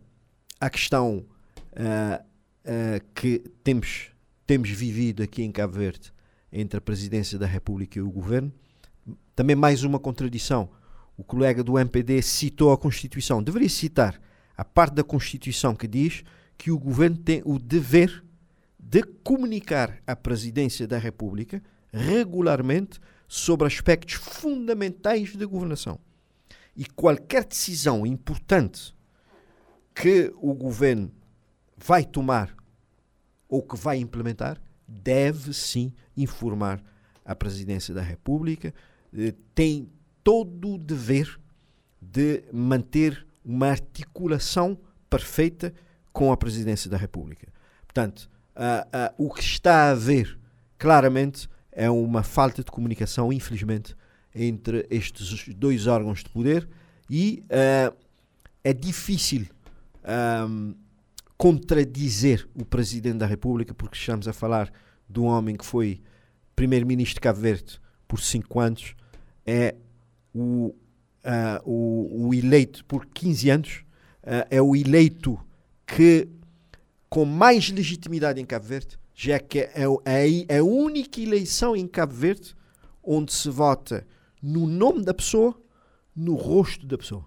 a 0.58 0.70
questão 0.70 1.26
ah, 1.76 2.24
ah, 2.64 3.00
que 3.14 3.40
temos, 3.62 4.10
temos 4.46 4.70
vivido 4.70 5.22
aqui 5.22 5.42
em 5.42 5.52
Cabo 5.52 5.74
Verde 5.74 6.10
entre 6.52 6.76
a 6.76 6.80
Presidência 6.80 7.38
da 7.38 7.46
República 7.46 7.98
e 7.98 8.02
o 8.02 8.10
Governo, 8.10 8.52
também 9.34 9.56
mais 9.56 9.82
uma 9.82 9.98
contradição. 9.98 10.68
O 11.16 11.24
colega 11.24 11.64
do 11.64 11.78
MPD 11.78 12.20
citou 12.22 12.72
a 12.72 12.78
Constituição. 12.78 13.42
Deveria 13.42 13.68
citar 13.68 14.20
a 14.56 14.64
parte 14.64 14.94
da 14.94 15.04
Constituição 15.04 15.74
que 15.74 15.88
diz 15.88 16.22
que 16.58 16.70
o 16.70 16.78
Governo 16.78 17.16
tem 17.16 17.42
o 17.44 17.58
dever 17.58 18.22
de 18.78 19.02
comunicar 19.02 20.02
à 20.06 20.14
Presidência 20.14 20.86
da 20.86 20.98
República 20.98 21.62
regularmente 21.92 23.00
sobre 23.26 23.66
aspectos 23.66 24.14
fundamentais 24.14 25.34
da 25.34 25.46
governação. 25.46 25.98
E 26.76 26.84
qualquer 26.84 27.44
decisão 27.44 28.06
importante 28.06 28.94
que 29.94 30.32
o 30.36 30.54
Governo 30.54 31.10
vai 31.76 32.04
tomar 32.04 32.54
ou 33.48 33.62
que 33.62 33.76
vai 33.76 33.98
implementar, 33.98 34.60
deve 35.02 35.52
sim 35.52 35.92
informar 36.16 36.82
a 37.24 37.34
Presidência 37.34 37.94
da 37.94 38.02
República 38.02 38.74
eh, 39.16 39.34
tem 39.54 39.88
todo 40.22 40.74
o 40.74 40.78
dever 40.78 41.38
de 42.00 42.42
manter 42.52 43.26
uma 43.44 43.68
articulação 43.68 44.78
perfeita 45.08 45.72
com 46.12 46.32
a 46.32 46.36
Presidência 46.36 46.90
da 46.90 46.96
República. 46.96 47.48
Portanto, 47.86 48.30
o 49.16 49.32
que 49.32 49.42
está 49.42 49.88
a 49.88 49.90
haver 49.90 50.38
claramente 50.78 51.48
é 51.70 51.90
uma 51.90 52.22
falta 52.22 52.62
de 52.62 52.70
comunicação, 52.70 53.32
infelizmente, 53.32 53.96
entre 54.34 54.86
estes 54.90 55.48
dois 55.54 55.86
órgãos 55.86 56.22
de 56.22 56.28
poder 56.30 56.68
e 57.08 57.44
uh, 57.46 57.94
é 58.64 58.72
difícil 58.72 59.46
contradizer 61.42 62.48
o 62.54 62.64
Presidente 62.64 63.18
da 63.18 63.26
República, 63.26 63.74
porque 63.74 63.96
estamos 63.96 64.28
a 64.28 64.32
falar 64.32 64.72
de 65.10 65.18
um 65.18 65.24
homem 65.24 65.56
que 65.56 65.66
foi 65.66 66.00
Primeiro-Ministro 66.54 67.16
de 67.16 67.20
Cabo 67.20 67.40
Verde 67.40 67.80
por 68.06 68.20
cinco 68.20 68.60
anos, 68.60 68.94
é 69.44 69.74
o, 70.32 70.68
uh, 70.68 70.72
o, 71.64 72.28
o, 72.28 72.32
eleito 72.32 72.84
por 72.84 73.06
15 73.06 73.50
anos, 73.50 73.84
uh, 74.22 74.46
é 74.48 74.62
o 74.62 74.76
eleito 74.76 75.36
que 75.84 76.28
com 77.10 77.24
mais 77.24 77.68
legitimidade 77.70 78.40
em 78.40 78.46
Cabo 78.46 78.66
Verde, 78.66 78.96
já 79.12 79.40
que 79.40 79.58
é, 79.58 79.72
é, 80.04 80.46
é 80.48 80.58
a 80.58 80.64
única 80.64 81.20
eleição 81.20 81.74
em 81.74 81.88
Cabo 81.88 82.14
Verde 82.14 82.54
onde 83.02 83.32
se 83.32 83.50
vota 83.50 84.06
no 84.40 84.64
nome 84.64 85.04
da 85.04 85.12
pessoa, 85.12 85.60
no 86.14 86.36
rosto 86.36 86.86
da 86.86 86.96
pessoa. 86.96 87.26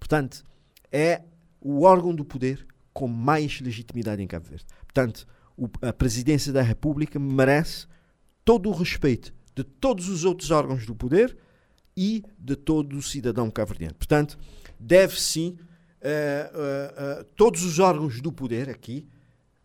Portanto, 0.00 0.42
é 0.90 1.20
o 1.60 1.82
órgão 1.82 2.14
do 2.14 2.24
poder 2.24 2.66
com 2.92 3.08
mais 3.08 3.60
legitimidade 3.60 4.22
em 4.22 4.26
Cabo 4.26 4.48
Verde. 4.48 4.66
Portanto, 4.84 5.26
o, 5.56 5.68
a 5.80 5.92
presidência 5.92 6.52
da 6.52 6.62
República 6.62 7.18
merece 7.18 7.86
todo 8.44 8.68
o 8.68 8.72
respeito 8.72 9.32
de 9.54 9.62
todos 9.62 10.08
os 10.08 10.24
outros 10.24 10.50
órgãos 10.50 10.86
do 10.86 10.94
poder 10.94 11.36
e 11.96 12.24
de 12.38 12.56
todo 12.56 12.96
o 12.96 13.02
cidadão 13.02 13.50
cabo-verdiano. 13.50 13.94
Portanto, 13.94 14.38
deve 14.78 15.20
sim, 15.20 15.58
uh, 16.00 17.20
uh, 17.20 17.20
uh, 17.20 17.24
todos 17.36 17.62
os 17.64 17.78
órgãos 17.78 18.20
do 18.20 18.32
poder 18.32 18.70
aqui 18.70 19.06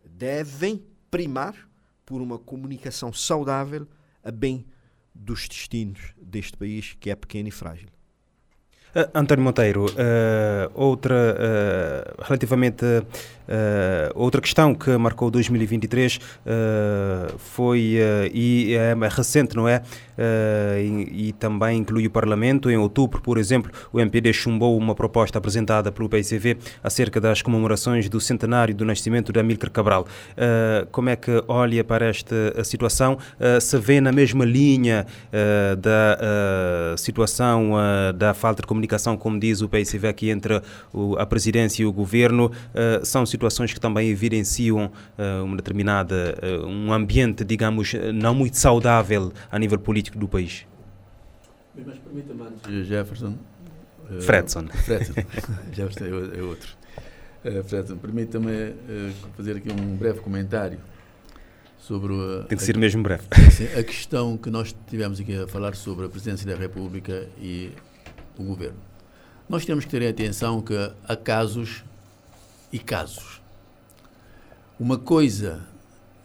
devem 0.04 0.84
primar 1.10 1.68
por 2.04 2.20
uma 2.20 2.38
comunicação 2.38 3.12
saudável 3.12 3.86
a 4.22 4.30
bem 4.30 4.66
dos 5.14 5.48
destinos 5.48 6.14
deste 6.20 6.56
país 6.56 6.96
que 7.00 7.10
é 7.10 7.16
pequeno 7.16 7.48
e 7.48 7.52
frágil. 7.52 7.88
Uh, 8.94 9.10
António 9.14 9.44
Monteiro, 9.44 9.84
uh, 9.84 10.70
outra 10.74 11.14
uh, 11.14 12.22
relativamente 12.22 13.04
outra 14.14 14.40
questão 14.40 14.74
que 14.74 14.96
marcou 14.96 15.30
2023 15.30 16.20
foi 17.38 17.98
e 18.32 18.74
é 18.74 18.94
recente, 19.08 19.56
não 19.56 19.68
é? 19.68 19.82
E, 20.80 21.28
e, 21.28 21.32
também 21.32 21.78
inclui 21.78 22.06
o 22.06 22.10
Parlamento. 22.10 22.70
Em 22.70 22.76
outubro, 22.76 23.20
por 23.22 23.38
exemplo, 23.38 23.70
o 23.92 24.00
MPD 24.00 24.32
chumbou 24.32 24.76
uma 24.76 24.94
proposta 24.94 25.38
apresentada 25.38 25.92
pelo 25.92 26.08
PICV 26.08 26.58
acerca 26.82 27.20
das 27.20 27.40
comemorações 27.40 28.08
do 28.08 28.20
centenário 28.20 28.74
do 28.74 28.84
nascimento 28.84 29.32
de 29.32 29.40
Amílcar 29.40 29.70
Cabral. 29.70 30.06
como 30.90 31.08
é 31.08 31.16
que 31.16 31.42
olha 31.46 31.84
para 31.84 32.06
esta 32.06 32.64
situação? 32.64 33.18
se 33.60 33.78
vê 33.78 34.00
na 34.00 34.12
mesma 34.12 34.44
linha 34.44 35.06
da 35.78 36.96
situação 36.96 37.72
da 38.16 38.34
falta 38.34 38.62
de 38.62 38.66
comunicação 38.66 39.16
como 39.16 39.38
diz 39.38 39.60
o 39.60 39.68
PICV 39.68 40.08
aqui, 40.08 40.30
entre 40.30 40.60
a 41.18 41.26
presidência 41.26 41.82
e 41.82 41.86
o 41.86 41.92
governo, 41.92 42.50
são 43.02 43.24
situações 43.24 43.37
que 43.38 43.80
também 43.80 44.08
evidenciam 44.08 44.86
uh, 44.86 45.44
uma 45.44 45.56
determinada, 45.56 46.38
uh, 46.42 46.66
um 46.66 46.92
ambiente, 46.92 47.44
digamos, 47.44 47.92
não 48.14 48.34
muito 48.34 48.56
saudável 48.56 49.32
a 49.50 49.58
nível 49.58 49.78
político 49.78 50.18
do 50.18 50.28
país. 50.28 50.66
Mas 51.74 51.98
permita-me 51.98 52.42
antes, 52.42 52.86
Jefferson. 52.86 53.34
Fredson. 54.20 54.66
Fredson. 54.68 55.12
Jefferson 55.72 56.04
é, 56.04 56.42
outro. 56.42 56.76
Fredson, 57.66 57.96
permita-me 57.98 58.74
fazer 59.36 59.56
aqui 59.56 59.70
um 59.70 59.96
breve 59.96 60.20
comentário 60.20 60.80
sobre 61.78 62.12
a, 62.12 62.44
Tem 62.44 62.58
que 62.58 62.64
ser 62.64 62.76
a, 62.76 62.78
mesmo 62.78 63.02
breve. 63.02 63.24
A 63.78 63.82
questão 63.82 64.36
que 64.36 64.50
nós 64.50 64.74
tivemos 64.88 65.20
aqui 65.20 65.36
a 65.36 65.46
falar 65.46 65.74
sobre 65.74 66.06
a 66.06 66.08
presidência 66.08 66.46
da 66.46 66.56
República 66.56 67.28
e 67.40 67.70
o 68.36 68.44
governo. 68.44 68.78
Nós 69.48 69.64
temos 69.64 69.86
que 69.86 69.90
ter 69.90 70.06
atenção 70.06 70.60
que 70.60 70.74
há 71.08 71.16
casos 71.16 71.82
e 72.72 72.78
casos. 72.78 73.40
Uma 74.78 74.98
coisa 74.98 75.66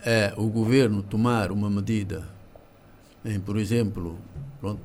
é 0.06 0.34
o 0.38 0.48
governo 0.48 1.02
tomar 1.02 1.52
uma 1.52 1.70
medida, 1.70 2.28
em, 3.24 3.40
por 3.40 3.58
exemplo, 3.58 4.18
pronto, 4.60 4.82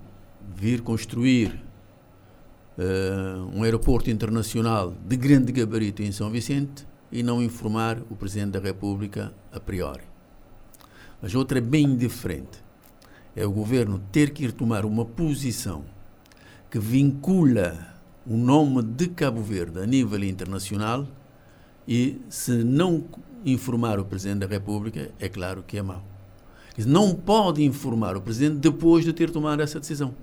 vir 0.57 0.81
construir 0.81 1.61
uh, 2.79 3.51
um 3.55 3.63
aeroporto 3.63 4.11
internacional 4.11 4.95
de 5.07 5.17
grande 5.17 5.53
gabarito 5.53 6.03
em 6.03 6.13
São 6.13 6.31
Vicente 6.31 6.87
e 7.11 7.23
não 7.23 7.43
informar 7.43 7.99
o 8.11 8.17
Presidente 8.17 8.53
da 8.53 8.61
República 8.61 9.33
a 9.53 9.59
priori. 9.59 10.03
Mas 11.21 11.35
outra 11.35 11.59
é 11.59 11.61
bem 11.61 11.97
diferente. 11.97 12.63
É 13.35 13.45
o 13.45 13.51
governo 13.51 14.01
ter 14.13 14.31
que 14.31 14.45
ir 14.45 14.53
tomar 14.53 14.85
uma 14.85 15.05
posição 15.05 15.85
que 16.71 16.79
vincula 16.79 17.97
o 18.27 18.37
nome 18.37 18.83
de 18.83 19.09
Cabo 19.09 19.43
Verde 19.43 19.81
a 19.81 19.87
nível 19.87 20.23
internacional 20.23 21.07
e 21.89 22.21
se 22.29 22.53
não 22.53 23.03
informar 23.47 23.99
o 23.99 24.05
Presidente 24.05 24.41
da 24.41 24.47
República, 24.47 25.11
é 25.19 25.27
claro 25.27 25.65
que 25.67 25.79
é 25.79 25.83
mau. 25.83 26.05
Não 26.87 27.15
pode 27.15 27.65
informar 27.65 28.15
o 28.15 28.21
Presidente 28.21 28.59
depois 28.59 29.07
de 29.07 29.13
ter 29.15 29.31
tomado 29.31 29.63
essa 29.63 29.81
decisão. 29.81 30.15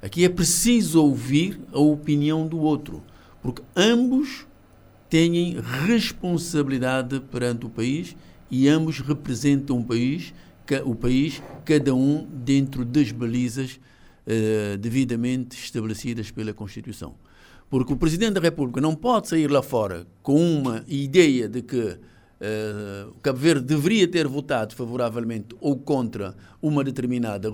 Aqui 0.00 0.24
é 0.24 0.28
preciso 0.28 1.02
ouvir 1.02 1.60
a 1.70 1.78
opinião 1.78 2.48
do 2.48 2.58
outro, 2.58 3.02
porque 3.42 3.62
ambos 3.76 4.46
têm 5.10 5.60
responsabilidade 5.86 7.20
perante 7.20 7.66
o 7.66 7.68
país 7.68 8.16
e 8.50 8.66
ambos 8.66 8.98
representam 9.00 9.78
o 9.78 9.84
país, 9.84 10.32
o 10.84 10.94
país 10.94 11.42
cada 11.64 11.94
um 11.94 12.26
dentro 12.32 12.84
das 12.84 13.12
balizas 13.12 13.78
eh, 14.26 14.76
devidamente 14.78 15.56
estabelecidas 15.56 16.30
pela 16.30 16.54
Constituição. 16.54 17.14
Porque 17.72 17.90
o 17.90 17.96
Presidente 17.96 18.34
da 18.34 18.40
República 18.42 18.82
não 18.82 18.94
pode 18.94 19.30
sair 19.30 19.50
lá 19.50 19.62
fora 19.62 20.06
com 20.22 20.36
uma 20.36 20.84
ideia 20.86 21.48
de 21.48 21.62
que 21.62 21.80
uh, 21.80 23.14
Cabo 23.22 23.38
Verde 23.38 23.64
deveria 23.64 24.06
ter 24.06 24.28
votado 24.28 24.74
favoravelmente 24.74 25.56
ou 25.58 25.78
contra 25.78 26.36
uma 26.60 26.84
determinada 26.84 27.50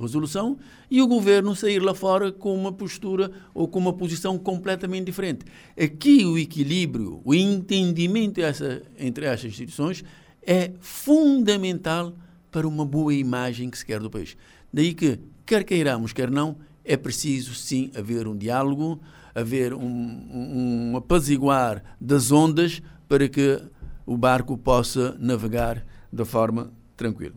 resolução 0.00 0.56
e 0.90 1.02
o 1.02 1.06
governo 1.06 1.54
sair 1.54 1.80
lá 1.80 1.92
fora 1.92 2.32
com 2.32 2.54
uma 2.54 2.72
postura 2.72 3.30
ou 3.52 3.68
com 3.68 3.78
uma 3.78 3.92
posição 3.92 4.38
completamente 4.38 5.04
diferente. 5.04 5.44
Aqui 5.78 6.24
o 6.24 6.38
equilíbrio, 6.38 7.20
o 7.22 7.34
entendimento 7.34 8.40
essa, 8.40 8.80
entre 8.98 9.26
estas 9.26 9.50
instituições 9.50 10.02
é 10.40 10.72
fundamental 10.80 12.14
para 12.50 12.66
uma 12.66 12.86
boa 12.86 13.12
imagem 13.12 13.68
que 13.68 13.76
se 13.76 13.84
quer 13.84 14.00
do 14.00 14.08
país. 14.08 14.34
Daí 14.72 14.94
que 14.94 15.20
Quer 15.48 15.64
queiramos, 15.64 16.12
quer 16.12 16.30
não, 16.30 16.58
é 16.84 16.94
preciso 16.94 17.54
sim 17.54 17.90
haver 17.96 18.28
um 18.28 18.36
diálogo, 18.36 19.00
haver 19.40 19.74
um, 19.74 19.80
um, 19.80 20.96
apaziguar 20.96 21.82
das 22.00 22.30
ondas 22.30 22.82
para 23.08 23.28
que 23.28 23.60
o 24.06 24.16
barco 24.16 24.56
possa 24.56 25.16
navegar 25.18 25.84
da 26.12 26.24
forma 26.24 26.72
tranquila. 26.96 27.34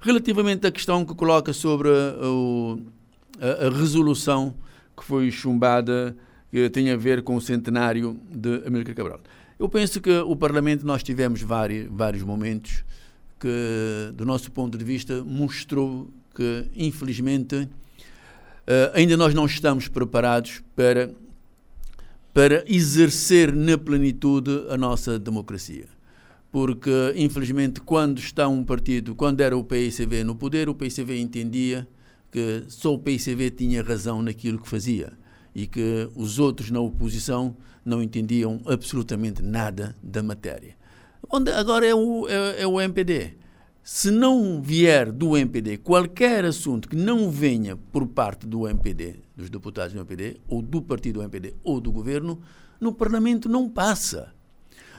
Relativamente 0.00 0.66
à 0.66 0.70
questão 0.70 1.04
que 1.04 1.14
coloca 1.14 1.52
sobre 1.52 1.88
a, 1.88 3.64
a, 3.64 3.66
a, 3.66 3.70
resolução 3.70 4.54
que 4.96 5.04
foi 5.04 5.30
chumbada, 5.30 6.16
que 6.50 6.68
tem 6.70 6.90
a 6.90 6.96
ver 6.96 7.22
com 7.22 7.36
o 7.36 7.40
centenário 7.40 8.20
de 8.30 8.62
Amílcar 8.66 8.94
Cabral. 8.94 9.20
Eu 9.58 9.68
penso 9.68 10.00
que 10.00 10.10
o 10.18 10.36
Parlamento 10.36 10.84
nós 10.86 11.02
tivemos 11.02 11.42
vários, 11.42 11.88
vários 11.90 12.22
momentos 12.22 12.84
que, 13.38 14.12
do 14.14 14.24
nosso 14.24 14.50
ponto 14.50 14.76
de 14.76 14.84
vista, 14.84 15.22
mostrou 15.22 16.10
que, 16.34 16.66
infelizmente, 16.74 17.68
eh, 18.66 18.92
ainda 18.94 19.16
nós 19.16 19.34
não 19.34 19.46
estamos 19.46 19.88
preparados 19.88 20.62
para, 20.74 21.10
para 22.34 22.64
exercer 22.66 23.54
na 23.54 23.78
plenitude 23.78 24.66
a 24.68 24.76
nossa 24.76 25.20
democracia. 25.20 25.86
Porque, 26.50 26.90
infelizmente, 27.16 27.80
quando 27.80 28.18
está 28.18 28.48
um 28.48 28.64
partido, 28.64 29.14
quando 29.14 29.40
era 29.40 29.56
o 29.56 29.62
PICV 29.62 30.24
no 30.24 30.34
poder, 30.34 30.68
o 30.68 30.74
PICV 30.74 31.20
entendia 31.20 31.86
que 32.32 32.64
só 32.66 32.92
o 32.92 32.98
PICV 32.98 33.52
tinha 33.52 33.82
razão 33.82 34.20
naquilo 34.20 34.58
que 34.58 34.68
fazia 34.68 35.12
e 35.54 35.68
que 35.68 36.08
os 36.16 36.40
outros 36.40 36.72
na 36.72 36.80
oposição 36.80 37.56
não 37.84 38.02
entendiam 38.02 38.60
absolutamente 38.66 39.40
nada 39.40 39.96
da 40.02 40.20
matéria. 40.20 40.76
Onde 41.30 41.52
agora 41.52 41.86
é 41.86 41.94
o, 41.94 42.28
é, 42.28 42.62
é 42.62 42.66
o 42.66 42.80
MPD 42.80 43.43
se 43.84 44.10
não 44.10 44.62
vier 44.62 45.12
do 45.12 45.36
MPD 45.36 45.76
qualquer 45.76 46.42
assunto 46.42 46.88
que 46.88 46.96
não 46.96 47.30
venha 47.30 47.76
por 47.76 48.06
parte 48.06 48.46
do 48.46 48.66
MPD, 48.66 49.16
dos 49.36 49.50
deputados 49.50 49.92
do 49.92 49.98
MPD, 49.98 50.40
ou 50.48 50.62
do 50.62 50.80
partido 50.80 51.16
do 51.16 51.22
MPD, 51.22 51.54
ou 51.62 51.82
do 51.82 51.92
governo, 51.92 52.40
no 52.80 52.94
Parlamento 52.94 53.46
não 53.46 53.68
passa. 53.68 54.32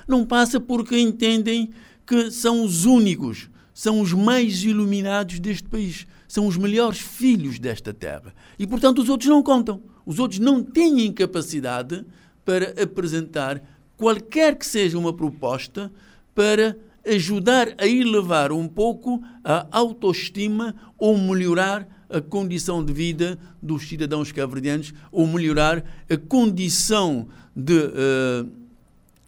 Não 0.07 0.23
passa 0.23 0.59
porque 0.59 0.99
entendem 0.99 1.71
que 2.05 2.29
são 2.29 2.63
os 2.63 2.85
únicos, 2.85 3.49
são 3.73 3.99
os 3.99 4.13
mais 4.13 4.63
iluminados 4.63 5.39
deste 5.39 5.67
país. 5.67 6.05
são 6.27 6.45
os 6.45 6.55
melhores 6.55 6.99
filhos 6.99 7.57
desta 7.57 7.91
terra. 7.91 8.35
E, 8.59 8.67
portanto, 8.67 8.99
os 8.99 9.09
outros 9.09 9.29
não 9.29 9.41
contam. 9.41 9.81
Os 10.05 10.19
outros 10.19 10.39
não 10.39 10.61
têm 10.61 11.11
capacidade 11.11 12.05
para 12.43 12.83
apresentar 12.83 13.63
qualquer 13.97 14.55
que 14.55 14.65
seja 14.65 14.97
uma 14.97 15.11
proposta 15.13 15.91
para 16.35 16.77
ajudar 17.05 17.75
a 17.77 17.87
elevar 17.87 18.51
um 18.51 18.67
pouco 18.67 19.21
a 19.43 19.67
autoestima 19.71 20.75
ou 20.97 21.17
melhorar 21.17 21.87
a 22.09 22.21
condição 22.21 22.83
de 22.83 22.93
vida 22.93 23.37
dos 23.61 23.87
cidadãos 23.87 24.31
cabo-verdianos 24.31 24.93
ou 25.11 25.27
melhorar 25.27 25.83
a 26.09 26.17
condição 26.17 27.27
de, 27.55 27.73
uh, 27.73 28.49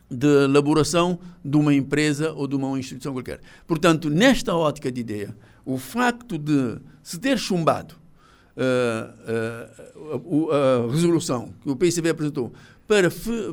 de 0.09 0.45
elaboração 0.45 1.19
de 1.43 1.57
uma 1.57 1.73
empresa 1.73 2.34
ou 2.34 2.47
de 2.47 2.55
uma 2.55 2.78
instituição 2.78 3.13
qualquer. 3.13 3.41
Portanto, 3.65 4.09
nesta 4.09 4.55
ótica 4.55 4.91
de 4.91 5.01
ideia, 5.01 5.36
o 5.65 5.78
facto 5.78 6.38
de 6.38 6.78
se 7.03 7.19
ter 7.19 7.38
chumbado 7.38 7.95
uh, 8.57 10.07
uh, 10.07 10.51
a 10.51 10.91
resolução 10.91 11.53
que 11.61 11.69
o 11.69 11.75
PCB 11.75 12.09
apresentou 12.09 12.53
para, 12.88 13.09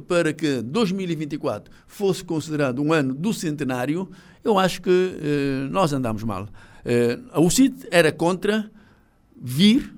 para 0.07 0.33
que 0.33 0.63
2024 0.63 1.73
fosse 1.87 2.23
considerado 2.23 2.81
um 2.81 2.93
ano 2.93 3.15
do 3.15 3.33
centenário, 3.33 4.09
eu 4.43 4.59
acho 4.59 4.81
que 4.81 4.91
uh, 4.91 5.71
nós 5.71 5.93
andamos 5.93 6.23
mal. 6.23 6.49
a 7.33 7.41
UCIT 7.41 7.89
era 7.91 8.13
contra 8.13 8.71
vir 9.37 9.93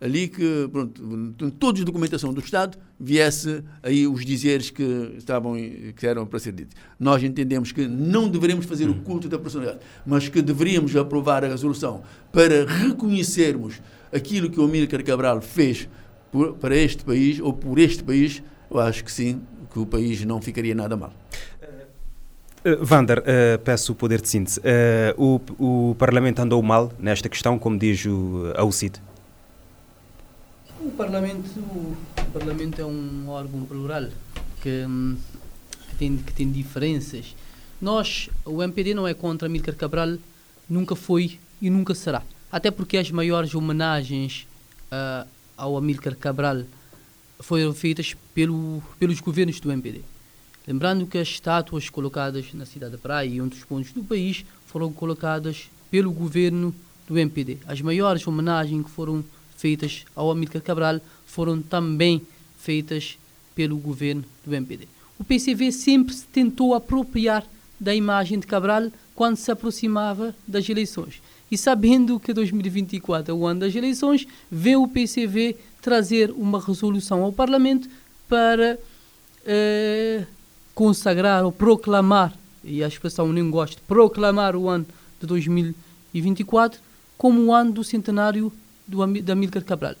ali 0.00 0.28
que, 0.28 0.68
pronto, 0.72 1.50
todos 1.58 1.82
a 1.82 1.84
documentação 1.84 2.32
do 2.32 2.40
Estado 2.40 2.78
viesse 2.98 3.62
aí 3.82 4.06
os 4.06 4.24
dizeres 4.24 4.70
que 4.70 5.14
estavam 5.18 5.54
que 5.94 6.06
eram 6.06 6.24
para 6.26 6.38
ser 6.38 6.52
ditos. 6.52 6.74
Nós 6.98 7.22
entendemos 7.22 7.70
que 7.70 7.86
não 7.86 8.28
deveremos 8.28 8.64
fazer 8.64 8.88
o 8.88 8.94
culto 9.02 9.28
da 9.28 9.38
personalidade, 9.38 9.80
mas 10.06 10.28
que 10.28 10.40
deveríamos 10.40 10.96
aprovar 10.96 11.44
a 11.44 11.48
resolução 11.48 12.02
para 12.32 12.64
reconhecermos 12.64 13.80
aquilo 14.10 14.48
que 14.48 14.58
o 14.58 14.64
Amílcar 14.64 15.04
Cabral 15.04 15.42
fez 15.42 15.86
por, 16.32 16.54
para 16.54 16.74
este 16.74 17.04
país 17.04 17.38
ou 17.38 17.52
por 17.52 17.78
este 17.78 18.02
país, 18.02 18.42
eu 18.70 18.80
acho 18.80 19.04
que 19.04 19.10
sim, 19.10 19.42
que 19.72 19.78
o 19.78 19.86
país 19.86 20.24
não 20.24 20.40
ficaria 20.40 20.74
nada 20.74 20.96
mal. 20.96 21.12
Uh, 22.64 22.84
Vander, 22.84 23.20
uh, 23.20 23.58
peço 23.64 23.92
o 23.92 23.94
poder 23.94 24.20
de 24.20 24.28
síntese. 24.28 24.60
Uh, 24.60 25.40
o, 25.58 25.90
o 25.90 25.94
Parlamento 25.94 26.40
andou 26.40 26.62
mal 26.62 26.92
nesta 26.98 27.28
questão, 27.28 27.58
como 27.58 27.78
diz 27.78 28.04
o 28.04 28.52
Aucid? 28.56 29.00
O 30.80 30.90
Parlamento, 30.90 31.48
o 31.58 31.96
Parlamento 32.32 32.80
é 32.80 32.84
um 32.84 33.28
órgão 33.28 33.62
plural 33.64 34.04
que, 34.62 34.84
que, 35.88 35.96
tem, 35.96 36.16
que 36.18 36.32
tem 36.32 36.50
diferenças. 36.50 37.34
Nós, 37.80 38.28
o 38.44 38.62
MPD 38.62 38.92
não 38.92 39.08
é 39.08 39.14
contra 39.14 39.48
Amílcar 39.48 39.74
Cabral, 39.74 40.18
nunca 40.68 40.94
foi 40.94 41.38
e 41.62 41.70
nunca 41.70 41.94
será. 41.94 42.22
Até 42.52 42.70
porque 42.70 42.98
as 42.98 43.10
maiores 43.10 43.54
homenagens 43.54 44.46
ao 45.56 45.76
Amílcar 45.76 46.16
Cabral 46.16 46.64
foram 47.40 47.72
feitas 47.72 48.14
pelo, 48.34 48.82
pelos 48.98 49.20
governos 49.20 49.60
do 49.60 49.72
MPD. 49.72 50.00
Lembrando 50.66 51.06
que 51.06 51.18
as 51.18 51.28
estátuas 51.28 51.88
colocadas 51.88 52.52
na 52.54 52.66
cidade 52.66 52.92
da 52.92 52.98
Praia 52.98 53.28
e 53.28 53.40
outros 53.40 53.64
pontos 53.64 53.92
do 53.92 54.04
país 54.04 54.44
foram 54.66 54.92
colocadas 54.92 55.70
pelo 55.90 56.12
governo 56.12 56.74
do 57.08 57.18
MPD. 57.18 57.58
As 57.66 57.80
maiores 57.80 58.26
homenagens 58.26 58.84
que 58.84 58.90
foram 58.90 59.24
feitas 59.56 60.04
ao 60.14 60.30
Amílcar 60.30 60.62
Cabral 60.62 61.00
foram 61.26 61.60
também 61.60 62.22
feitas 62.58 63.18
pelo 63.54 63.76
governo 63.78 64.24
do 64.44 64.54
MPD. 64.54 64.86
O 65.18 65.24
PCV 65.24 65.72
sempre 65.72 66.14
se 66.14 66.24
tentou 66.26 66.74
apropriar 66.74 67.44
da 67.78 67.94
imagem 67.94 68.38
de 68.38 68.46
Cabral 68.46 68.90
quando 69.14 69.36
se 69.36 69.50
aproximava 69.50 70.34
das 70.46 70.68
eleições. 70.68 71.20
E 71.50 71.58
sabendo 71.58 72.20
que 72.20 72.32
2024 72.32 73.32
é 73.32 73.34
o 73.34 73.46
ano 73.46 73.60
das 73.60 73.74
eleições, 73.74 74.26
vê 74.50 74.76
o 74.76 74.86
PCV 74.86 75.56
trazer 75.80 76.30
uma 76.30 76.60
resolução 76.60 77.22
ao 77.22 77.32
Parlamento 77.32 77.88
para 78.28 78.78
eh, 79.44 80.24
consagrar 80.74 81.44
ou 81.44 81.52
proclamar, 81.52 82.32
e 82.62 82.84
a 82.84 82.88
expressão 82.88 83.32
nem 83.32 83.50
gosto, 83.50 83.82
proclamar 83.82 84.54
o 84.54 84.68
ano 84.68 84.86
de 85.20 85.26
2024 85.26 86.80
como 87.16 87.42
o 87.42 87.52
ano 87.52 87.72
do 87.72 87.84
centenário 87.84 88.52
do, 88.86 89.06
da 89.22 89.34
Amílcar 89.34 89.64
Cabral. 89.64 89.94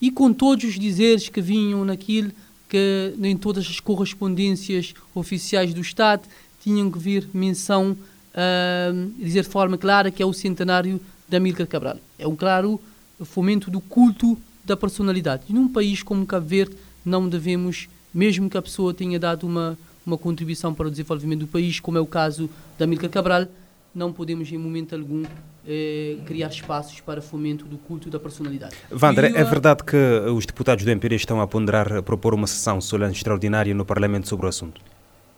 E 0.00 0.10
com 0.10 0.32
todos 0.32 0.64
os 0.64 0.78
dizeres 0.78 1.28
que 1.28 1.40
vinham 1.40 1.84
naquilo, 1.84 2.32
que 2.68 3.14
nem 3.16 3.36
todas 3.36 3.66
as 3.68 3.78
correspondências 3.78 4.94
oficiais 5.14 5.72
do 5.72 5.80
Estado 5.80 6.28
tinham 6.60 6.90
que 6.90 6.98
vir 6.98 7.28
menção, 7.32 7.92
uh, 7.92 9.12
dizer 9.18 9.42
de 9.42 9.48
forma 9.48 9.78
clara 9.78 10.10
que 10.10 10.22
é 10.22 10.26
o 10.26 10.32
centenário 10.32 11.00
da 11.28 11.36
Amílcar 11.36 11.66
Cabral. 11.66 11.98
É 12.18 12.26
um 12.26 12.34
claro 12.34 12.80
fomento 13.24 13.70
do 13.70 13.80
culto 13.80 14.36
da 14.64 14.76
personalidade. 14.76 15.44
E 15.48 15.52
num 15.52 15.68
país 15.68 16.02
como 16.02 16.26
Cabo 16.26 16.46
Verde, 16.46 16.76
não 17.04 17.28
devemos, 17.28 17.88
mesmo 18.12 18.48
que 18.48 18.56
a 18.56 18.62
pessoa 18.62 18.94
tenha 18.94 19.18
dado 19.18 19.46
uma 19.46 19.76
uma 20.06 20.18
contribuição 20.18 20.74
para 20.74 20.86
o 20.86 20.90
desenvolvimento 20.90 21.40
do 21.40 21.46
país, 21.46 21.80
como 21.80 21.98
é 21.98 22.00
o 22.00 22.06
caso 22.06 22.48
da 22.78 22.86
Milka 22.86 23.08
Cabral, 23.08 23.46
não 23.94 24.12
podemos 24.12 24.50
em 24.52 24.58
momento 24.58 24.94
algum 24.94 25.24
eh, 25.66 26.16
criar 26.26 26.48
espaços 26.48 27.00
para 27.00 27.22
fomento 27.22 27.64
do 27.64 27.78
culto 27.78 28.10
da 28.10 28.18
personalidade. 28.18 28.74
Vandra, 28.90 29.28
é 29.28 29.44
verdade 29.44 29.84
que 29.84 29.96
os 30.30 30.44
deputados 30.44 30.84
do 30.84 30.90
MPD 30.90 31.16
estão 31.16 31.40
a 31.40 31.46
ponderar 31.46 31.92
a 31.92 32.02
propor 32.02 32.34
uma 32.34 32.46
sessão 32.46 32.80
solene 32.80 33.12
extraordinária 33.12 33.72
no 33.72 33.84
Parlamento 33.84 34.28
sobre 34.28 34.46
o 34.46 34.48
assunto? 34.48 34.80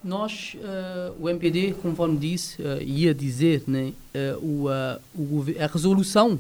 Nós, 0.03 0.57
uh, 0.57 1.15
o 1.21 1.29
MPD, 1.29 1.75
conforme 1.83 2.17
disse, 2.17 2.63
uh, 2.63 2.81
ia 2.81 3.13
dizer, 3.13 3.65
né, 3.67 3.93
uh, 4.15 4.39
o, 4.39 4.69
o, 5.15 5.45
a 5.61 5.67
resolução 5.67 6.39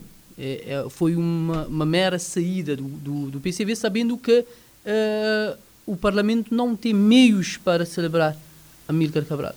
foi 0.90 1.16
uma, 1.16 1.66
uma, 1.66 1.86
mera 1.86 2.18
saída 2.18 2.76
do, 2.76 2.84
do, 2.84 3.30
do, 3.30 3.40
PCV, 3.40 3.74
sabendo 3.74 4.18
que 4.18 4.44
o 5.86 5.96
Parlamento 5.96 6.54
não 6.54 6.76
tem 6.76 6.92
meios 6.92 7.56
para 7.56 7.86
celebrar 7.86 8.36
Amílcar 8.86 9.24
Cabral. 9.24 9.54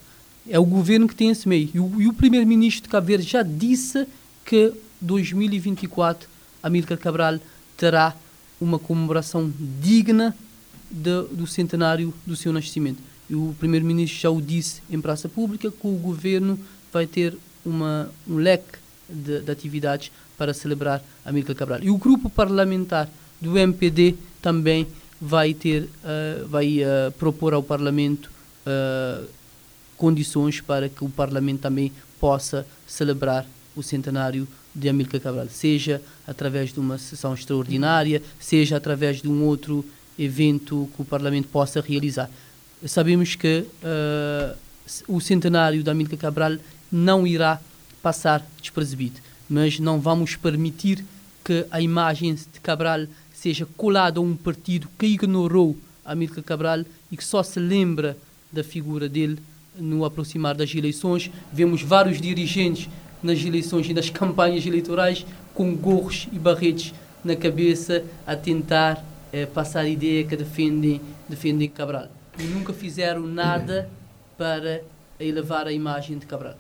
É 0.48 0.58
o 0.58 0.66
governo 0.66 1.08
que 1.08 1.16
tem 1.16 1.30
esse 1.30 1.48
meio. 1.48 1.70
E 1.74 1.80
o, 1.80 2.10
o 2.10 2.14
primeiro-ministro 2.14 2.84
de 2.84 2.90
Cabo 2.90 3.08
Verde 3.08 3.28
já 3.28 3.44
disse 3.44 4.08
que 4.46 4.74
2024 5.02 6.30
Amílcar 6.64 6.98
Cabral 6.98 7.40
terá 7.78 8.16
uma 8.60 8.80
comemoração 8.80 9.52
digna 9.82 10.36
de, 10.90 11.24
do 11.32 11.48
centenário 11.48 12.14
do 12.26 12.36
seu 12.36 12.52
nascimento. 12.52 13.00
E 13.30 13.36
o 13.36 13.56
primeiro-ministro 13.60 14.20
já 14.20 14.30
o 14.30 14.42
disse 14.42 14.82
em 14.90 15.00
praça 15.00 15.30
pública 15.30 15.72
que 15.72 15.88
o 15.88 15.92
governo 15.92 16.60
vai 16.92 17.06
ter 17.06 17.38
uma, 17.66 18.10
um 18.28 18.36
leque 18.36 18.80
de, 19.08 19.42
de 19.42 19.52
atividades 19.52 20.12
para 20.40 20.54
celebrar 20.54 21.04
Amílcar 21.26 21.56
Cabral. 21.56 21.80
E 21.84 21.92
o 21.92 21.98
grupo 21.98 22.30
parlamentar 22.30 23.10
do 23.42 23.58
MPD 23.58 24.16
também 24.42 24.88
vai 25.20 25.54
ter 25.54 25.84
uh, 25.84 26.48
vai 26.48 26.80
uh, 26.80 27.12
propor 27.20 27.54
ao 27.54 27.62
Parlamento 27.62 28.32
uh, 28.66 29.28
condições 29.98 30.62
para 30.62 30.88
que 30.88 31.04
o 31.04 31.10
Parlamento 31.10 31.60
também 31.60 31.92
possa 32.20 32.66
celebrar 32.88 33.46
o 33.76 33.84
centenário 33.84 34.48
de 34.74 34.88
Amílcar 34.88 35.20
Cabral, 35.20 35.48
seja 35.50 36.02
através 36.26 36.72
de 36.72 36.80
uma 36.80 36.98
sessão 36.98 37.34
extraordinária, 37.34 38.22
seja 38.40 38.78
através 38.78 39.22
de 39.22 39.28
um 39.28 39.44
outro 39.44 39.84
evento 40.18 40.90
que 40.96 41.02
o 41.02 41.06
Parlamento 41.06 41.50
possa 41.50 41.82
realizar. 41.82 42.30
Sabemos 42.86 43.36
que 43.36 43.66
o 45.08 45.20
centenário 45.20 45.84
de 45.84 45.90
Amílcar 45.90 46.20
Cabral 46.20 46.58
não 46.92 47.26
irá 47.26 47.60
passar 48.02 48.46
despercebido, 48.62 49.20
mas 49.50 49.80
não 49.80 50.00
vamos 50.00 50.36
permitir 50.36 51.04
que 51.44 51.66
a 51.72 51.82
imagem 51.82 52.36
de 52.36 52.60
Cabral 52.62 53.08
seja 53.34 53.66
colado 53.78 54.20
a 54.20 54.24
um 54.24 54.36
partido 54.36 54.88
que 54.98 55.08
ignorou 55.08 55.76
Amílcar 56.06 56.44
Cabral 56.44 56.84
e 57.12 57.18
que 57.18 57.24
só 57.24 57.42
se 57.42 57.60
lembra 57.60 58.18
da 58.52 58.64
figura 58.64 59.08
dele 59.08 59.40
no 59.78 60.04
aproximar 60.04 60.56
das 60.56 60.74
eleições. 60.74 61.32
Vemos 61.52 61.82
vários 61.82 62.20
dirigentes 62.20 62.90
nas 63.22 63.44
eleições 63.44 63.88
e 63.88 63.94
nas 63.94 64.10
campanhas 64.10 64.66
eleitorais 64.66 65.26
com 65.54 65.76
gorros 65.76 66.28
e 66.32 66.40
barretes 66.40 66.94
na 67.24 67.36
cabeça 67.36 68.04
a 68.26 68.36
tentar 68.36 69.04
eh, 69.32 69.46
passar 69.46 69.82
a 69.82 69.90
ideia 69.90 70.24
que 70.24 70.36
defendem, 70.36 71.02
defendem 71.28 71.70
Cabral. 71.70 72.08
E 72.38 72.44
nunca 72.44 72.74
fizeram 72.74 73.22
nada 73.22 73.90
para 74.38 74.82
elevar 75.20 75.68
a 75.68 75.72
imagem 75.72 76.18
de 76.18 76.26
Cabral. 76.26 76.56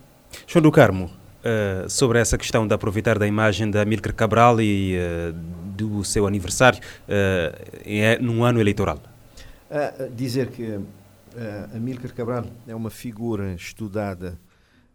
João 0.46 0.64
do 0.64 0.72
Carmo, 0.72 1.10
uh, 1.40 1.90
sobre 1.90 2.20
essa 2.20 2.38
questão 2.38 2.68
de 2.68 2.74
aproveitar 2.74 3.18
da 3.18 3.28
imagem 3.28 3.70
da 3.70 3.82
Amílcar 3.82 4.14
Cabral 4.14 4.62
e 4.62 4.98
uh, 4.98 5.34
do 5.76 6.04
seu 6.04 6.28
aniversário 6.28 6.80
uh, 6.80 7.80
é 7.86 8.20
num 8.20 8.44
ano 8.44 8.60
eleitoral? 8.60 9.02
Uh, 9.70 10.10
dizer 10.14 10.50
que 10.50 10.64
uh, 10.64 10.84
Amílcar 11.76 12.14
Cabral 12.14 12.46
é 12.68 12.76
uma 12.76 12.90
figura 12.90 13.54
estudada 13.54 14.40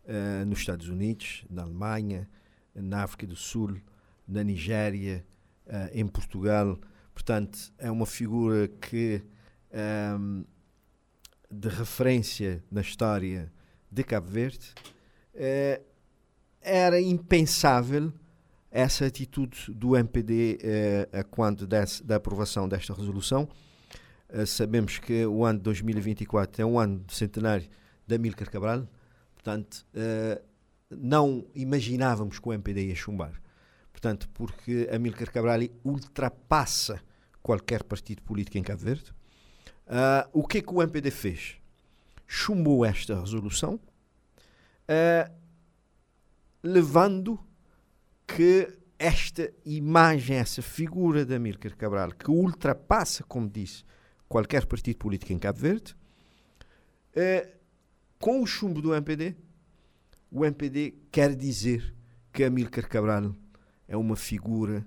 uh, 0.04 0.44
nos 0.46 0.58
Estados 0.58 0.88
Unidos, 0.88 1.44
na 1.48 1.62
Alemanha, 1.62 2.28
na 2.74 3.04
África 3.04 3.26
do 3.26 3.36
Sul, 3.36 3.76
na 4.26 4.42
Nigéria, 4.42 5.24
em 5.92 6.06
Portugal. 6.06 6.76
Portanto, 7.14 7.72
é 7.78 7.88
uma 7.90 8.04
figura 8.04 8.66
que 8.66 9.22
um, 10.18 10.44
de 11.48 11.68
referência 11.68 12.62
na 12.70 12.80
história 12.80 13.52
de 13.90 14.02
Cabo 14.02 14.26
Verde. 14.26 14.74
Era 16.64 17.00
impensável 17.00 18.12
essa 18.70 19.06
atitude 19.06 19.72
do 19.72 19.96
MPD 19.96 20.58
eh, 20.60 21.08
a 21.12 21.22
quando 21.22 21.66
desse, 21.66 22.02
da 22.02 22.16
aprovação 22.16 22.68
desta 22.68 22.92
resolução. 22.92 23.48
Eh, 24.28 24.46
sabemos 24.46 24.98
que 24.98 25.24
o 25.26 25.44
ano 25.44 25.58
de 25.60 25.64
2024 25.64 26.62
é 26.62 26.66
um 26.66 26.78
ano 26.78 27.04
de 27.06 27.14
centenário 27.14 27.68
da 28.06 28.16
Amílcar 28.16 28.50
Cabral, 28.50 28.88
portanto, 29.34 29.86
eh, 29.94 30.42
não 30.90 31.46
imaginávamos 31.54 32.38
que 32.38 32.48
o 32.48 32.52
MPD 32.52 32.86
ia 32.86 32.94
chumbar. 32.96 33.40
Portanto, 33.92 34.28
porque 34.34 34.88
Amílcar 34.92 35.30
Cabral 35.30 35.60
ultrapassa 35.84 37.00
qualquer 37.42 37.84
partido 37.84 38.22
político 38.22 38.58
em 38.58 38.62
Cabo 38.62 38.82
Verde. 38.82 39.12
Uh, 39.86 40.28
o 40.32 40.46
que 40.46 40.58
é 40.58 40.62
que 40.62 40.72
o 40.72 40.82
MPD 40.82 41.10
fez? 41.10 41.56
Chumbou 42.26 42.84
esta 42.84 43.20
resolução, 43.20 43.74
uh, 43.74 45.43
levando 46.64 47.38
que 48.26 48.66
esta 48.98 49.52
imagem, 49.66 50.38
essa 50.38 50.62
figura 50.62 51.22
de 51.22 51.34
Amílcar 51.34 51.76
Cabral, 51.76 52.12
que 52.12 52.30
ultrapassa, 52.30 53.22
como 53.22 53.50
disse, 53.50 53.84
qualquer 54.26 54.64
partido 54.64 54.96
político 54.96 55.30
em 55.34 55.38
Cabo 55.38 55.58
Verde, 55.58 55.94
uh, 57.14 57.52
com 58.18 58.42
o 58.42 58.46
chumbo 58.46 58.80
do 58.80 58.94
MPD, 58.94 59.36
o 60.30 60.42
MPD 60.42 60.94
quer 61.12 61.36
dizer 61.36 61.94
que 62.32 62.42
Amílcar 62.42 62.88
Cabral 62.88 63.36
é 63.86 63.94
uma 63.94 64.16
figura 64.16 64.86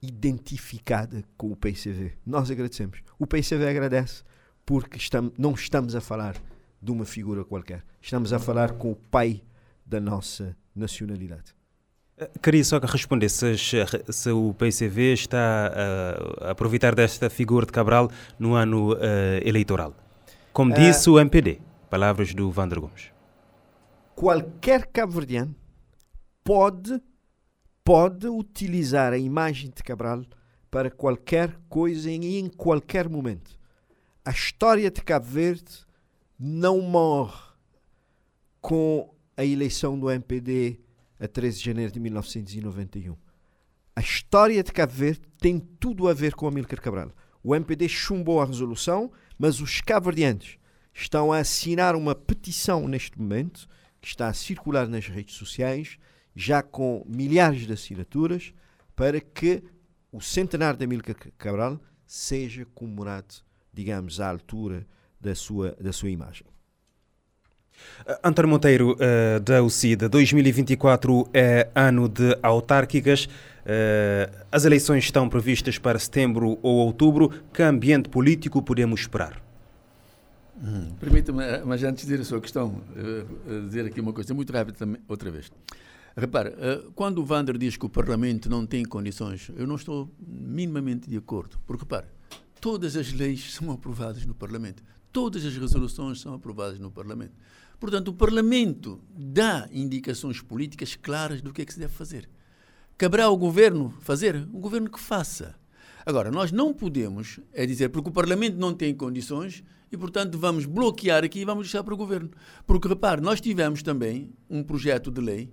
identificada 0.00 1.24
com 1.36 1.50
o 1.50 1.56
PCV. 1.56 2.12
Nós 2.24 2.52
agradecemos. 2.52 3.02
O 3.18 3.26
PCV 3.26 3.68
agradece 3.68 4.22
porque 4.64 4.96
estamos, 4.96 5.32
não 5.36 5.52
estamos 5.54 5.96
a 5.96 6.00
falar 6.00 6.40
de 6.80 6.92
uma 6.92 7.04
figura 7.04 7.44
qualquer. 7.44 7.84
Estamos 8.00 8.32
a 8.32 8.38
falar 8.38 8.74
com 8.74 8.92
o 8.92 8.96
pai 8.96 9.42
da 9.84 10.00
nossa 10.00 10.56
nacionalidade. 10.76 11.54
Eh, 12.18 12.30
queria 12.42 12.64
só 12.64 12.80
que 12.80 12.86
respondesse 12.86 13.58
se, 13.58 13.76
se 14.10 14.30
o 14.30 14.54
PCV 14.54 15.12
está 15.12 15.66
a, 15.68 16.46
a, 16.46 16.50
aproveitar 16.52 16.94
desta 16.94 17.28
figura 17.28 17.66
de 17.66 17.72
Cabral 17.72 18.10
no 18.38 18.54
ano 18.54 18.94
uh, 18.94 18.98
eleitoral. 19.42 19.94
Como 20.52 20.72
uh, 20.72 20.74
disse 20.74 21.10
o 21.10 21.18
MPD, 21.18 21.60
palavras 21.90 22.32
do 22.34 22.50
Vander 22.50 22.80
Gomes. 22.80 23.10
Qualquer 24.14 24.86
cabo-verdiano 24.86 25.54
pode 26.42 27.00
pode 27.84 28.26
utilizar 28.26 29.12
a 29.12 29.18
imagem 29.18 29.70
de 29.70 29.80
Cabral 29.80 30.24
para 30.68 30.90
qualquer 30.90 31.56
coisa 31.68 32.10
e 32.10 32.38
em 32.38 32.48
qualquer 32.48 33.08
momento. 33.08 33.56
A 34.24 34.32
história 34.32 34.90
de 34.90 35.00
Cabo 35.02 35.24
Verde 35.24 35.86
não 36.36 36.80
morre 36.80 37.40
com 38.60 39.08
a 39.36 39.44
eleição 39.44 39.98
do 39.98 40.10
MPD 40.10 40.80
a 41.20 41.28
13 41.28 41.58
de 41.58 41.64
janeiro 41.64 41.92
de 41.92 42.00
1991. 42.00 43.16
A 43.94 44.00
história 44.00 44.62
de 44.62 44.72
Cabo 44.72 44.92
Verde 44.92 45.22
tem 45.38 45.58
tudo 45.58 46.08
a 46.08 46.14
ver 46.14 46.34
com 46.34 46.46
Amílcar 46.46 46.80
Cabral. 46.80 47.12
O 47.42 47.54
MPD 47.54 47.88
chumbou 47.88 48.40
a 48.40 48.44
resolução, 48.44 49.10
mas 49.38 49.60
os 49.60 49.80
cabo-verdianos 49.80 50.58
estão 50.92 51.32
a 51.32 51.38
assinar 51.38 51.94
uma 51.94 52.14
petição 52.14 52.88
neste 52.88 53.18
momento, 53.18 53.68
que 54.00 54.08
está 54.08 54.28
a 54.28 54.34
circular 54.34 54.88
nas 54.88 55.06
redes 55.06 55.34
sociais, 55.34 55.98
já 56.34 56.62
com 56.62 57.04
milhares 57.06 57.66
de 57.66 57.72
assinaturas, 57.72 58.52
para 58.94 59.20
que 59.20 59.62
o 60.10 60.20
centenário 60.20 60.78
de 60.78 60.84
Amílcar 60.84 61.16
Cabral 61.36 61.80
seja 62.06 62.66
comemorado, 62.74 63.34
digamos, 63.72 64.20
à 64.20 64.30
altura 64.30 64.86
da 65.20 65.34
sua, 65.34 65.72
da 65.72 65.92
sua 65.92 66.10
imagem. 66.10 66.46
Uh, 68.06 68.18
António 68.22 68.50
Monteiro, 68.50 68.92
uh, 68.92 69.40
da 69.40 69.62
UCID, 69.62 70.08
2024 70.08 71.28
é 71.32 71.68
ano 71.74 72.08
de 72.08 72.36
autárquicas. 72.42 73.24
Uh, 73.24 74.44
as 74.50 74.64
eleições 74.64 75.04
estão 75.04 75.28
previstas 75.28 75.78
para 75.78 75.98
setembro 75.98 76.58
ou 76.62 76.76
outubro. 76.76 77.30
Que 77.52 77.62
ambiente 77.62 78.08
político 78.08 78.62
podemos 78.62 79.00
esperar? 79.00 79.42
Hum, 80.62 80.88
Permita-me, 80.98 81.42
mas 81.64 81.82
antes 81.82 82.04
de 82.04 82.10
dizer 82.10 82.22
a 82.22 82.24
sua 82.24 82.40
questão, 82.40 82.80
dizer 83.66 83.84
aqui 83.84 84.00
uma 84.00 84.12
coisa 84.12 84.32
muito 84.32 84.50
rápida 84.50 84.78
também, 84.78 85.02
outra 85.06 85.30
vez. 85.30 85.50
Repare, 86.18 86.54
eh, 86.56 86.82
quando 86.94 87.18
o 87.18 87.24
Vander 87.26 87.58
diz 87.58 87.76
que 87.76 87.84
o 87.84 87.90
Parlamento 87.90 88.48
não 88.48 88.64
tem 88.64 88.82
condições, 88.86 89.50
eu 89.54 89.66
não 89.66 89.76
estou 89.76 90.10
minimamente 90.18 91.10
de 91.10 91.16
acordo. 91.18 91.58
Porque, 91.66 91.82
repare, 91.82 92.06
todas 92.58 92.96
as 92.96 93.12
leis 93.12 93.52
são 93.52 93.70
aprovadas 93.70 94.24
no 94.24 94.34
Parlamento. 94.34 94.82
Todas 95.12 95.44
as 95.44 95.54
resoluções 95.54 96.18
são 96.18 96.32
aprovadas 96.32 96.78
no 96.78 96.90
Parlamento. 96.90 97.34
Portanto, 97.78 98.08
o 98.08 98.14
Parlamento 98.14 99.00
dá 99.10 99.68
indicações 99.70 100.40
políticas 100.40 100.94
claras 100.94 101.42
do 101.42 101.52
que 101.52 101.62
é 101.62 101.64
que 101.64 101.72
se 101.72 101.78
deve 101.78 101.92
fazer. 101.92 102.28
Caberá 102.96 103.24
ao 103.24 103.36
Governo 103.36 103.94
fazer? 104.00 104.36
O 104.52 104.58
Governo 104.58 104.90
que 104.90 104.98
faça. 104.98 105.54
Agora, 106.04 106.30
nós 106.30 106.52
não 106.52 106.72
podemos, 106.72 107.40
é 107.52 107.66
dizer, 107.66 107.90
porque 107.90 108.08
o 108.08 108.12
Parlamento 108.12 108.56
não 108.56 108.72
tem 108.72 108.94
condições 108.94 109.62
e, 109.92 109.96
portanto, 109.96 110.38
vamos 110.38 110.64
bloquear 110.64 111.22
aqui 111.24 111.40
e 111.40 111.44
vamos 111.44 111.66
deixar 111.66 111.84
para 111.84 111.92
o 111.92 111.96
Governo. 111.96 112.30
Porque, 112.66 112.88
repare, 112.88 113.20
nós 113.20 113.40
tivemos 113.40 113.82
também 113.82 114.32
um 114.48 114.62
projeto 114.62 115.10
de 115.10 115.20
lei 115.20 115.52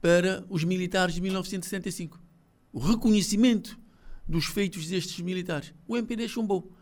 para 0.00 0.44
os 0.50 0.64
militares 0.64 1.14
de 1.14 1.20
1965. 1.22 2.20
O 2.72 2.78
reconhecimento 2.78 3.78
dos 4.28 4.46
feitos 4.46 4.86
destes 4.86 5.20
militares. 5.20 5.72
O 5.86 5.96
MPD 5.96 6.28
chumbou. 6.28 6.72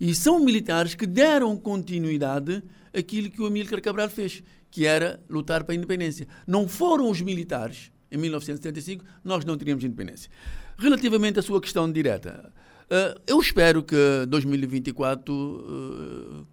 E 0.00 0.14
são 0.14 0.40
militares 0.40 0.94
que 0.94 1.06
deram 1.06 1.56
continuidade 1.56 2.62
àquilo 2.92 3.30
que 3.30 3.40
o 3.40 3.46
Amílcar 3.46 3.80
Cabral 3.80 4.08
fez, 4.08 4.42
que 4.70 4.86
era 4.86 5.20
lutar 5.28 5.64
para 5.64 5.74
a 5.74 5.76
independência. 5.76 6.26
Não 6.46 6.68
foram 6.68 7.10
os 7.10 7.20
militares, 7.20 7.90
em 8.10 8.18
1975, 8.18 9.04
nós 9.24 9.44
não 9.44 9.56
teríamos 9.56 9.84
independência. 9.84 10.30
Relativamente 10.76 11.38
à 11.38 11.42
sua 11.42 11.60
questão 11.60 11.90
direta, 11.90 12.52
eh, 12.90 13.20
eu 13.26 13.40
espero 13.40 13.82
que 13.82 14.26
2024 14.28 16.44
eh, 16.44 16.52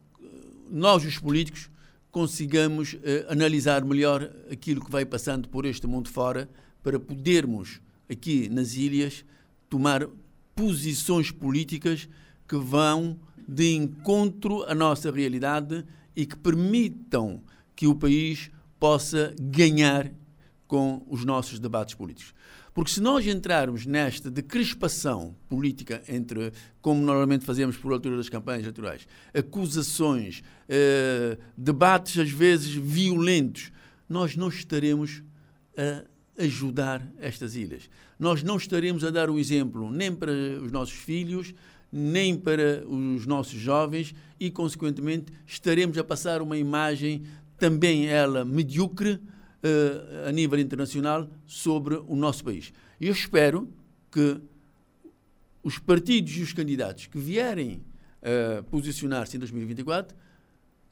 nós, 0.71 1.03
os 1.03 1.17
políticos, 1.17 1.69
consigamos 2.11 2.93
uh, 2.93 2.97
analisar 3.29 3.83
melhor 3.85 4.31
aquilo 4.51 4.83
que 4.83 4.91
vai 4.91 5.05
passando 5.05 5.47
por 5.47 5.65
este 5.65 5.85
mundo 5.85 6.09
fora 6.09 6.49
para 6.81 6.99
podermos 6.99 7.79
aqui 8.09 8.49
nas 8.49 8.73
ilhas 8.73 9.23
tomar 9.69 10.07
posições 10.55 11.31
políticas 11.31 12.09
que 12.47 12.55
vão 12.55 13.19
de 13.47 13.75
encontro 13.75 14.63
à 14.63 14.73
nossa 14.73 15.11
realidade 15.11 15.85
e 16.15 16.25
que 16.25 16.35
permitam 16.35 17.41
que 17.75 17.87
o 17.87 17.95
país 17.95 18.51
possa 18.79 19.33
ganhar 19.39 20.11
com 20.67 21.03
os 21.07 21.25
nossos 21.25 21.59
debates 21.59 21.95
políticos. 21.95 22.33
Porque 22.73 22.91
se 22.91 23.01
nós 23.01 23.25
entrarmos 23.25 23.85
nesta 23.85 24.29
decrespação 24.29 25.35
política 25.49 26.01
entre, 26.07 26.53
como 26.81 27.01
normalmente 27.01 27.43
fazemos 27.43 27.75
por 27.75 27.91
altura 27.91 28.15
das 28.15 28.29
campanhas 28.29 28.61
eleitorais, 28.61 29.07
acusações, 29.33 30.43
eh, 30.67 31.37
debates 31.57 32.17
às 32.19 32.29
vezes 32.29 32.73
violentos, 32.73 33.71
nós 34.07 34.35
não 34.35 34.47
estaremos 34.47 35.23
a 35.77 36.05
ajudar 36.43 37.05
estas 37.19 37.55
ilhas. 37.55 37.89
Nós 38.17 38.43
não 38.43 38.57
estaremos 38.57 39.03
a 39.03 39.09
dar 39.09 39.29
o 39.29 39.39
exemplo 39.39 39.91
nem 39.91 40.13
para 40.13 40.31
os 40.31 40.71
nossos 40.71 40.95
filhos, 40.95 41.53
nem 41.91 42.37
para 42.37 42.87
os 42.87 43.25
nossos 43.25 43.59
jovens 43.59 44.13
e, 44.39 44.49
consequentemente, 44.51 45.31
estaremos 45.45 45.97
a 45.97 46.03
passar 46.03 46.41
uma 46.41 46.57
imagem 46.57 47.23
também 47.57 48.07
ela 48.07 48.45
medíocre 48.45 49.13
uh, 49.13 50.27
a 50.27 50.31
nível 50.31 50.59
internacional 50.59 51.29
sobre 51.45 51.95
o 51.95 52.15
nosso 52.15 52.43
país. 52.43 52.71
Eu 52.99 53.11
espero 53.11 53.67
que 54.11 54.39
os 55.63 55.77
partidos 55.77 56.35
e 56.37 56.41
os 56.41 56.53
candidatos 56.53 57.07
que 57.07 57.17
vierem 57.17 57.81
uh, 58.21 58.63
posicionar-se 58.65 59.35
em 59.35 59.39
2024 59.39 60.15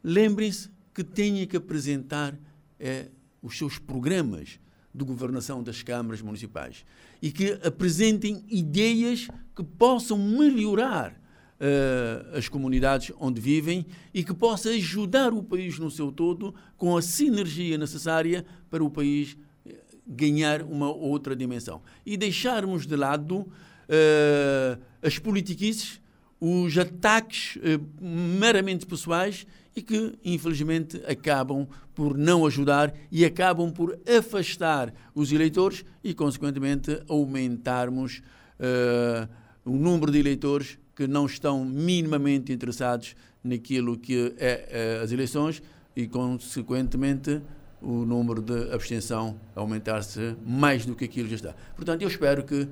lembrem-se 0.03 0.69
que 0.93 1.03
têm 1.03 1.45
que 1.45 1.57
apresentar 1.57 2.33
uh, 2.33 3.11
os 3.41 3.57
seus 3.57 3.77
programas 3.77 4.59
de 4.97 5.05
governação 5.05 5.61
das 5.61 5.83
câmaras 5.83 6.21
municipais 6.21 6.83
e 7.21 7.31
que 7.31 7.51
apresentem 7.63 8.43
ideias 8.49 9.27
que 9.55 9.63
possam 9.63 10.17
melhorar 10.17 11.11
uh, 11.11 12.37
as 12.37 12.49
comunidades 12.49 13.11
onde 13.19 13.39
vivem 13.39 13.85
e 14.13 14.23
que 14.23 14.33
possa 14.33 14.69
ajudar 14.69 15.33
o 15.33 15.43
país 15.43 15.77
no 15.77 15.91
seu 15.91 16.11
todo 16.11 16.53
com 16.75 16.97
a 16.97 17.01
sinergia 17.01 17.77
necessária 17.77 18.43
para 18.69 18.83
o 18.83 18.89
país 18.89 19.37
eh, 19.65 19.75
ganhar 20.05 20.63
uma 20.63 20.91
outra 20.91 21.35
dimensão. 21.35 21.81
E 22.05 22.17
deixarmos 22.17 22.87
de 22.87 22.95
lado 22.95 23.39
uh, 23.41 24.81
as 25.01 25.19
politiquices, 25.19 26.01
os 26.39 26.77
ataques 26.77 27.57
uh, 27.57 27.83
meramente 28.01 28.85
pessoais 28.85 29.45
e 29.77 29.81
que, 29.83 30.17
infelizmente, 30.25 30.99
acabam 31.07 31.67
por 31.93 32.17
não 32.17 32.47
ajudar 32.47 32.91
e 33.11 33.23
acabam 33.23 33.71
por 33.71 33.95
afastar 34.07 34.91
os 35.13 35.31
eleitores 35.31 35.85
e, 36.03 36.15
consequentemente, 36.15 36.99
aumentarmos 37.07 38.23
uh, 38.59 39.29
o 39.63 39.77
número 39.77 40.11
de 40.11 40.17
eleitores 40.17 40.79
que 40.95 41.05
não 41.05 41.27
estão 41.27 41.63
minimamente 41.63 42.51
interessados 42.51 43.15
naquilo 43.43 43.99
que 43.99 44.33
é, 44.39 44.97
é 44.97 45.03
as 45.03 45.11
eleições 45.11 45.61
e, 45.95 46.07
consequentemente, 46.07 47.39
o 47.79 48.03
número 48.03 48.41
de 48.41 48.73
abstenção 48.73 49.39
aumentar-se 49.55 50.35
mais 50.43 50.87
do 50.87 50.95
que 50.95 51.05
aquilo 51.05 51.29
já 51.29 51.35
está. 51.35 51.55
Portanto, 51.75 52.01
eu 52.01 52.07
espero 52.07 52.43
que, 52.43 52.63
uh, 52.63 52.67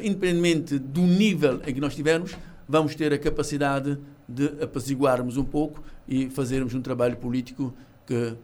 independentemente 0.00 0.78
do 0.78 1.00
nível 1.00 1.60
em 1.66 1.74
que 1.74 1.80
nós 1.80 1.90
estivermos, 1.90 2.36
vamos 2.68 2.94
ter 2.94 3.12
a 3.12 3.18
capacidade 3.18 3.98
de 4.28 4.62
apaziguarmos 4.62 5.36
um 5.36 5.44
pouco 5.44 5.82
e 6.08 6.30
fazermos 6.30 6.74
um 6.74 6.80
trabalho 6.80 7.16
político 7.16 7.74
que 8.06 8.36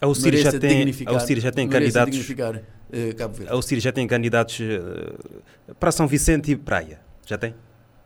a 0.00 0.06
UCIR 0.06 0.36
já 0.36 0.52
tem, 0.58 0.82
a 1.06 1.40
já 1.40 1.50
tem 1.50 1.68
candidatos. 1.68 2.26
Cabo 3.16 3.34
Verde. 3.34 3.52
A 3.52 3.56
UCIR 3.56 3.80
já 3.80 3.92
tem 3.92 4.06
candidatos 4.06 4.58
para 5.78 5.90
São 5.90 6.06
Vicente 6.06 6.52
e 6.52 6.56
Praia. 6.56 7.00
Já 7.26 7.36
tem? 7.36 7.54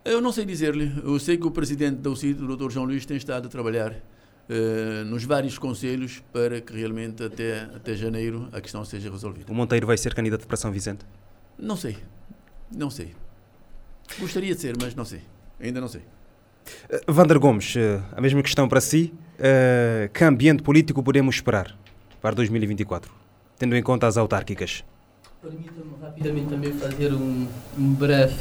Eu 0.04 0.20
não 0.20 0.32
sei 0.32 0.44
dizer-lhe. 0.44 0.92
Eu 1.04 1.18
sei 1.18 1.36
que 1.36 1.46
o 1.46 1.50
presidente 1.50 1.98
da 1.98 2.10
UCIR, 2.10 2.42
o 2.42 2.56
Dr. 2.56 2.70
João 2.70 2.86
Luís, 2.86 3.06
tem 3.06 3.16
estado 3.16 3.46
a 3.46 3.48
trabalhar 3.48 3.92
uh, 3.92 5.04
nos 5.04 5.24
vários 5.24 5.58
conselhos 5.58 6.22
para 6.32 6.60
que 6.60 6.72
realmente 6.72 7.22
até, 7.22 7.62
até 7.74 7.94
janeiro 7.94 8.48
a 8.52 8.60
questão 8.60 8.84
seja 8.84 9.10
resolvida. 9.10 9.52
O 9.52 9.54
Monteiro 9.54 9.86
vai 9.86 9.96
ser 9.96 10.14
candidato 10.14 10.46
para 10.46 10.56
São 10.56 10.72
Vicente? 10.72 11.04
Não 11.58 11.76
sei. 11.76 11.96
Não 12.74 12.90
sei. 12.90 13.14
Gostaria 14.18 14.54
de 14.54 14.60
ser, 14.60 14.74
mas 14.80 14.94
não 14.94 15.04
sei. 15.04 15.20
Ainda 15.60 15.80
não 15.80 15.88
sei. 15.88 16.02
Vander 17.06 17.38
Gomes, 17.38 17.74
uh, 17.74 18.02
a 18.16 18.20
mesma 18.20 18.42
questão 18.42 18.68
para 18.68 18.80
si. 18.80 19.12
Uh, 19.38 20.08
que 20.12 20.24
ambiente 20.24 20.62
político 20.62 21.02
podemos 21.02 21.36
esperar 21.36 21.76
para 22.20 22.34
2024, 22.34 23.10
tendo 23.58 23.74
em 23.74 23.82
conta 23.82 24.06
as 24.06 24.16
autárquicas? 24.16 24.84
Permita-me 25.40 26.00
rapidamente 26.00 26.48
também 26.48 26.72
fazer 26.72 27.12
um, 27.12 27.48
um 27.76 27.94
breve 27.94 28.34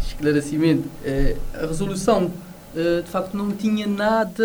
esclarecimento. 0.00 0.88
a 1.52 1.66
resolução 1.66 2.30
de 2.74 3.10
facto 3.10 3.36
não 3.36 3.50
tinha 3.50 3.88
nada 3.88 4.44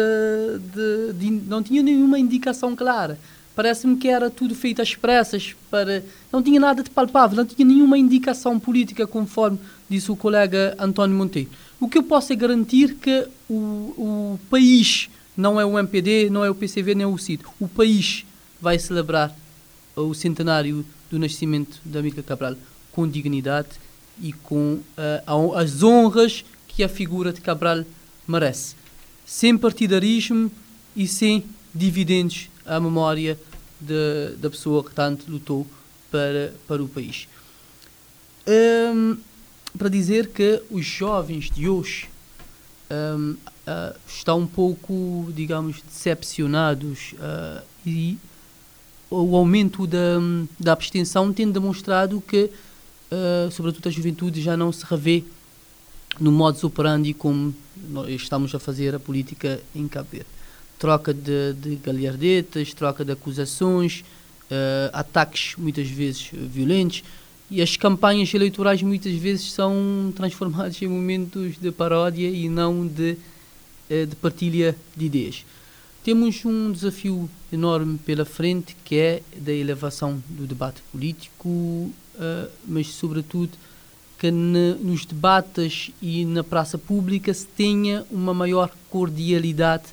de, 0.74 1.14
de, 1.14 1.30
não 1.47 1.61
tinha 1.61 1.84
nenhuma 1.84 2.18
indicação 2.18 2.76
clara 2.76 3.20
parece-me 3.55 3.97
que 3.97 4.07
era 4.07 4.30
tudo 4.30 4.55
feito 4.55 4.82
às 4.82 4.95
pressas 4.95 5.55
para 5.70 6.03
não 6.32 6.41
tinha 6.41 6.59
nada 6.59 6.82
de 6.82 6.89
palpável 6.89 7.38
não 7.38 7.45
tinha 7.45 7.68
nenhuma 7.68 7.97
indicação 7.97 8.59
política 8.59 9.05
conforme 9.05 9.59
disse 9.93 10.11
o 10.11 10.15
colega 10.15 10.75
António 10.79 11.15
Monteiro 11.15 11.49
o 11.83 11.89
que 11.89 11.97
eu 11.97 12.03
posso 12.03 12.31
é 12.31 12.35
garantir 12.35 12.95
que 12.95 13.27
o, 13.49 13.53
o 13.53 14.39
país, 14.49 15.09
não 15.35 15.59
é 15.59 15.65
o 15.65 15.77
MPD, 15.77 16.29
não 16.29 16.45
é 16.45 16.49
o 16.49 16.55
PCV, 16.55 16.95
nem 16.95 17.05
o 17.05 17.17
CID, 17.17 17.43
o 17.59 17.67
país 17.67 18.25
vai 18.61 18.79
celebrar 18.79 19.35
o 19.93 20.13
centenário 20.13 20.85
do 21.11 21.19
nascimento 21.19 21.81
da 21.83 21.99
Amílcar 21.99 22.23
Cabral 22.23 22.55
com 22.89 23.05
dignidade 23.05 23.67
e 24.21 24.31
com 24.31 24.79
uh, 24.97 25.55
as 25.55 25.83
honras 25.83 26.45
que 26.69 26.83
a 26.83 26.87
figura 26.87 27.33
de 27.33 27.41
Cabral 27.41 27.83
merece. 28.25 28.75
Sem 29.25 29.57
partidarismo 29.57 30.49
e 30.95 31.05
sem 31.05 31.43
dividendos 31.75 32.49
à 32.65 32.79
memória 32.79 33.37
de, 33.77 34.37
da 34.37 34.49
pessoa 34.49 34.81
que 34.85 34.95
tanto 34.95 35.29
lutou 35.29 35.67
para, 36.09 36.53
para 36.65 36.81
o 36.81 36.87
país. 36.87 37.27
Um, 38.47 39.17
para 39.78 39.89
dizer 39.89 40.28
que 40.28 40.61
os 40.69 40.86
jovens 40.86 41.49
de 41.49 41.67
hoje 41.67 42.07
um, 42.89 43.32
uh, 43.32 43.38
ah, 43.65 43.95
estão 44.07 44.41
um 44.41 44.47
pouco, 44.47 45.32
digamos, 45.34 45.82
decepcionados 45.82 47.13
uh, 47.13 47.63
e 47.86 48.17
o 49.09 49.36
aumento 49.36 49.86
da, 49.88 50.19
da 50.59 50.74
abstenção 50.74 51.32
tem 51.32 51.49
demonstrado 51.49 52.21
que, 52.21 52.49
uh, 53.11 53.51
sobretudo 53.51 53.88
a 53.88 53.91
juventude, 53.91 54.41
já 54.41 54.57
não 54.57 54.71
se 54.71 54.86
revê 54.86 55.24
no 56.19 56.32
modus 56.32 56.63
operandi 56.63 57.13
como 57.13 57.53
nós 57.89 58.09
estamos 58.09 58.53
a 58.53 58.59
fazer 58.59 58.93
a 58.93 58.99
política 58.99 59.59
em 59.74 59.88
Cabo 59.88 60.09
Verde. 60.11 60.28
Troca 60.78 61.13
de, 61.13 61.53
de 61.53 61.76
galhardetas, 61.78 62.74
troca 62.74 63.05
de 63.05 63.11
acusações, 63.11 64.03
ataques 64.91 65.55
muitas 65.57 65.88
vezes 65.88 66.30
violentos, 66.32 67.03
e 67.53 67.61
as 67.61 67.77
campanhas 67.77 68.33
eleitorais 68.33 68.81
muitas 68.81 69.13
vezes 69.13 69.51
são 69.51 70.11
transformadas 70.15 70.81
em 70.81 70.87
momentos 70.87 71.55
de 71.59 71.71
paródia 71.71 72.27
e 72.27 72.49
não 72.49 72.87
de, 72.87 73.15
eh, 73.87 74.07
de 74.07 74.15
partilha 74.15 74.75
de 74.97 75.05
ideias. 75.05 75.45
Temos 76.03 76.43
um 76.45 76.71
desafio 76.71 77.29
enorme 77.51 77.99
pela 77.99 78.25
frente 78.25 78.75
que 78.83 78.95
é 78.95 79.21
da 79.37 79.53
elevação 79.53 80.19
do 80.29 80.47
debate 80.47 80.81
político, 80.91 81.91
eh, 82.19 82.47
mas 82.67 82.87
sobretudo 82.87 83.51
que 84.17 84.31
nos 84.31 85.05
debates 85.05 85.91
e 86.01 86.25
na 86.25 86.43
praça 86.43 86.79
pública 86.79 87.31
se 87.31 87.45
tenha 87.45 88.03
uma 88.09 88.33
maior 88.33 88.71
cordialidade 88.89 89.83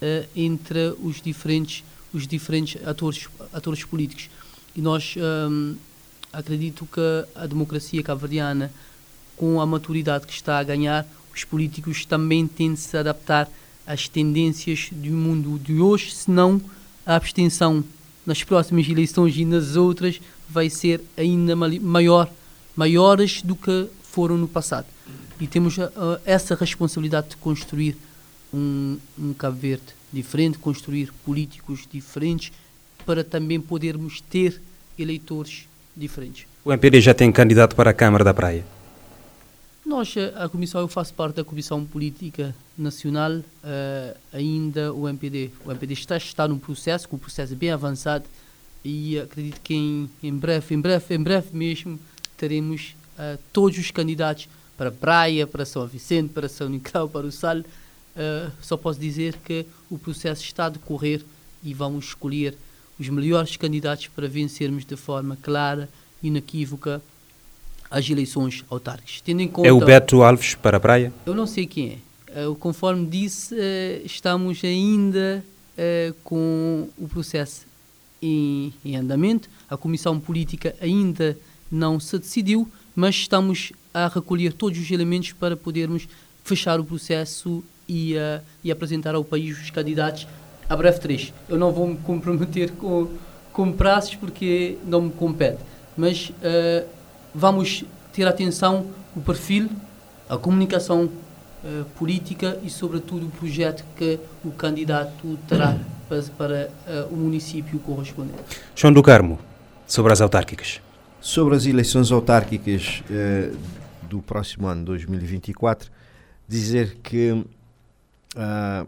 uh, 0.00 0.28
entre 0.36 0.94
os 1.02 1.20
diferentes 1.20 1.82
os 2.14 2.28
diferentes 2.28 2.80
atores 2.86 3.28
atores 3.52 3.82
políticos 3.82 4.30
e 4.76 4.80
nós 4.80 5.16
um, 5.16 5.74
acredito 6.36 6.86
que 6.86 7.00
a 7.34 7.46
democracia 7.46 8.02
cabo-verdiana, 8.02 8.70
com 9.36 9.58
a 9.58 9.64
maturidade 9.64 10.26
que 10.26 10.34
está 10.34 10.58
a 10.58 10.62
ganhar, 10.62 11.06
os 11.34 11.44
políticos 11.44 12.04
também 12.04 12.46
têm 12.46 12.74
de 12.74 12.80
se 12.80 12.96
adaptar 12.96 13.48
às 13.86 14.06
tendências 14.06 14.90
do 14.92 15.12
mundo 15.12 15.58
de 15.58 15.80
hoje, 15.80 16.14
senão 16.14 16.60
a 17.06 17.16
abstenção 17.16 17.82
nas 18.26 18.42
próximas 18.42 18.86
eleições 18.86 19.34
e 19.36 19.44
nas 19.46 19.76
outras 19.76 20.20
vai 20.48 20.68
ser 20.68 21.00
ainda 21.16 21.56
maior, 21.56 22.30
maiores 22.76 23.40
do 23.40 23.56
que 23.56 23.88
foram 24.02 24.36
no 24.36 24.48
passado. 24.48 24.86
E 25.40 25.46
temos 25.46 25.78
uh, 25.78 25.90
essa 26.24 26.54
responsabilidade 26.54 27.30
de 27.30 27.36
construir 27.36 27.96
um, 28.52 28.98
um 29.18 29.32
Cabo 29.32 29.56
Verde 29.56 29.94
diferente, 30.12 30.58
construir 30.58 31.12
políticos 31.24 31.86
diferentes, 31.90 32.52
para 33.06 33.24
também 33.24 33.60
podermos 33.60 34.20
ter 34.20 34.60
eleitores 34.98 35.66
diferentes. 35.96 36.46
O 36.64 36.72
MPD 36.72 37.00
já 37.00 37.14
tem 37.14 37.30
candidato 37.32 37.74
para 37.74 37.90
a 37.90 37.94
Câmara 37.94 38.22
da 38.22 38.34
Praia? 38.34 38.64
Nós, 39.86 40.14
a 40.34 40.48
Comissão, 40.48 40.80
eu 40.80 40.88
faço 40.88 41.14
parte 41.14 41.36
da 41.36 41.44
Comissão 41.44 41.84
Política 41.84 42.52
Nacional, 42.76 43.30
uh, 43.30 44.16
ainda 44.32 44.92
o 44.92 45.08
MPD. 45.08 45.52
O 45.64 45.70
MPD 45.70 45.94
está, 45.94 46.16
está 46.16 46.48
num 46.48 46.58
processo, 46.58 47.08
com 47.08 47.14
um 47.14 47.18
processo 47.20 47.54
bem 47.54 47.70
avançado, 47.70 48.24
e 48.84 49.16
acredito 49.18 49.60
que 49.60 49.74
em, 49.74 50.10
em 50.22 50.34
breve, 50.34 50.74
em 50.74 50.80
breve, 50.80 51.14
em 51.14 51.22
breve 51.22 51.48
mesmo, 51.52 52.00
teremos 52.36 52.96
uh, 53.16 53.38
todos 53.52 53.78
os 53.78 53.92
candidatos 53.92 54.48
para 54.76 54.88
a 54.88 54.92
Praia, 54.92 55.46
para 55.46 55.64
São 55.64 55.86
Vicente, 55.86 56.32
para 56.32 56.48
São 56.48 56.68
Nicolau, 56.68 57.08
para 57.08 57.26
o 57.26 57.30
Sal. 57.30 57.58
Uh, 57.58 58.50
só 58.60 58.76
posso 58.76 58.98
dizer 58.98 59.36
que 59.44 59.66
o 59.88 59.96
processo 59.96 60.42
está 60.42 60.66
a 60.66 60.70
decorrer 60.70 61.24
e 61.62 61.72
vamos 61.72 62.06
escolher 62.06 62.56
os 62.98 63.08
melhores 63.08 63.56
candidatos 63.56 64.08
para 64.08 64.28
vencermos 64.28 64.84
de 64.84 64.96
forma 64.96 65.36
clara 65.36 65.88
e 66.22 66.28
inequívoca 66.28 67.02
as 67.90 68.08
eleições 68.08 68.64
autárquicas. 68.68 69.20
Tendo 69.20 69.40
em 69.42 69.48
conta, 69.48 69.68
é 69.68 69.72
o 69.72 69.80
Beto 69.80 70.22
Alves 70.22 70.54
para 70.54 70.76
a 70.76 70.80
Praia? 70.80 71.12
Eu 71.24 71.34
não 71.34 71.46
sei 71.46 71.66
quem 71.66 72.00
é. 72.34 72.46
Uh, 72.48 72.54
conforme 72.56 73.06
disse, 73.06 73.54
uh, 73.54 74.04
estamos 74.04 74.62
ainda 74.64 75.44
uh, 75.78 76.14
com 76.24 76.88
o 76.98 77.08
processo 77.08 77.64
em, 78.20 78.72
em, 78.84 78.96
andamento. 78.96 79.48
A 79.70 79.76
Comissão 79.76 80.18
Política 80.18 80.74
ainda 80.80 81.38
não 81.70 82.00
se 82.00 82.18
decidiu, 82.18 82.68
mas 82.94 83.14
estamos 83.14 83.72
a 83.94 84.08
recolher 84.08 84.52
todos 84.52 84.78
os 84.78 84.90
elementos 84.90 85.32
para 85.32 85.56
podermos 85.56 86.08
fechar 86.44 86.78
o 86.78 86.84
processo 86.84 87.64
e, 87.88 88.14
e 88.62 88.70
apresentar 88.70 89.14
ao 89.14 89.24
país 89.24 89.60
os 89.60 89.70
candidatos 89.70 90.26
a 90.68 90.76
breve 90.76 90.98
trecho. 90.98 91.32
Eu 91.48 91.58
não 91.58 91.72
vou 91.72 91.86
me 91.86 91.96
comprometer 91.96 92.72
com, 92.72 93.08
com 93.52 93.72
prazos 93.72 94.14
porque 94.14 94.78
não 94.84 95.02
me 95.02 95.10
compete, 95.10 95.58
mas 95.96 96.30
uh, 96.30 96.86
vamos 97.34 97.84
ter 98.12 98.26
atenção 98.26 98.86
o 99.14 99.20
perfil, 99.20 99.68
a 100.28 100.36
comunicação 100.36 101.04
uh, 101.04 101.84
política 101.96 102.58
e, 102.62 102.70
sobretudo, 102.70 103.26
o 103.26 103.30
projeto 103.30 103.84
que 103.96 104.18
o 104.44 104.50
candidato 104.50 105.38
terá 105.48 105.76
para, 106.08 106.22
para 106.36 106.70
uh, 106.86 107.14
o 107.14 107.16
município 107.16 107.78
correspondente. 107.80 108.42
João 108.74 108.92
do 108.92 109.02
Carmo, 109.02 109.38
sobre 109.86 110.12
as 110.12 110.20
autárquicas. 110.20 110.80
Sobre 111.20 111.56
as 111.56 111.66
eleições 111.66 112.12
autárquicas 112.12 113.02
do 114.08 114.22
próximo 114.22 114.68
ano, 114.68 114.84
2024, 114.84 115.90
dizer 116.46 116.98
que 117.02 117.32
uh, 117.32 118.86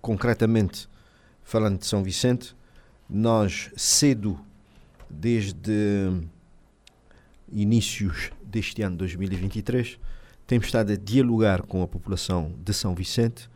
concretamente, 0.00 0.88
falando 1.42 1.78
de 1.78 1.86
São 1.86 2.02
Vicente, 2.02 2.54
nós 3.08 3.70
cedo, 3.76 4.38
desde 5.08 6.10
inícios 7.50 8.30
deste 8.42 8.82
ano 8.82 8.96
2023, 8.96 9.98
temos 10.46 10.66
estado 10.66 10.92
a 10.92 10.96
dialogar 10.96 11.62
com 11.62 11.82
a 11.82 11.88
população 11.88 12.52
de 12.64 12.72
São 12.72 12.94
Vicente 12.94 13.48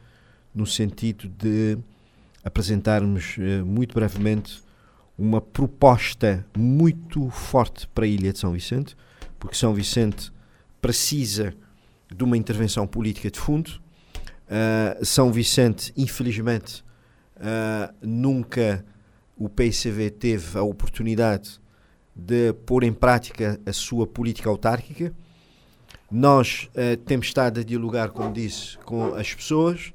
no 0.54 0.66
sentido 0.66 1.28
de 1.28 1.78
apresentarmos 2.44 3.36
eh, 3.38 3.62
muito 3.62 3.94
brevemente 3.94 4.62
uma 5.16 5.40
proposta 5.40 6.44
muito 6.56 7.28
forte 7.30 7.86
para 7.88 8.04
a 8.04 8.08
ilha 8.08 8.32
de 8.32 8.38
São 8.38 8.52
Vicente, 8.52 8.96
porque 9.38 9.56
São 9.56 9.74
Vicente 9.74 10.32
precisa 10.80 11.54
de 12.14 12.24
uma 12.24 12.36
intervenção 12.36 12.86
política 12.86 13.30
de 13.30 13.38
fundo 13.38 13.81
Uh, 14.52 15.02
São 15.02 15.32
Vicente, 15.32 15.94
infelizmente, 15.96 16.84
uh, 17.38 17.90
nunca 18.02 18.84
o 19.34 19.48
PICV 19.48 20.10
teve 20.10 20.58
a 20.58 20.62
oportunidade 20.62 21.58
de 22.14 22.52
pôr 22.66 22.84
em 22.84 22.92
prática 22.92 23.58
a 23.64 23.72
sua 23.72 24.06
política 24.06 24.50
autárquica. 24.50 25.10
Nós 26.10 26.68
uh, 26.74 26.98
temos 26.98 27.28
estado 27.28 27.60
a 27.60 27.64
dialogar, 27.64 28.10
como 28.10 28.30
disse, 28.30 28.76
com 28.84 29.14
as 29.14 29.32
pessoas, 29.32 29.94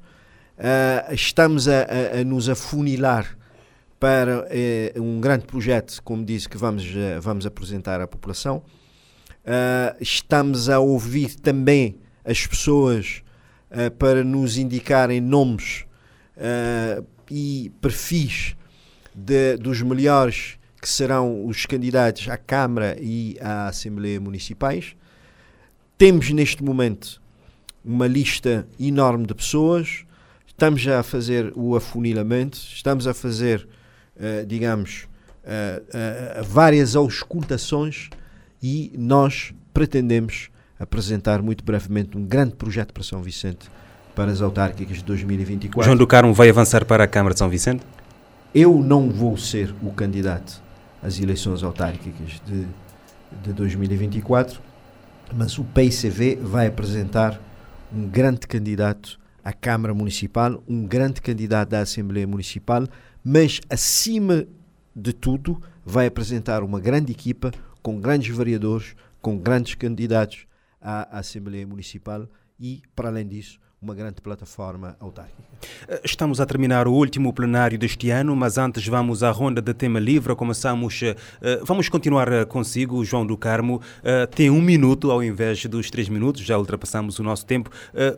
estamos 1.12 1.68
a, 1.68 1.82
a, 1.82 2.20
a, 2.20 2.24
nos 2.24 2.48
afunilar 2.48 3.38
para 4.00 4.40
uh, 4.40 5.00
um 5.00 5.20
grande 5.20 5.46
projeto, 5.46 6.02
como 6.02 6.24
disse, 6.24 6.48
que 6.48 6.56
vamos, 6.56 6.84
vamos 7.20 7.46
apresentar 7.46 8.00
à 8.00 8.08
população. 8.08 8.64
estamos 10.00 10.68
a 10.68 10.80
ouvir 10.80 11.36
também 11.36 12.00
as 12.24 12.44
pessoas 12.44 13.22
para 13.98 14.24
nos 14.24 14.56
indicarem 14.56 15.20
nomes 15.20 15.84
e 17.30 17.70
perfis 17.80 18.56
de, 19.14 19.56
dos 19.56 19.82
melhores 19.82 20.58
que 20.80 20.88
serão 20.88 21.46
os 21.46 21.66
candidatos 21.66 22.28
à 22.28 22.36
Câmara 22.36 22.96
e 23.00 23.36
à 23.40 23.66
Assembleia 23.68 24.20
Municipais. 24.20 24.94
Temos 25.96 26.30
neste 26.30 26.62
momento 26.62 27.20
uma 27.84 28.06
lista 28.06 28.66
enorme 28.78 29.26
de 29.26 29.34
pessoas, 29.34 30.04
estamos 30.46 30.80
já 30.80 31.00
a 31.00 31.02
fazer 31.02 31.52
o 31.56 31.74
afunilamento, 31.74 32.56
estamos 32.56 33.06
a 33.06 33.14
fazer, 33.14 33.66
uh, 34.16 34.46
digamos, 34.46 35.08
uh, 35.42 36.40
uh, 36.40 36.44
várias 36.44 36.94
auscultações 36.94 38.08
e 38.62 38.92
nós 38.96 39.52
pretendemos 39.74 40.50
apresentar 40.78 41.42
muito 41.42 41.64
brevemente 41.64 42.16
um 42.16 42.24
grande 42.24 42.54
projeto 42.54 42.92
para 42.92 43.02
São 43.02 43.22
Vicente 43.22 43.70
para 44.14 44.30
as 44.30 44.40
autárquicas 44.40 44.98
de 44.98 45.04
2024. 45.04 45.84
João 45.84 45.96
do 45.96 46.06
Carmo 46.06 46.34
vai 46.34 46.48
avançar 46.48 46.84
para 46.84 47.04
a 47.04 47.06
Câmara 47.06 47.34
de 47.34 47.38
São 47.38 47.48
Vicente? 47.48 47.84
Eu 48.54 48.78
não 48.82 49.10
vou 49.10 49.36
ser 49.36 49.74
o 49.82 49.92
candidato 49.92 50.60
às 51.02 51.20
eleições 51.20 51.62
autárquicas 51.62 52.40
de, 52.44 52.66
de 53.42 53.52
2024, 53.52 54.60
mas 55.34 55.58
o 55.58 55.64
PICV 55.64 56.36
vai 56.42 56.66
apresentar 56.66 57.40
um 57.92 58.08
grande 58.08 58.40
candidato 58.40 59.18
à 59.44 59.52
Câmara 59.52 59.94
Municipal, 59.94 60.62
um 60.68 60.86
grande 60.86 61.20
candidato 61.20 61.74
à 61.74 61.80
Assembleia 61.80 62.26
Municipal, 62.26 62.84
mas 63.24 63.60
acima 63.70 64.46
de 64.94 65.12
tudo 65.12 65.62
vai 65.84 66.06
apresentar 66.06 66.62
uma 66.62 66.80
grande 66.80 67.12
equipa 67.12 67.52
com 67.82 68.00
grandes 68.00 68.34
vereadores, 68.36 68.96
com 69.20 69.38
grandes 69.38 69.74
candidatos 69.74 70.46
à 70.80 71.18
Assembleia 71.18 71.66
Municipal 71.66 72.28
e, 72.58 72.82
para 72.94 73.08
além 73.08 73.26
disso, 73.26 73.58
uma 73.80 73.94
grande 73.94 74.20
plataforma 74.20 74.96
autárquica. 74.98 75.42
Eh, 75.88 76.00
estamos 76.04 76.40
a 76.40 76.46
terminar 76.46 76.88
o 76.88 76.92
último 76.92 77.32
plenário 77.32 77.78
deste 77.78 78.10
ano, 78.10 78.34
mas 78.34 78.58
antes 78.58 78.86
vamos 78.86 79.22
à 79.22 79.30
ronda 79.30 79.62
de 79.62 79.72
tema 79.72 80.00
livre. 80.00 80.34
Começamos, 80.34 81.00
uh, 81.02 81.64
vamos 81.64 81.88
continuar 81.88 82.46
consigo, 82.46 83.04
João 83.04 83.24
do 83.24 83.36
Carmo. 83.36 83.80
Tem 84.34 84.50
um 84.50 84.60
minuto 84.60 85.10
ao 85.10 85.22
invés 85.22 85.64
dos 85.66 85.90
três 85.90 86.08
minutos, 86.08 86.42
já 86.42 86.58
ultrapassamos 86.58 87.18
o 87.18 87.22
nosso 87.22 87.46
tempo. 87.46 87.70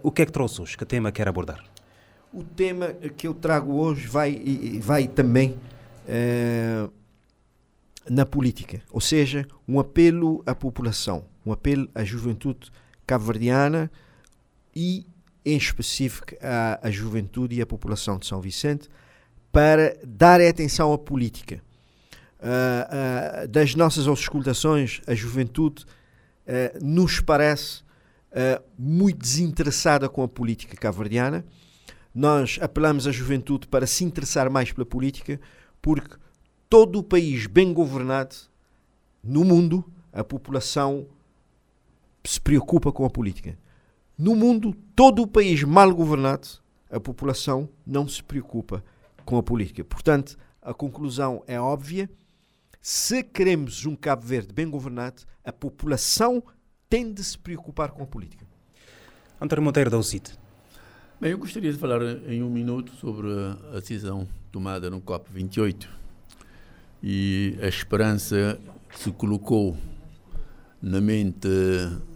O 0.03 0.11
que 0.11 0.23
é 0.23 0.27
que 0.27 0.33
trouxe 0.33 0.63
hoje? 0.63 0.77
Que 0.77 0.87
tema 0.87 1.13
quer 1.13 1.29
abordar? 1.29 1.63
O 2.33 2.43
tema 2.43 2.89
que 3.17 3.27
eu 3.27 3.35
trago 3.35 3.75
hoje 3.75 4.07
vai, 4.07 4.81
vai 4.81 5.09
também 5.09 5.57
na 8.09 8.25
política, 8.25 8.83
ou 8.91 9.01
seja, 9.01 9.47
um 9.69 9.79
apelo 9.79 10.43
à 10.47 10.55
população, 10.55 11.25
um 11.45 11.53
apelo 11.53 11.89
à 11.95 12.05
juventude 12.05 12.71
cabo-verdiana 13.07 13.91
e 14.75 15.07
em 15.45 15.57
específico 15.57 16.35
à, 16.41 16.87
à 16.87 16.91
juventude 16.91 17.57
e 17.57 17.63
à 17.63 17.67
população 17.67 18.19
de 18.19 18.27
São 18.27 18.41
Vicente, 18.41 18.89
para 19.51 19.97
dar 20.07 20.41
atenção 20.41 20.93
à 20.93 20.99
política. 20.99 21.63
Uh, 22.41 23.45
uh, 23.45 23.49
das 23.49 23.75
nossas 23.75 24.07
auscultações, 24.07 25.01
a 25.07 25.15
juventude 25.15 25.85
uh, 25.85 26.85
nos 26.85 27.21
parece 27.21 27.83
muito 28.79 29.19
desinteressada 29.19 30.09
com 30.09 30.23
a 30.23 30.29
política 30.29 30.77
cabo-verdiana. 30.77 31.45
Nós 32.15 32.61
apelamos 32.63 33.09
à 33.09 33.11
juventude 33.11 33.67
para 33.67 33.89
se 33.89 34.05
interessar 34.05 34.49
mais 34.49 34.71
pela 34.71 34.87
política, 34.87 35.41
porque 35.83 36.15
todo 36.69 37.01
o 37.01 37.03
país 37.03 37.49
bem 37.49 37.73
governado 37.73 38.37
no 39.21 39.45
mundo, 39.45 39.85
a 40.13 40.23
população 40.23 41.09
se 42.25 42.41
preocupa 42.41 42.93
com 42.93 43.05
a 43.05 43.11
política. 43.11 43.59
No 44.17 44.37
mundo, 44.37 44.75
todo 44.95 45.23
o 45.23 45.27
país 45.27 45.63
mal 45.63 45.95
governado, 45.95 46.49
a 46.91 47.01
população 47.01 47.69
não 47.87 48.07
se 48.07 48.23
preocupa 48.23 48.85
com 49.25 49.39
a 49.39 49.43
política. 49.43 49.85
Portanto, 49.85 50.37
a 50.61 50.75
conclusão 50.75 51.43
é 51.47 51.59
óbvia. 51.59 52.11
Se 52.83 53.23
queremos 53.23 53.87
um 53.87 53.95
Cabo 53.95 54.27
Verde 54.27 54.53
bem 54.53 54.69
governado, 54.69 55.23
a 55.45 55.53
população 55.53 56.43
tem 56.89 57.13
de 57.13 57.23
se 57.23 57.39
preocupar 57.39 57.93
com 57.93 58.03
a 58.03 58.07
política. 58.07 58.47
António 59.41 59.65
Monteiro 59.65 59.91
da 59.91 59.99
UCIT. 59.99 60.39
Bem, 61.21 61.33
eu 61.33 61.39
gostaria 61.39 61.73
de 61.73 61.79
falar 61.79 62.03
em 62.27 62.43
um 62.43 62.51
minuto 62.51 62.93
sobre 62.97 63.29
a 63.75 63.79
decisão 63.79 64.27
tomada 64.51 64.91
no 64.91 65.01
COP28 65.01 65.87
e 67.03 67.59
a 67.63 67.67
esperança 67.67 68.61
que 68.89 68.99
se 68.99 69.13
colocou 69.13 69.77
na 70.83 71.01
mente 71.01 71.49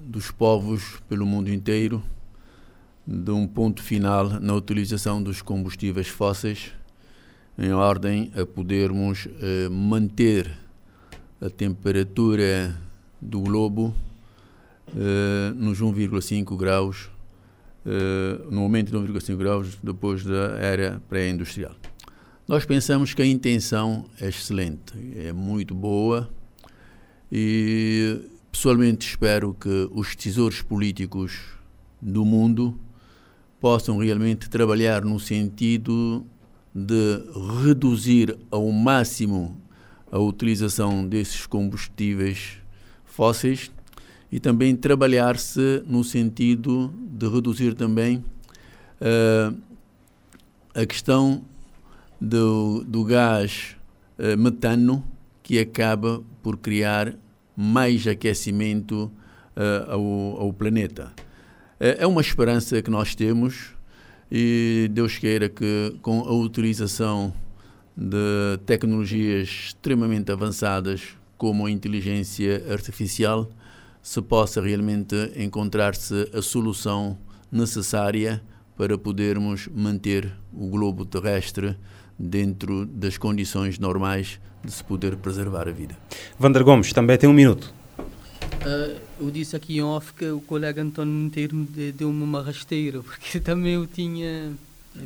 dos 0.00 0.30
povos 0.30 1.00
pelo 1.08 1.26
mundo 1.26 1.50
inteiro 1.50 2.02
de 3.06 3.30
um 3.30 3.46
ponto 3.46 3.82
final 3.82 4.40
na 4.40 4.54
utilização 4.54 5.22
dos 5.22 5.42
combustíveis 5.42 6.08
fósseis 6.08 6.72
em 7.58 7.72
ordem 7.72 8.32
a 8.34 8.46
podermos 8.46 9.28
eh, 9.40 9.68
manter 9.68 10.50
a 11.40 11.50
temperatura 11.50 12.74
do 13.20 13.40
globo 13.40 13.94
eh, 14.96 15.52
nos 15.54 15.80
1,5 15.80 16.56
graus, 16.56 17.10
eh, 17.86 18.40
no 18.50 18.62
aumento 18.62 18.90
de 18.90 19.12
1,5 19.12 19.36
graus 19.36 19.78
depois 19.82 20.24
da 20.24 20.58
era 20.58 21.00
pré-industrial. 21.08 21.74
Nós 22.48 22.64
pensamos 22.64 23.14
que 23.14 23.22
a 23.22 23.26
intenção 23.26 24.06
é 24.20 24.28
excelente, 24.28 24.92
é 25.16 25.32
muito 25.32 25.74
boa 25.74 26.28
e 27.30 28.20
Pessoalmente 28.54 29.08
espero 29.08 29.52
que 29.52 29.90
os 29.90 30.14
tesouros 30.14 30.62
políticos 30.62 31.40
do 32.00 32.24
mundo 32.24 32.78
possam 33.60 33.98
realmente 33.98 34.48
trabalhar 34.48 35.04
no 35.04 35.18
sentido 35.18 36.24
de 36.72 37.20
reduzir 37.64 38.38
ao 38.52 38.70
máximo 38.70 39.60
a 40.08 40.20
utilização 40.20 41.04
desses 41.04 41.48
combustíveis 41.48 42.58
fósseis 43.04 43.72
e 44.30 44.38
também 44.38 44.76
trabalhar-se 44.76 45.82
no 45.84 46.04
sentido 46.04 46.94
de 46.96 47.28
reduzir 47.28 47.74
também 47.74 48.24
uh, 49.00 49.60
a 50.72 50.86
questão 50.86 51.44
do, 52.20 52.84
do 52.84 53.02
gás 53.02 53.74
uh, 54.16 54.38
metano 54.38 55.04
que 55.42 55.58
acaba 55.58 56.22
por 56.40 56.56
criar 56.56 57.16
mais 57.56 58.06
aquecimento 58.06 59.10
uh, 59.56 59.90
ao, 59.90 60.40
ao, 60.42 60.52
planeta. 60.52 61.12
É, 61.78 61.98
é 62.00 62.06
uma 62.06 62.20
esperança 62.20 62.80
que 62.82 62.90
nós 62.90 63.14
temos 63.14 63.74
e 64.30 64.88
Deus 64.92 65.18
queira 65.18 65.48
que 65.48 65.96
com 66.02 66.20
a 66.20 66.32
utilização 66.32 67.32
de 67.96 68.58
tecnologias 68.66 69.48
extremamente 69.48 70.32
avançadas 70.32 71.16
como 71.36 71.66
a 71.66 71.70
inteligência 71.70 72.64
artificial 72.70 73.48
se 74.02 74.20
possa 74.20 74.60
realmente 74.60 75.14
encontrar-se 75.36 76.28
a 76.34 76.42
solução 76.42 77.16
necessária 77.50 78.42
para 78.76 78.98
podermos 78.98 79.68
manter 79.68 80.32
o 80.52 80.68
globo 80.68 81.04
terrestre 81.04 81.76
dentro 82.18 82.86
das 82.86 83.18
condições 83.18 83.78
normais 83.78 84.40
de 84.64 84.72
se 84.72 84.82
poder 84.82 85.16
preservar 85.16 85.68
a 85.68 85.72
vida. 85.72 85.96
Vander 86.38 86.64
Gomes, 86.64 86.92
também 86.92 87.18
tem 87.18 87.28
um 87.28 87.32
minuto. 87.32 87.72
Uh, 88.64 88.98
eu 89.20 89.30
disse 89.30 89.54
aqui 89.54 89.76
em 89.76 89.82
off 89.82 90.12
que 90.14 90.26
o 90.26 90.40
colega 90.40 90.82
António 90.82 91.12
Monteiro 91.12 91.54
me 91.54 91.92
deu-me 91.92 92.22
uma 92.22 92.42
rasteira, 92.42 93.00
porque 93.04 93.38
também 93.38 93.74
eu 93.74 93.86
tinha 93.86 94.52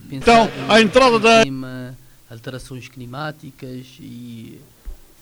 pensado 0.09 0.51
então, 0.51 0.51
a 0.69 0.81
entrada 0.81 1.19
da 1.19 1.43
clima, 1.43 1.97
alterações 2.31 2.89
climáticas 2.89 3.87
e, 3.99 4.61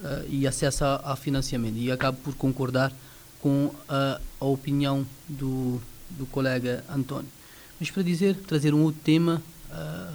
uh, 0.00 0.24
e 0.28 0.46
acesso 0.46 0.84
a, 0.84 1.12
a, 1.12 1.16
financiamento. 1.16 1.76
E 1.76 1.90
acabo 1.90 2.18
por 2.18 2.34
concordar 2.34 2.92
com 3.40 3.70
a, 3.88 4.20
a 4.40 4.44
opinião 4.44 5.06
do, 5.28 5.80
do 6.10 6.26
colega 6.26 6.84
António. 6.88 7.30
Mas 7.78 7.90
para 7.90 8.02
dizer, 8.02 8.34
trazer 8.46 8.74
um 8.74 8.82
outro 8.82 9.00
tema, 9.02 9.42
uh, 9.70 10.14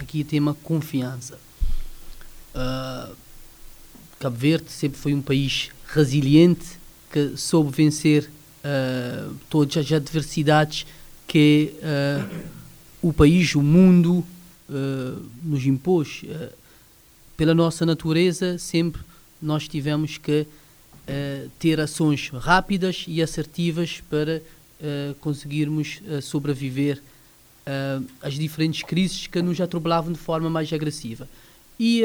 aqui 0.00 0.22
o 0.22 0.24
tema 0.24 0.56
confiança. 0.62 1.38
Uh, 2.54 3.14
Cabo 4.18 4.36
Verde 4.36 4.70
sempre 4.70 4.98
foi 4.98 5.14
um 5.14 5.22
país 5.22 5.70
resiliente 5.86 6.78
que 7.12 7.36
soube 7.36 7.70
vencer 7.70 8.30
uh, 8.64 9.34
todas 9.48 9.76
as 9.76 9.92
adversidades 9.92 10.86
que 11.26 11.74
uh, 11.76 12.48
o 13.02 13.12
país, 13.12 13.54
o 13.54 13.62
mundo 13.62 14.24
nos 15.42 15.66
impôs. 15.66 16.22
pela 17.36 17.52
nossa 17.52 17.84
natureza, 17.84 18.56
sempre 18.56 19.02
nós 19.42 19.66
tivemos 19.66 20.16
que 20.16 20.46
ter 21.58 21.80
ações 21.80 22.28
rápidas 22.28 23.04
e 23.08 23.20
assertivas 23.20 24.00
para 24.08 24.40
conseguirmos 25.18 26.00
uh, 27.66 28.06
às 28.22 28.34
diferentes 28.34 28.82
crises 28.82 29.26
que 29.26 29.40
nos 29.42 29.60
atropelavam 29.60 30.12
de 30.12 30.18
forma 30.18 30.48
mais 30.50 30.72
agressiva. 30.72 31.28
E, 31.78 32.02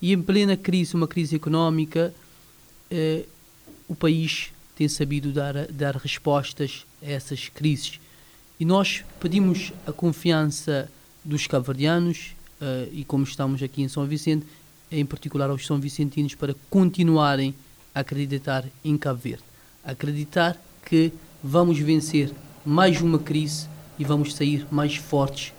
e 0.00 0.14
em 0.14 0.22
plena 0.22 0.56
crise, 0.56 0.94
uma 0.94 1.06
crise 1.06 1.36
económica, 1.36 2.14
o 3.86 3.94
país 3.94 4.50
tem 4.74 4.88
sabido 4.88 5.30
dar, 5.30 5.66
dar 5.66 5.96
respostas 5.96 6.86
a 7.02 7.10
essas 7.10 7.48
crises. 7.50 8.00
E 8.60 8.64
nós 8.64 9.04
pedimos 9.20 9.72
a 9.86 9.92
confiança 9.92 10.90
dos 11.24 11.46
cabo-verdianos 11.46 12.34
uh, 12.60 12.88
e 12.92 13.04
como 13.04 13.24
estamos 13.24 13.62
aqui 13.62 13.82
em 13.82 13.88
São 13.88 14.06
Vicente, 14.06 14.46
em 14.90 15.04
particular 15.04 15.50
aos 15.50 15.66
são 15.66 15.78
vicentinos, 15.78 16.34
para 16.34 16.54
continuarem 16.70 17.54
a 17.94 18.00
acreditar 18.00 18.64
em 18.84 18.96
Cabo 18.96 19.20
Verde. 19.20 19.44
Acreditar 19.84 20.56
que 20.84 21.12
vamos 21.42 21.78
vencer 21.78 22.32
mais 22.64 23.00
uma 23.00 23.18
crise 23.18 23.68
e 23.98 24.04
vamos 24.04 24.34
sair 24.34 24.66
mais 24.70 24.96
fortes 24.96 25.52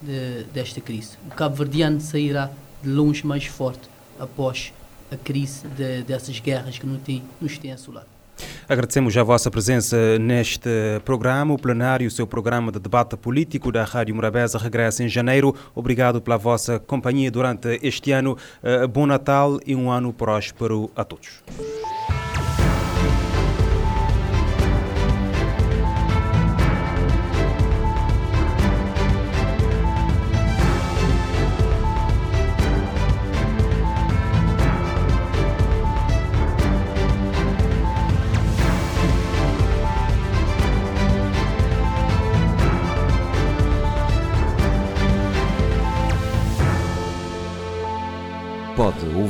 de, 0.00 0.44
desta 0.52 0.80
crise. 0.80 1.16
O 1.26 1.34
cabo-verdiano 1.34 2.00
sairá 2.00 2.50
de 2.82 2.88
longe 2.88 3.26
mais 3.26 3.46
forte 3.46 3.88
após 4.18 4.72
a 5.10 5.16
crise 5.16 5.66
de, 5.68 6.02
dessas 6.02 6.38
guerras 6.40 6.78
que 6.78 6.86
nos 6.86 7.00
têm, 7.02 7.22
nos 7.40 7.58
têm 7.58 7.72
assolado. 7.72 8.06
Agradecemos 8.68 9.16
a 9.16 9.22
vossa 9.22 9.50
presença 9.50 10.18
neste 10.18 10.68
programa. 11.04 11.54
O 11.54 11.58
plenário, 11.58 12.06
o 12.06 12.10
seu 12.10 12.26
programa 12.26 12.70
de 12.70 12.78
debate 12.78 13.16
político 13.16 13.72
da 13.72 13.84
Rádio 13.84 14.14
Morabeza, 14.14 14.58
regressa 14.58 15.02
em 15.02 15.08
janeiro. 15.08 15.54
Obrigado 15.74 16.20
pela 16.20 16.36
vossa 16.36 16.78
companhia 16.78 17.30
durante 17.30 17.78
este 17.82 18.12
ano. 18.12 18.36
Eh, 18.62 18.86
bom 18.86 19.06
Natal 19.06 19.58
e 19.66 19.74
um 19.74 19.90
ano 19.90 20.12
próspero 20.12 20.90
a 20.94 21.04
todos. 21.04 21.42